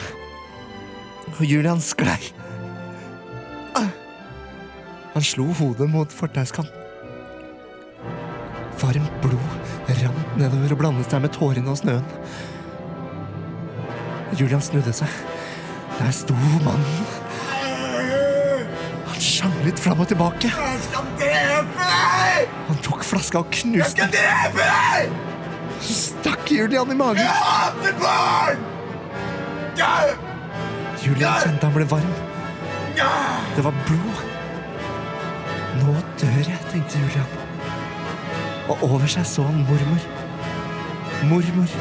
og 1.32 1.42
Julian 1.46 1.82
sklei. 1.82 2.20
Han 5.12 5.22
slo 5.22 5.44
hodet 5.58 5.90
mot 5.92 6.12
fortauskanten. 6.12 6.78
Varmt 8.80 9.18
blod 9.22 9.58
rant 10.02 10.36
nedover 10.40 10.72
og 10.72 10.78
blandet 10.80 11.12
seg 11.12 11.20
med 11.22 11.34
tårene 11.36 11.68
og 11.70 11.76
snøen. 11.78 12.06
Julian 14.38 14.62
snudde 14.64 14.94
seg. 14.96 15.18
Der 15.98 16.14
sto 16.16 16.34
mannen. 16.64 16.86
Han 19.10 19.20
sjanglet 19.20 19.82
fram 19.82 20.00
og 20.00 20.08
tilbake. 20.08 20.48
Jeg 20.48 20.80
skal 20.86 21.12
drepe 21.20 21.90
deg! 21.92 22.56
Han 22.70 22.80
tok 22.88 23.04
flaska 23.04 23.44
og 23.44 23.52
knuste 23.52 24.08
den. 24.08 24.16
Så 24.16 25.31
stakk 26.22 26.50
Julian 26.50 26.90
i 26.90 26.94
magen. 26.94 27.16
Jeg 27.16 27.28
hater 27.28 27.94
barn! 27.98 28.60
Julian 31.02 31.38
kjente 31.42 31.66
han 31.66 31.74
ble 31.74 31.86
varm. 31.90 32.12
Det 33.56 33.64
var 33.66 33.74
blod. 33.88 34.20
Nå 35.80 35.94
dør 36.20 36.38
jeg, 36.46 36.58
tenkte 36.70 37.00
Julian. 37.02 37.32
Og 38.70 38.84
over 38.86 39.10
seg 39.10 39.26
så 39.26 39.46
han 39.48 39.64
mormor. 39.66 40.06
Mormor. 41.30 41.74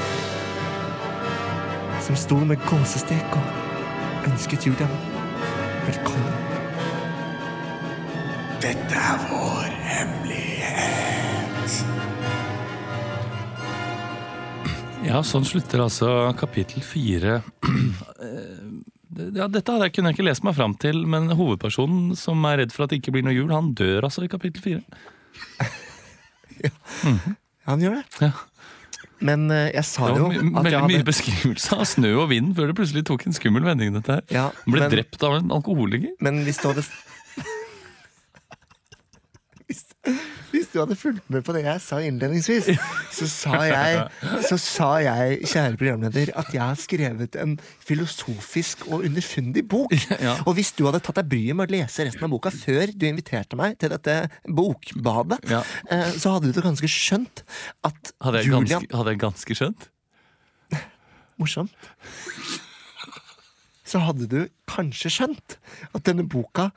Som 2.02 2.18
sto 2.18 2.40
med 2.42 2.64
gåsestek 2.66 3.38
og 3.38 4.26
ønsket 4.32 4.66
Julian 4.66 4.98
velkommen. 5.86 6.50
Dette 8.62 8.98
er 8.98 9.22
vår 9.30 9.81
Ja, 15.12 15.20
sånn 15.28 15.44
slutter 15.44 15.82
altså 15.84 16.10
kapittel 16.40 16.84
fire. 16.86 17.42
Ja, 19.12 19.50
dette 19.52 19.74
hadde 19.74 19.90
jeg 19.90 19.92
kunne 19.98 20.08
jeg 20.14 20.16
ikke 20.16 20.24
lest 20.24 20.44
meg 20.48 20.54
fram 20.56 20.72
til, 20.80 21.02
men 21.04 21.26
hovedpersonen 21.36 22.14
som 22.16 22.46
er 22.48 22.62
redd 22.62 22.72
for 22.72 22.86
at 22.86 22.94
det 22.94 23.02
ikke 23.02 23.12
blir 23.12 23.26
noe 23.28 23.34
jul, 23.36 23.50
han 23.52 23.74
dør 23.76 24.08
altså 24.08 24.24
i 24.24 24.30
kapittel 24.32 24.64
fire. 24.64 24.80
Han 27.68 27.84
gjør 27.84 27.98
det. 28.00 28.06
Ja. 28.24 28.32
Men 29.20 29.52
eh, 29.52 29.68
jeg 29.76 29.84
sa 29.86 30.08
Det 30.10 30.16
jo 30.18 30.30
at 30.32 30.38
jeg 30.40 30.54
veldig 30.56 30.82
mye 30.94 31.06
beskrivelse 31.12 31.76
av 31.76 31.84
snø 31.92 32.14
og 32.24 32.30
vind 32.32 32.56
før 32.58 32.72
det 32.72 32.78
plutselig 32.80 33.04
tok 33.12 33.28
en 33.28 33.36
skummel 33.36 33.68
vending. 33.68 33.92
dette 34.00 34.16
her. 34.16 34.24
ja, 34.32 34.48
Han 34.64 34.78
ble 34.78 34.82
men, 34.86 34.94
drept 34.96 35.28
av 35.28 35.36
en 35.42 35.52
alkoholiker. 35.60 36.16
men 36.24 36.40
hvis 36.48 36.64
du 36.64 36.70
hadde 36.72 36.88
hvis, 39.68 40.61
hvis 40.72 40.78
du 40.80 40.86
hadde 40.86 40.96
fulgt 40.96 41.26
med 41.34 41.44
på 41.44 41.52
det 41.52 41.62
jeg 41.66 41.82
sa 41.84 41.98
innledningsvis, 42.00 42.68
så 43.12 43.26
sa 43.28 43.58
jeg, 43.68 43.98
så 44.48 44.58
sa 44.62 44.88
jeg, 45.04 45.42
kjære 45.52 45.76
programleder, 45.82 46.32
at 46.40 46.48
jeg 46.56 46.62
har 46.64 46.78
skrevet 46.80 47.36
en 47.44 47.58
filosofisk 47.84 48.86
og 48.88 49.04
underfundig 49.10 49.66
bok. 49.68 49.92
Ja. 50.22 50.36
Og 50.46 50.54
hvis 50.56 50.70
du 50.78 50.84
hadde 50.86 51.00
tatt 51.04 51.18
deg 51.18 51.28
bryet 51.32 51.56
med 51.58 51.68
å 51.72 51.74
lese 51.74 52.06
resten 52.06 52.24
av 52.28 52.30
boka 52.32 52.52
før 52.54 52.92
du 52.94 53.06
inviterte 53.08 53.58
meg 53.60 53.76
til 53.82 53.90
dette 53.92 54.16
bokbadet, 54.48 55.40
Ja. 55.50 55.64
eh, 55.92 56.12
så 56.22 56.36
hadde 56.38 56.52
du 56.54 56.62
ganske 56.64 56.88
skjønt 56.92 57.44
at 57.88 58.14
Hadde 58.22 58.44
jeg, 58.44 58.52
Julian 58.52 58.68
ganske, 58.70 58.96
hadde 58.96 59.16
jeg 59.16 59.22
ganske 59.28 59.58
skjønt? 59.58 59.88
morsomt, 61.42 61.74
så 63.92 64.00
hadde 64.06 64.28
du 64.32 64.40
kanskje 64.72 65.12
skjønt 65.12 65.58
at 65.92 66.04
denne 66.08 66.24
boka 66.32 66.70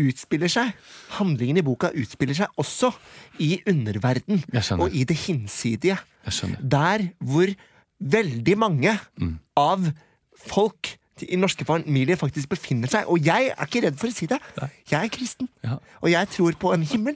utspiller 0.00 0.48
seg 0.50 0.72
Handlingen 1.18 1.60
i 1.60 1.64
boka 1.66 1.90
utspiller 1.94 2.34
seg 2.38 2.60
også 2.60 2.90
i 3.44 3.50
underverden 3.70 4.40
og 4.80 4.94
i 4.96 5.04
det 5.04 5.16
hinsidige. 5.26 5.98
Der 6.62 7.08
hvor 7.20 7.52
veldig 8.00 8.56
mange 8.58 8.98
Mm. 9.20 9.38
av 9.56 9.84
folk 10.48 10.96
i 11.22 11.36
norske 11.38 11.64
familier 11.64 12.16
faktisk 12.18 12.48
befinner 12.50 12.90
seg. 12.90 13.06
Og 13.06 13.20
jeg 13.24 13.52
er 13.54 13.64
ikke 13.68 13.84
redd 13.86 13.98
for 14.00 14.10
å 14.10 14.14
si 14.16 14.26
det. 14.26 14.40
Jeg 14.90 15.04
er 15.04 15.08
kristen, 15.14 15.48
Ja. 15.62 15.76
og 16.02 16.10
jeg 16.10 16.28
tror 16.34 16.52
på 16.58 16.72
en 16.74 16.82
himmel 16.82 17.14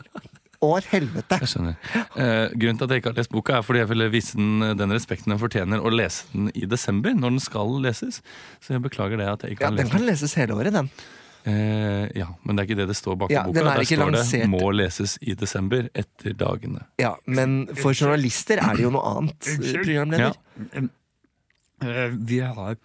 et 0.79 0.85
helvete. 0.91 1.39
Jeg 1.39 1.49
skjønner. 1.53 1.77
Eh, 2.19 2.49
grunnen 2.59 2.79
til 2.81 2.85
at 2.85 2.91
jeg 2.91 2.99
ikke 3.03 3.11
har 3.13 3.19
lest 3.21 3.31
boka, 3.31 3.53
er 3.59 3.63
fordi 3.63 3.79
jeg 3.79 3.89
ville 3.93 4.09
vise 4.11 4.35
den 4.37 4.77
den 4.77 4.91
respekten 4.91 5.31
den 5.31 5.39
fortjener, 5.39 5.79
og 5.85 5.93
lese 5.95 6.25
den 6.33 6.51
i 6.55 6.67
desember, 6.67 7.15
når 7.15 7.31
den 7.37 7.41
skal 7.41 7.79
leses. 7.85 8.23
Så 8.61 8.75
jeg 8.75 8.83
beklager 8.83 9.17
det 9.21 9.29
at 9.29 9.43
jeg 9.47 9.51
ikke 9.55 9.63
Ja, 9.63 9.71
har 9.71 9.77
Den 9.77 9.85
lest 9.87 9.93
kan 9.93 10.01
den. 10.01 10.09
leses 10.11 10.35
hele 10.35 10.55
året, 10.59 10.73
den. 10.73 10.91
Eh, 11.47 12.09
ja, 12.19 12.27
men 12.45 12.57
det 12.57 12.65
er 12.65 12.67
ikke 12.69 12.77
det 12.81 12.89
det 12.89 12.97
står 12.99 13.17
bak 13.17 13.31
Ja, 13.31 13.45
boka. 13.47 13.61
er 13.61 13.65
Der 13.65 13.85
står 13.85 14.11
står 14.11 14.11
det 14.11 14.49
'må 14.51 14.73
leses 14.75 15.19
i 15.23 15.35
desember 15.35 15.89
etter 15.95 16.35
dagene'. 16.35 16.85
Ja, 16.99 17.15
Men 17.27 17.69
for 17.77 17.93
journalister 17.95 18.59
er 18.59 18.75
det 18.75 18.83
jo 18.83 18.91
noe 18.91 19.17
annet, 19.17 19.39
programleder. 19.85 20.35
Ja. 20.75 22.09
Vi 22.11 22.41
har 22.41 22.77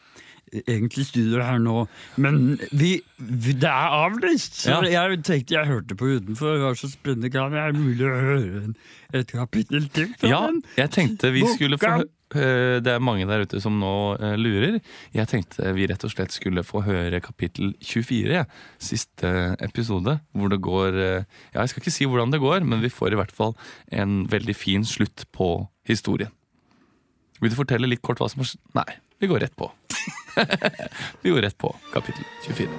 egentlig 0.67 1.05
studio 1.09 1.41
her 1.43 1.57
nå, 1.61 1.87
men 2.21 2.57
vi, 2.71 2.95
vi, 3.17 3.53
det 3.57 3.69
er 3.69 3.95
avlyst! 4.05 4.59
Så 4.63 4.79
Ja. 4.83 5.05
jeg 5.09 5.23
tenkte 5.25 5.55
jeg 5.57 5.67
hørte 5.69 5.95
på 5.97 6.05
utenfor, 6.17 6.53
det 6.57 6.63
var 6.67 6.75
så 6.79 6.89
spennende. 6.91 7.31
Kan 7.33 7.51
det 7.55 7.59
er 7.63 7.73
mulig 7.77 8.05
å 8.05 8.17
høre 8.21 8.73
et 9.13 9.31
kapittel 9.33 9.87
til? 9.93 10.11
fra 10.19 10.29
Ja, 10.29 10.41
den? 10.47 10.61
jeg 10.77 10.91
tenkte 10.95 11.31
vi 11.33 11.45
skulle 11.55 11.77
få 11.81 12.03
Det 12.33 12.87
er 12.89 12.97
mange 13.03 13.27
der 13.29 13.43
ute 13.45 13.59
som 13.61 13.75
nå 13.77 14.17
eh, 14.17 14.33
lurer. 14.41 14.79
Jeg 15.13 15.27
tenkte 15.29 15.69
vi 15.77 15.85
rett 15.85 16.01
og 16.03 16.09
slett 16.15 16.33
skulle 16.33 16.63
få 16.65 16.81
høre 16.81 17.19
kapittel 17.21 17.75
24, 17.85 18.31
ja. 18.33 18.45
siste 18.81 19.29
episode. 19.61 20.15
Hvor 20.33 20.49
det 20.49 20.57
går 20.65 20.97
eh, 20.97 21.25
Ja, 21.53 21.61
jeg 21.61 21.69
skal 21.69 21.83
ikke 21.83 21.93
si 21.93 22.05
hvordan 22.09 22.33
det 22.33 22.41
går, 22.41 22.65
men 22.65 22.81
vi 22.81 22.89
får 22.89 23.13
i 23.13 23.19
hvert 23.21 23.31
fall 23.31 23.53
en 23.91 24.23
veldig 24.33 24.55
fin 24.57 24.83
slutt 24.85 25.27
på 25.31 25.67
historien. 25.85 26.31
Vil 27.41 27.51
du 27.53 27.55
fortelle 27.59 27.85
litt 27.91 28.01
kort 28.01 28.17
hva 28.23 28.29
som 28.31 28.41
har 28.41 28.49
skjedd? 28.49 28.65
Nei, 28.81 28.89
vi 29.21 29.29
går 29.29 29.45
rett 29.45 29.55
på. 29.59 29.69
vi 31.21 31.29
går 31.29 31.41
rett 31.41 31.57
på 31.57 31.75
kapittel 31.93 32.23
24. 32.47 32.69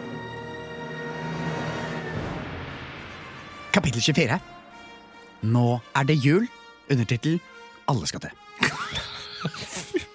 Kapittel 3.74 4.00
24. 4.02 4.38
Nå 5.40 5.80
er 5.96 6.04
det 6.08 6.14
jul. 6.24 6.48
Undertittel 6.90 7.40
Alle 7.88 8.06
skal 8.06 8.20
til. 8.20 8.30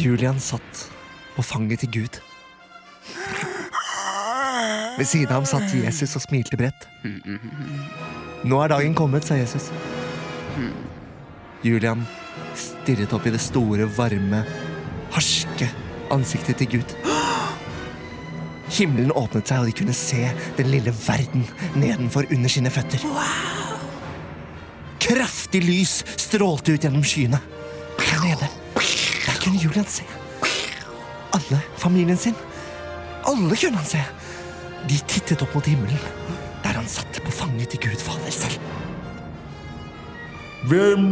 Julian 0.00 0.40
satt 0.40 0.90
på 1.36 1.42
fanget 1.42 1.78
til 1.84 1.90
Gud. 1.92 2.20
Ved 4.98 5.04
siden 5.06 5.28
av 5.28 5.34
ham 5.40 5.46
satt 5.48 5.74
Jesus 5.74 6.16
og 6.16 6.22
smilte 6.24 6.56
bredt. 6.56 6.88
Nå 8.48 8.62
er 8.64 8.68
dagen 8.72 8.94
kommet, 8.96 9.24
sa 9.24 9.34
Jesus. 9.36 9.70
Julian 11.64 12.06
stirret 12.58 13.12
opp 13.16 13.26
i 13.26 13.34
det 13.34 13.42
store, 13.42 13.86
varme, 13.96 14.44
harske 15.14 15.68
ansiktet 16.14 16.60
til 16.60 16.78
Gud. 16.78 16.96
Himmelen 18.70 19.12
åpnet 19.18 19.50
seg, 19.50 19.62
og 19.62 19.70
de 19.70 19.76
kunne 19.80 19.94
se 19.96 20.28
den 20.58 20.70
lille 20.70 20.92
verden 20.94 21.46
nedenfor 21.74 22.28
under 22.30 22.52
sine 22.52 22.70
føtter. 22.70 23.02
Wow. 23.10 23.50
Kraftig 25.00 25.62
lys 25.64 26.00
strålte 26.20 26.76
ut 26.76 26.84
gjennom 26.84 27.02
skyene. 27.06 27.40
Der 27.98 28.20
nede, 28.22 28.50
der 28.76 29.40
kunne 29.42 29.58
Julian 29.58 29.88
se. 29.90 30.06
Alle 31.34 31.58
familien 31.78 32.18
sin. 32.18 32.36
Alle 33.26 33.56
kunne 33.56 33.80
han 33.80 33.88
se. 33.88 34.02
De 34.88 35.00
tittet 35.10 35.42
opp 35.42 35.54
mot 35.54 35.66
himmelen, 35.66 35.98
der 36.62 36.78
han 36.78 36.88
satt 36.88 37.20
på 37.24 37.34
fanget 37.34 37.74
til 37.74 37.88
Gud 37.88 38.04
Fader 38.04 38.32
selv. 38.34 38.79
Hvem 40.68 41.04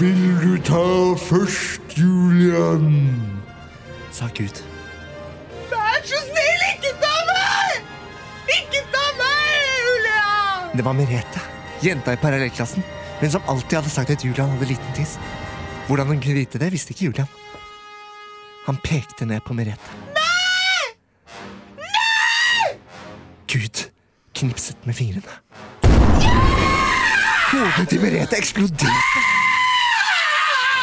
vil 0.00 0.22
du 0.42 0.62
ta 0.62 1.14
først, 1.22 1.98
Julian? 1.98 3.14
sa 4.10 4.26
Gud. 4.34 4.62
Vær 5.70 6.00
så 6.02 6.18
snill, 6.24 6.64
ikke 6.72 6.90
ta 6.98 7.12
meg! 7.28 7.84
Ikke 8.56 8.82
ta 8.90 9.04
meg, 9.20 9.68
Julian! 9.84 10.74
Det 10.74 10.86
var 10.88 10.96
Merete, 10.98 11.44
jenta 11.84 12.16
i 12.16 12.18
parallellklassen, 12.18 12.82
men 13.20 13.30
som 13.30 13.46
alltid 13.46 13.78
hadde 13.78 13.94
sagt 13.94 14.10
at 14.10 14.24
Julian 14.26 14.50
hadde 14.56 14.72
liten 14.72 14.96
tiss. 14.98 15.14
Hvordan 15.86 16.10
hun 16.10 16.18
kunne 16.24 16.40
vite 16.40 16.58
det, 16.58 16.72
visste 16.74 16.90
ikke 16.96 17.12
Julian. 17.12 17.30
Han 18.66 18.82
pekte 18.82 19.30
ned 19.30 19.46
på 19.46 19.54
Merete. 19.54 19.94
Nei! 20.18 20.90
Nei! 21.78 22.74
Gud 23.46 23.86
knipset 24.34 24.86
med 24.86 24.98
fingrene. 24.98 26.47
Hodet 27.48 27.86
til 27.88 28.02
Merete 28.02 28.36
eksploderte. 28.36 29.20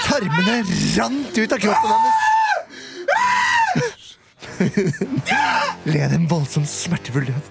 Tarmene 0.05 0.55
rant 0.95 1.37
ut 1.37 1.53
av 1.53 1.59
kroppen 1.61 1.91
hennes. 1.93 2.17
Led 5.85 6.15
en 6.15 6.25
voldsom 6.31 6.65
smertefull 6.65 7.27
død. 7.29 7.45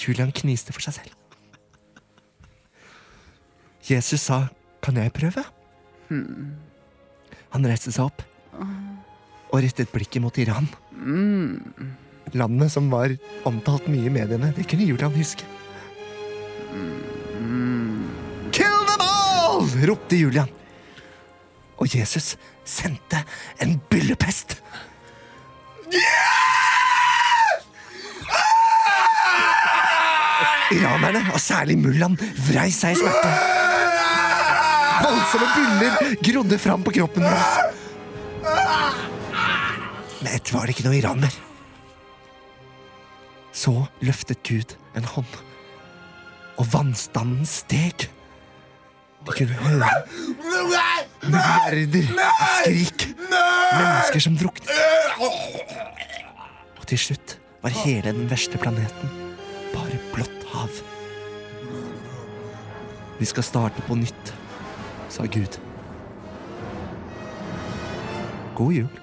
Julian 0.00 0.32
kniste 0.32 0.72
for 0.72 0.80
seg 0.86 0.96
selv. 0.96 1.12
Jesus 3.90 4.22
sa, 4.24 4.48
'Kan 4.80 4.96
jeg 4.96 5.12
prøve?' 5.12 5.44
Han 7.50 7.66
reiste 7.66 7.92
seg 7.92 8.04
opp 8.06 8.22
og 9.52 9.60
rettet 9.60 9.92
blikket 9.92 10.22
mot 10.22 10.38
Iran. 10.38 10.68
Landet 12.32 12.70
som 12.72 12.90
var 12.90 13.08
omtalt 13.44 13.88
mye 13.88 14.06
i 14.06 14.08
mediene. 14.08 14.54
Det 14.56 14.66
kunne 14.68 14.86
Julian 14.86 15.12
huske. 15.12 15.44
Kill 18.52 18.80
them 18.88 19.04
all! 19.04 19.66
ropte 19.90 20.16
Julian. 20.16 20.50
Og 21.80 21.88
Jesus 21.94 22.36
sendte 22.64 23.24
en 23.62 23.78
byllepest. 23.90 24.58
Iranerne, 30.70 31.24
og 31.34 31.40
særlig 31.42 31.78
mullaen, 31.80 32.14
vrei 32.46 32.68
seg 32.70 32.94
i 32.94 33.00
smerte. 33.00 33.30
Voldsomme 35.00 35.48
buller 35.56 36.16
grodde 36.22 36.58
fram 36.62 36.84
på 36.86 36.94
kroppen 37.00 37.26
hans. 37.26 37.52
Men 40.20 40.34
etter 40.36 40.54
var 40.54 40.68
det 40.68 40.76
ikke 40.76 40.86
noe 40.86 40.98
iraner. 41.00 41.38
Så 43.56 43.72
løftet 44.04 44.44
Gud 44.46 44.76
en 44.94 45.08
hånd, 45.16 45.32
og 46.60 46.68
vannstanden 46.72 47.46
steg. 47.48 48.10
De 49.26 49.32
kunne 49.36 49.56
høre 49.64 49.88
milliarder 51.24 52.12
av 52.24 52.44
skrik. 52.60 53.06
Mennesker 53.30 54.24
som 54.26 54.36
druknet. 54.40 54.72
Og 56.80 56.86
til 56.90 57.00
slutt 57.00 57.36
var 57.64 57.76
hele 57.82 58.12
den 58.12 58.28
verste 58.30 58.60
planeten 58.60 59.12
bare 59.74 60.00
blått 60.12 60.46
hav. 60.52 60.80
Vi 63.20 63.28
skal 63.28 63.44
starte 63.44 63.84
på 63.88 63.98
nytt, 64.00 64.32
sa 65.12 65.28
Gud. 65.28 65.60
God 68.56 68.72
jul. 68.76 68.99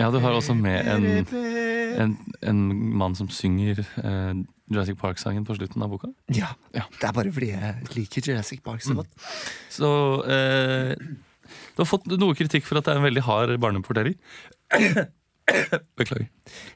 Ja, 0.00 0.10
du 0.14 0.18
har 0.22 0.36
også 0.38 0.54
med 0.58 0.86
en, 0.92 1.06
en, 2.04 2.16
en 2.52 2.62
mann 3.00 3.16
som 3.18 3.30
synger 3.32 3.82
eh, 3.82 4.32
Jurassic 4.72 4.98
Park-sangen 5.00 5.44
på 5.48 5.56
slutten 5.58 5.84
av 5.84 5.92
boka. 5.92 6.12
Ja, 6.74 6.86
Det 7.00 7.08
er 7.08 7.16
bare 7.16 7.32
fordi 7.34 7.50
jeg 7.52 7.92
liker 7.96 8.28
Jurassic 8.30 8.62
Park 8.64 8.84
så 8.84 8.96
godt. 9.00 9.10
Så 9.72 9.90
eh, 10.24 10.94
du 11.72 11.82
har 11.82 11.88
fått 11.88 12.06
noe 12.12 12.36
kritikk 12.38 12.66
for 12.68 12.80
at 12.80 12.86
det 12.88 12.94
er 12.94 13.00
en 13.02 13.08
veldig 13.08 13.24
hard 13.28 13.56
barneportering. 13.62 14.16
Beklager. 15.98 16.28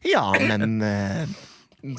Ja, 0.04 0.26
men 0.40 0.80
eh, 0.84 1.24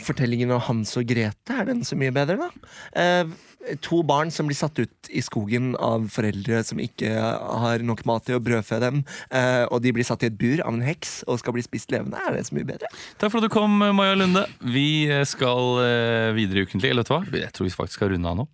fortellingen 0.04 0.52
om 0.56 0.64
Hans 0.68 0.96
og 1.00 1.08
Grete, 1.10 1.54
er 1.54 1.68
den 1.70 1.84
så 1.88 1.98
mye 2.00 2.14
bedre, 2.16 2.38
da? 2.40 2.72
Eh, 3.00 3.76
to 3.84 4.00
barn 4.08 4.30
som 4.32 4.48
blir 4.48 4.56
satt 4.58 4.80
ut 4.80 5.10
i 5.12 5.22
skogen 5.24 5.74
av 5.84 6.06
foreldre 6.14 6.62
som 6.64 6.80
ikke 6.80 7.10
har 7.12 7.84
nok 7.84 8.06
mat 8.08 8.28
til 8.28 8.38
å 8.38 8.44
brødfø 8.44 8.80
dem, 8.84 9.02
eh, 9.32 9.66
og 9.68 9.82
de 9.84 9.94
blir 9.96 10.08
satt 10.08 10.24
i 10.24 10.30
et 10.30 10.38
bur 10.40 10.62
av 10.64 10.74
en 10.74 10.86
heks 10.86 11.20
og 11.28 11.42
skal 11.42 11.56
bli 11.58 11.66
spist 11.66 11.92
levende. 11.92 12.20
Er 12.28 12.38
det 12.38 12.46
så 12.48 12.58
mye 12.58 12.68
bedre? 12.68 12.92
Takk 13.18 13.34
for 13.34 13.42
at 13.42 13.48
du 13.48 13.54
kom, 13.54 13.80
Maja 13.98 14.16
Lunde. 14.20 14.46
Vi 14.62 15.08
skal 15.28 15.82
eh, 15.84 16.30
videre 16.38 16.68
ukentlig. 16.68 16.92
Eller 16.92 17.04
vet 17.04 17.12
du 17.12 17.16
hva? 17.18 17.44
Jeg 17.48 17.54
tror 17.56 17.70
vi 17.70 17.76
faktisk 17.76 18.02
skal 18.02 18.14
runde 18.16 18.32
av 18.32 18.40
nå. 18.42 18.48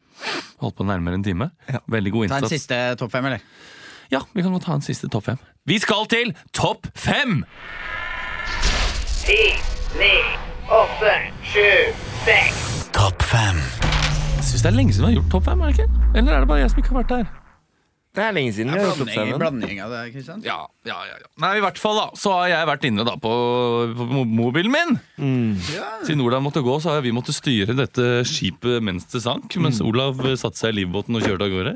Holdt 0.64 0.78
på 0.80 0.88
nærmere 0.88 1.20
en 1.20 1.26
time. 1.26 1.50
Veldig 1.92 2.14
god 2.16 2.34
Ta 2.34 2.42
en 2.44 2.52
siste 2.52 2.80
topp 3.00 3.14
fem, 3.14 3.32
eller? 3.32 3.44
Ja, 4.14 4.22
vi 4.34 4.42
kan 4.42 4.54
godt 4.54 4.66
ta 4.68 4.76
en 4.78 4.86
siste 4.86 5.10
topp 5.10 5.26
fem. 5.32 5.42
Vi 5.66 5.80
skal 5.80 6.06
til 6.12 6.34
topp 6.54 6.90
fem! 7.00 7.44
Ti, 9.24 9.40
ni, 9.96 10.12
åtte, 10.72 11.14
sju, 11.43 11.68
seks. 12.26 12.89
Topp 12.95 13.24
fem. 13.28 13.59
Jeg 14.38 14.49
syns 14.49 14.64
det 14.66 14.70
er 14.72 14.76
lenge 14.78 14.93
siden 14.95 15.07
vi 15.07 15.14
har 15.14 15.22
gjort 15.22 15.32
topp 15.34 15.47
fem. 15.47 15.61
er 15.64 15.72
det 15.72 15.78
ikke? 15.80 16.03
Eller 16.20 16.36
er 16.38 16.43
det 16.43 16.49
bare 16.51 16.61
jeg 16.64 16.72
som 16.74 16.82
ikke 16.84 16.93
har 16.93 17.01
vært 17.03 17.14
der? 17.16 17.32
Det 18.14 18.22
er 18.22 18.34
lenge 18.36 18.51
siden 18.53 18.70
vi 18.70 18.78
har 18.78 18.84
gjort 18.86 18.99
topp 19.01 19.07
Blanding, 19.09 19.32
femmen. 19.34 19.39
blanding 19.41 19.80
av 19.82 19.93
det, 19.95 20.01
Kristian. 20.14 20.41
Ja, 20.45 20.57
ja, 20.86 20.97
ja, 21.09 21.16
ja. 21.18 21.30
Nei, 21.41 21.51
i 21.57 21.64
hvert 21.64 21.80
fall 21.82 21.95
da 21.97 22.03
Så 22.20 22.30
har 22.36 22.51
jeg 22.51 22.68
vært 22.70 22.84
inne 22.86 23.05
da 23.07 23.16
på, 23.18 23.32
på 23.97 24.05
mo- 24.11 24.26
mobilen 24.30 24.76
min. 24.76 24.93
Siden 26.05 26.22
Olav 26.22 26.43
måtte 26.45 26.61
gå, 26.61 26.76
så 26.84 26.93
har 26.93 27.01
vi 27.01 27.14
måttet 27.16 27.34
styre 27.39 27.74
dette 27.78 28.05
skipet 28.30 28.84
mens 28.86 29.07
det 29.09 29.24
sank. 29.26 29.57
Mens 29.57 29.82
Olav 29.82 30.22
eh, 30.28 30.36
satte 30.38 30.61
seg 30.61 30.76
i 30.76 30.84
livbåten 30.84 31.18
og 31.18 31.26
kjørte 31.26 31.47
av 31.47 31.55
gårde. 31.55 31.74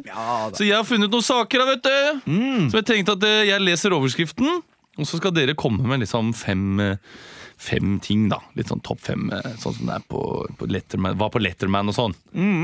så 0.53 0.67
jeg 0.67 0.77
har 0.77 0.85
funnet 0.85 1.09
noen 1.09 1.25
saker, 1.25 1.63
da, 1.63 1.71
vet 1.73 1.87
du. 1.89 2.69
Så 2.69 2.81
jeg 2.83 2.89
tenkte 2.93 3.17
at 3.17 3.25
eh, 3.31 3.41
jeg 3.49 3.65
leser 3.65 3.97
overskriften, 3.97 4.61
og 4.97 5.05
så 5.09 5.17
skal 5.21 5.33
dere 5.33 5.57
komme 5.57 5.85
med 5.89 6.05
liksom 6.05 6.31
fem 6.37 6.69
eh, 6.81 7.01
Fem 7.57 7.95
ting, 8.05 8.27
da. 8.29 8.37
Litt 8.53 8.69
sånn 8.69 8.83
topp 8.85 8.99
fem, 9.01 9.31
eh, 9.33 9.55
sånn 9.57 9.73
som 9.79 9.87
det 9.89 9.95
er 9.95 10.03
på, 10.11 10.19
på 10.59 10.67
Letterman, 10.69 11.15
var 11.17 11.31
på 11.33 11.41
Letterman 11.41 11.89
og 11.89 11.95
sånn. 11.97 12.13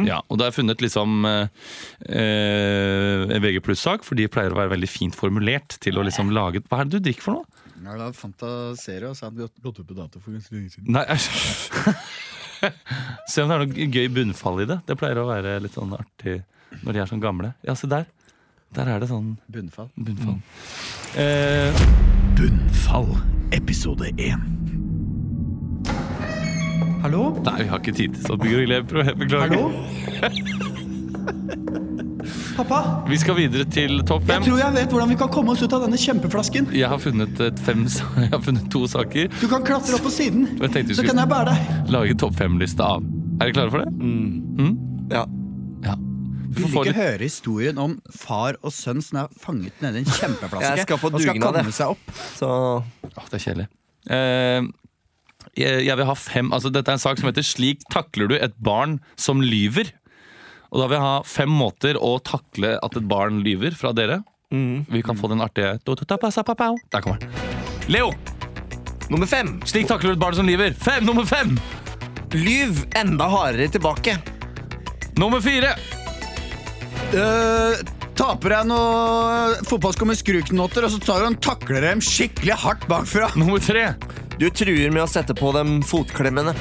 Ja, 0.06 0.20
og 0.30 0.38
da 0.38 0.46
har 0.46 0.52
jeg 0.52 0.60
funnet 0.60 0.84
liksom 0.86 1.26
eh, 1.26 1.48
eh, 2.14 3.24
en 3.34 3.42
VG 3.42 3.58
pluss-sak, 3.66 4.06
for 4.06 4.20
de 4.20 4.28
pleier 4.32 4.54
å 4.54 4.60
være 4.60 4.76
veldig 4.76 4.90
fint 4.92 5.18
formulert 5.18 5.78
til 5.84 5.98
å 5.98 6.06
liksom 6.06 6.30
lage 6.36 6.62
Hva 6.70 6.84
er 6.84 6.90
det 6.92 7.00
du 7.00 7.08
drikker 7.10 7.26
for 7.26 7.40
noe? 7.40 7.62
Ja, 7.84 7.98
da 8.00 8.12
fantaserer 8.16 9.10
og 9.10 9.18
sa 9.18 9.28
at 9.28 9.36
vi 9.36 9.44
har 9.44 9.50
gått 9.66 9.82
opp 9.82 9.90
på 9.90 9.98
dato 9.98 10.22
for 10.24 10.32
ganske 10.38 10.54
lenge 10.56 10.72
siden. 10.72 10.94
Nei. 10.94 11.04
Se 13.28 13.44
om 13.44 13.50
det 13.52 13.58
er 13.58 13.64
noe 13.66 13.88
gøy 13.92 14.08
bunnfall 14.14 14.62
i 14.64 14.68
det. 14.70 14.78
Det 14.88 14.96
pleier 15.00 15.20
å 15.20 15.26
være 15.28 15.58
litt 15.66 15.76
sånn 15.76 15.92
artig 15.98 16.38
når 16.84 16.96
de 16.96 17.02
er 17.04 17.10
sånn 17.12 17.24
gamle. 17.24 17.52
Ja, 17.68 17.76
se 17.78 17.90
der. 17.92 18.06
Der 18.74 18.88
er 18.90 19.04
det 19.04 19.10
sånn 19.12 19.34
Bunnfall. 19.54 19.90
bunnfall. 20.00 20.40
Eh, 21.20 21.84
Bunnfall, 22.40 23.12
episode 23.54 24.08
1. 24.18 24.63
Hallo? 27.04 27.34
nei, 27.44 27.66
vi 27.66 27.68
har 27.68 27.82
ikke 27.82 27.92
tid 27.98 28.14
til 28.16 28.24
sånt. 28.24 28.44
Beklager. 29.20 29.60
Hallo? 29.60 29.64
Pappa, 32.54 32.78
Vi 33.10 33.18
skal 33.18 33.36
videre 33.36 33.66
til 33.68 33.98
topp 34.08 34.30
jeg 34.30 34.46
tror 34.46 34.60
jeg 34.62 34.74
vet 34.76 34.92
hvordan 34.94 35.10
vi 35.12 35.16
kan 35.20 35.30
komme 35.34 35.52
oss 35.52 35.64
ut 35.66 35.74
av 35.76 35.84
denne 35.84 35.98
kjempeflasken. 36.00 36.70
Jeg 36.78 36.88
har 36.88 37.02
funnet, 37.02 37.40
et 37.44 37.60
fem, 37.66 37.82
jeg 38.24 38.30
har 38.32 38.44
funnet 38.46 38.70
to 38.72 38.86
saker. 38.88 39.28
Du 39.42 39.48
kan 39.52 39.66
klatre 39.68 39.98
opp 39.98 40.06
på 40.06 40.12
siden, 40.14 40.46
så 40.62 41.04
kan 41.04 41.20
jeg 41.20 41.32
bære 41.34 41.52
deg. 41.52 41.74
lage 41.92 42.16
topp 42.24 42.38
fem-liste 42.40 42.86
av. 42.86 43.04
Er 43.42 43.50
dere 43.50 43.58
klare 43.58 43.74
for 43.74 43.84
det? 43.84 43.90
Mm? 44.00 44.78
Ja. 45.12 45.26
ja. 45.84 45.98
Du 46.54 46.62
Vil 46.62 46.70
ikke 46.70 46.86
litt 46.88 47.02
høre 47.02 47.26
historien 47.26 47.82
om 47.82 47.98
far 48.16 48.62
og 48.62 48.72
sønn 48.72 49.04
som 49.04 49.26
er 49.26 49.36
fanget 49.44 49.84
nede 49.84 50.00
i 50.00 50.06
en 50.06 50.14
kjempeflaske 50.22 50.72
Jeg 50.78 50.88
skal 50.88 51.02
på 51.02 51.12
og 51.12 51.20
skal 51.26 51.44
komme 51.44 51.76
seg 51.76 51.98
opp. 51.98 52.16
Så 52.38 52.54
Åh, 52.80 53.28
det 53.28 53.42
er 53.42 53.46
kjedelig. 53.50 53.68
Eh, 54.14 54.72
jeg, 55.60 55.98
vil 55.98 56.08
ha 56.10 56.16
fem 56.18 56.50
altså 56.56 56.72
Dette 56.74 56.90
er 56.90 56.98
en 56.98 57.04
sak 57.04 57.20
som 57.20 57.30
heter 57.30 57.46
'Slik 57.46 57.84
takler 57.94 58.32
du 58.32 58.36
et 58.36 58.56
barn 58.58 59.00
som 59.16 59.42
lyver'. 59.42 59.92
Og 60.74 60.82
da 60.82 60.88
vil 60.90 60.98
jeg 60.98 61.06
ha 61.06 61.18
fem 61.22 61.52
måter 61.54 62.00
å 62.02 62.18
takle 62.26 62.80
at 62.82 62.98
et 62.98 63.08
barn 63.08 63.44
lyver 63.46 63.78
fra 63.78 63.94
dere. 63.94 64.24
Vi 64.90 65.02
kan 65.06 65.18
få 65.18 65.30
den 65.30 65.42
artige 65.42 65.78
Der 66.90 67.02
kommer 67.02 67.20
den. 67.22 67.30
Leo! 67.88 68.14
nummer 69.14 69.28
fem. 69.30 69.60
Slik 69.70 69.88
takler 69.90 70.14
du 70.14 70.18
et 70.18 70.22
barn 70.22 70.36
som 70.38 70.48
lyver. 70.48 70.74
Fem, 70.74 71.06
Nummer 71.06 71.26
fem! 71.26 71.58
Lyv 72.34 72.84
enda 72.98 73.28
hardere 73.30 73.70
tilbake. 73.70 74.18
Nummer 75.22 75.44
fire! 75.44 75.76
Uh, 77.14 77.78
taper 78.18 78.56
jeg 78.56 78.70
noe 78.72 79.60
fotballsko 79.70 80.08
med 80.10 80.18
skruknotter, 80.18 80.88
og 80.88 80.96
så 80.96 81.02
tar 81.04 81.28
du 81.28 81.38
takler 81.44 81.86
dem 81.86 82.02
skikkelig 82.02 82.58
hardt 82.64 82.88
bakfra. 82.90 83.30
Nummer 83.38 83.62
tre! 83.62 83.92
Du 84.40 84.48
truer 84.50 84.90
med 84.94 85.04
å 85.04 85.10
sette 85.10 85.36
på 85.38 85.52
dem 85.56 85.80
fotklemmene. 85.86 86.54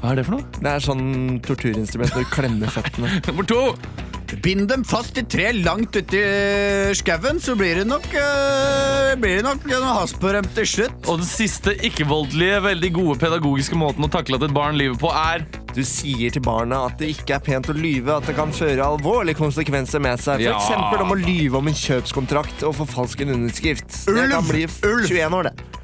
Hva 0.00 0.14
er 0.14 0.20
det 0.20 0.26
for 0.28 0.38
noe? 0.38 0.60
Det 0.60 0.70
er 0.70 0.84
sånn 0.84 1.40
torturinstrument 1.44 2.14
når 2.16 2.24
du 2.24 2.30
klemmer 2.32 2.72
føttene. 2.72 3.18
Nummer 3.28 3.48
to! 3.48 3.64
Bind 4.44 4.68
dem 4.70 4.84
fast 4.86 5.16
i 5.18 5.24
tre 5.26 5.48
langt 5.56 5.96
uti 5.98 6.20
skauen, 6.94 7.40
så 7.42 7.56
blir 7.58 7.80
det 7.80 7.86
nok 7.90 8.04
uh, 8.14 9.08
Blir 9.18 9.40
det 9.40 9.42
nok 9.42 9.64
noe 9.66 9.88
has 9.96 10.12
på 10.14 10.30
dem 10.36 10.46
til 10.54 10.68
slutt. 10.70 10.94
Og 11.10 11.18
den 11.18 11.26
siste 11.26 11.74
ikke-voldelige, 11.88 12.60
veldig 12.62 12.90
gode 12.94 13.16
pedagogiske 13.24 13.74
måten 13.80 14.06
å 14.06 14.10
takle 14.14 14.38
at 14.38 14.46
et 14.46 14.54
barn 14.54 14.78
lyver 14.78 15.00
på, 15.02 15.10
er 15.10 15.42
Du 15.74 15.82
sier 15.86 16.30
til 16.34 16.44
barna 16.46 16.84
at 16.86 16.96
det 17.02 17.10
ikke 17.16 17.36
er 17.40 17.42
pent 17.50 17.72
å 17.74 17.76
lyve, 17.76 18.20
at 18.20 18.30
det 18.30 18.36
kan 18.38 18.54
føre 18.54 18.86
alvorlige 18.86 19.38
konsekvenser 19.42 20.02
med 20.06 20.22
seg. 20.22 20.38
For 20.38 20.46
Ja. 20.46 20.56
eksempel 20.62 21.02
om 21.04 21.12
å 21.16 21.18
lyve 21.18 21.58
om 21.58 21.66
en 21.70 21.76
kjøpskontrakt 21.82 22.62
og 22.70 22.78
forfalske 22.84 23.26
en 23.26 23.34
underskrift. 23.34 23.90
Det 24.06 24.30
kan 24.30 24.46
bli 24.46 24.64
21 24.70 25.36
år, 25.42 25.50
det. 25.50 25.79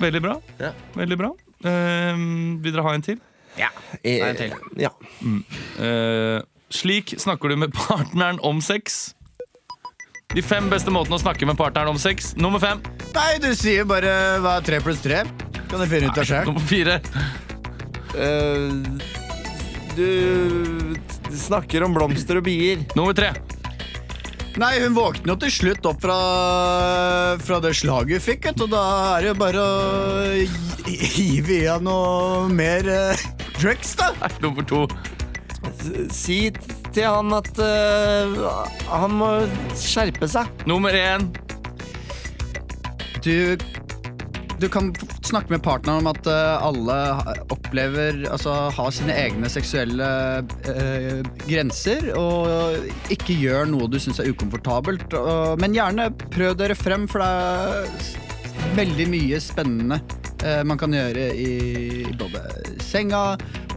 Veldig 0.00 0.22
bra. 0.24 0.36
Ja. 0.60 0.72
Veldig 0.96 1.18
bra. 1.20 1.30
Eh, 1.64 2.16
vil 2.64 2.72
dere 2.72 2.86
ha 2.86 2.94
en 2.96 3.04
til? 3.04 3.18
Eh, 3.60 4.20
en 4.24 4.36
til. 4.38 4.54
Ja. 4.80 4.90
Eh, 5.82 6.38
slik 6.72 7.14
snakker 7.20 7.52
du 7.52 7.58
med 7.60 7.74
partneren 7.82 8.40
om 8.46 8.62
sex. 8.64 9.14
De 10.30 10.42
fem 10.46 10.68
beste 10.70 10.92
måtene 10.94 11.18
å 11.18 11.22
snakke 11.22 11.46
med 11.48 11.58
partneren 11.58 11.90
om 11.90 11.98
sex. 12.00 12.32
Nummer 12.38 12.62
fem. 12.62 12.80
Nei, 13.16 13.32
du 13.42 13.50
sier 13.58 13.84
bare 13.88 14.12
hva 14.40 14.58
er 14.60 14.66
tre 14.66 14.78
pluss 14.84 15.02
tre? 15.02 15.24
Kan 15.70 15.82
du 15.82 15.86
finne 15.90 16.10
ut 16.10 16.18
av 16.18 16.26
sjøl. 16.28 16.46
Nummer 16.48 16.64
fire. 16.70 17.00
Eh, 18.14 18.70
du 19.98 21.34
snakker 21.36 21.84
om 21.84 21.94
blomster 21.94 22.38
og 22.40 22.46
bier. 22.46 22.86
Nummer 22.96 23.16
tre. 23.16 23.34
Nei, 24.58 24.80
hun 24.82 24.96
våkner 24.96 25.34
jo 25.34 25.36
til 25.44 25.52
slutt 25.54 25.86
opp 25.86 26.00
fra, 26.02 26.16
fra 27.38 27.60
det 27.62 27.70
slaget 27.78 28.18
hun 28.18 28.24
fikk, 28.24 28.48
og 28.56 28.72
da 28.72 28.82
er 29.14 29.22
det 29.22 29.30
jo 29.30 29.36
bare 29.38 29.62
å 29.62 29.70
hive 30.90 31.54
i 31.54 31.62
henne 31.68 31.86
noe 31.86 32.48
mer 32.50 32.88
uh, 32.90 33.22
drugs, 33.60 33.94
da. 34.00 34.10
Nummer 34.42 34.66
to. 34.66 34.82
Si 36.10 36.48
til 36.90 37.06
han 37.06 37.30
at 37.36 37.52
uh, 37.62 38.66
han 38.90 39.14
må 39.20 39.30
skjerpe 39.78 40.28
seg. 40.30 40.50
Nummer 40.68 40.96
én. 40.98 41.30
Du, 43.22 43.54
du 44.60 44.68
kan 44.68 44.90
snakke 45.24 45.54
med 45.54 45.62
partneren 45.64 46.02
om 46.04 46.10
at 46.10 46.26
eh, 46.28 46.64
alle 46.64 46.96
opplever 47.52 48.26
Altså 48.30 48.52
har 48.76 48.90
sine 48.94 49.14
egne 49.16 49.48
seksuelle 49.52 50.08
eh, 50.68 51.20
grenser, 51.46 52.10
og 52.18 53.12
ikke 53.12 53.36
gjør 53.40 53.70
noe 53.70 53.88
du 53.90 53.98
syns 54.02 54.20
er 54.20 54.30
ukomfortabelt. 54.30 55.14
Og, 55.16 55.60
men 55.62 55.76
gjerne 55.76 56.10
prøv 56.28 56.58
dere 56.60 56.76
frem, 56.78 57.08
for 57.10 57.24
det 57.24 57.30
er 57.30 58.76
veldig 58.76 59.06
mye 59.10 59.40
spennende 59.42 60.00
eh, 60.44 60.62
man 60.66 60.80
kan 60.80 60.94
gjøre 60.94 61.30
i 61.34 61.50
både 62.20 62.44
senga 62.84 63.24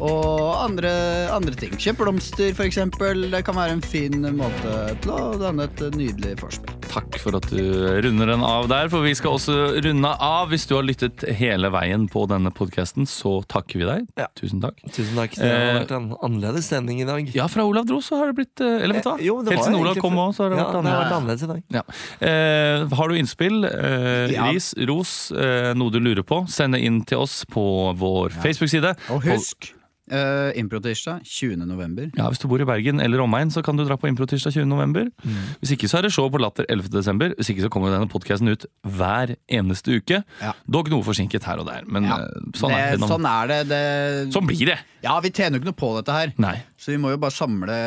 og 0.03 0.63
andre, 0.63 0.91
andre 1.31 1.55
ting. 1.57 1.75
Kjøp 1.79 2.03
blomster, 2.03 2.51
eksempel. 2.65 3.29
Det 3.31 3.45
kan 3.47 3.59
være 3.59 3.77
en 3.77 3.86
fin 3.86 4.25
måte 4.36 4.79
til 5.03 5.15
å 5.15 5.21
danne 5.39 5.69
et 5.69 5.86
nydelig 5.95 6.36
vorspiel. 6.43 6.82
Takk 6.94 7.16
for 7.18 7.34
at 7.39 7.48
du 7.50 7.58
runder 8.06 8.30
den 8.30 8.44
av 8.46 8.68
der, 8.70 8.86
for 8.91 9.02
vi 9.02 9.16
skal 9.18 9.34
også 9.39 9.54
runde 9.82 10.10
av. 10.22 10.52
Hvis 10.52 10.68
du 10.70 10.76
har 10.78 10.86
lyttet 10.86 11.24
hele 11.39 11.72
veien 11.74 12.04
på 12.12 12.28
denne 12.30 12.52
podkasten, 12.54 13.08
så 13.10 13.39
takker 13.50 13.82
vi 13.82 13.88
deg. 13.88 14.04
Ja. 14.20 14.28
Tusen 14.38 14.62
takk. 14.62 14.78
Tusen 14.94 15.18
takk. 15.18 15.34
Det 15.39 15.50
har 15.50 15.80
vært 15.80 15.94
en 15.98 16.12
annerledes 16.24 16.70
sending 16.70 17.02
i 17.02 17.08
dag. 17.10 17.32
Ja, 17.34 17.48
fra 17.50 17.66
Olav 17.66 17.88
dro 17.89 17.98
så 18.06 18.20
har 18.22 18.30
det 18.30 18.38
blitt 18.44 18.62
eh, 18.62 18.84
Eller 18.86 19.00
vet 19.00 19.08
du 19.08 19.10
hva? 19.10 19.18
Eh, 19.18 19.26
jo, 19.26 19.39
det 19.41 19.56
Helt 19.56 19.66
siden 19.66 19.80
Olav 19.82 19.98
kom 20.06 20.20
òg, 20.22 20.36
så 20.38 20.46
har 20.46 20.54
det 20.54 20.62
ja, 20.62 20.68
vært 20.70 20.78
det 20.86 20.94
har 20.94 21.04
vært 21.04 21.18
annerledes. 21.18 21.18
annerledes 21.18 21.44
i 21.44 21.52
dag. 21.52 21.62
Ja. 21.74 21.84
Eh, 22.30 22.98
har 23.02 23.10
du 23.14 23.18
innspill, 23.18 23.60
eh, 23.66 24.34
Ja. 24.38 24.50
ris, 24.54 24.72
ros, 24.89 25.16
eh, 25.34 25.74
noe 25.74 25.89
du 25.94 26.00
lurer 26.00 26.24
på, 26.24 26.44
send 26.50 26.78
det 26.78 26.84
inn 26.86 27.02
til 27.10 27.26
oss 27.26 27.41
på 27.50 27.66
vår 27.98 28.38
Facebook-side. 28.44 28.94
Og 29.10 29.26
husk 29.34 29.74
uh, 30.12 30.51
Improtirsdag 30.60 31.24
20. 31.24 31.64
november. 31.70 32.10
Ja, 32.18 32.28
Hvis 32.32 32.41
du 32.41 32.47
bor 32.51 32.62
i 32.62 32.68
Bergen 32.68 32.99
eller 32.99 33.22
omegn, 33.24 33.51
så 33.54 33.64
kan 33.64 33.78
du 33.78 33.86
dra 33.88 33.95
på 33.99 34.10
Improtirsdag 34.10 34.54
20. 34.56 34.66
november. 34.68 35.08
Mm. 35.24 35.38
Hvis 35.62 35.72
ikke 35.78 35.88
så 35.91 35.99
er 35.99 36.08
det 36.08 36.14
show 36.16 36.28
på 36.34 36.41
Latter 36.41 36.66
11. 36.70 36.89
desember. 36.91 37.34
Hvis 37.38 37.49
ikke 37.54 37.64
så 37.66 37.72
kommer 37.74 37.93
denne 37.93 38.10
podkasten 38.12 38.51
ut 38.51 38.66
hver 38.84 39.36
eneste 39.47 39.99
uke. 40.01 40.24
Ja. 40.41 40.54
Dog 40.68 40.89
noe 40.91 41.06
forsinket 41.06 41.47
her 41.47 41.62
og 41.64 41.68
der, 41.70 41.86
men 41.88 42.04
Ja. 42.10 42.18
sånn, 42.58 42.60
sånn 42.60 42.76
er 42.76 42.91
det. 42.91 42.99
det, 42.99 43.10
sånn 43.14 43.30
er 43.30 43.47
det. 43.54 43.62
det. 43.72 44.34
Sånn 44.34 44.47
blir 44.47 44.66
det! 44.74 44.80
Ja, 45.04 45.20
vi 45.20 45.30
tjener 45.32 45.58
jo 45.60 45.64
ikke 45.64 45.72
noe 45.72 45.80
på 45.84 45.95
dette 45.97 46.14
her. 46.16 46.34
Nei. 46.38 46.56
Så 46.80 46.91
vi 46.93 46.97
må 46.97 47.12
jo 47.12 47.18
bare 47.18 47.32
samle, 47.36 47.78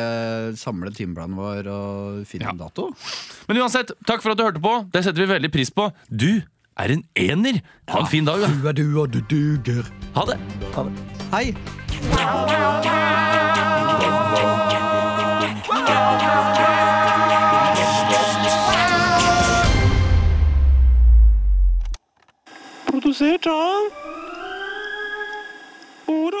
samle 0.57 0.91
timeplanen 0.93 1.37
vår 1.37 1.67
og 1.71 2.27
finne 2.29 2.49
en 2.53 2.57
dato. 2.61 2.91
Men 3.47 3.57
uansett, 3.63 3.91
takk 4.05 4.21
for 4.21 4.31
at 4.33 4.37
du 4.37 4.45
hørte 4.45 4.61
på. 4.61 4.75
Det 4.93 5.03
setter 5.05 5.25
vi 5.25 5.33
veldig 5.33 5.51
pris 5.53 5.69
på. 5.73 5.91
Du 6.09 6.43
er 6.77 6.93
en 6.93 7.03
ener! 7.17 7.61
Ha 7.89 8.03
en 8.05 8.11
fin 8.11 8.25
dag, 8.25 8.41
da. 8.41 8.47
Du 8.53 8.67
er 8.69 8.73
du, 8.77 8.85
og 9.01 9.11
du 9.11 9.21
duger. 9.25 9.85
Ha 10.13 10.25
det! 10.29 10.37
Hei. 10.77 11.16
Aí. 11.31 11.53
Produzida 22.85 23.51
por 26.05 26.33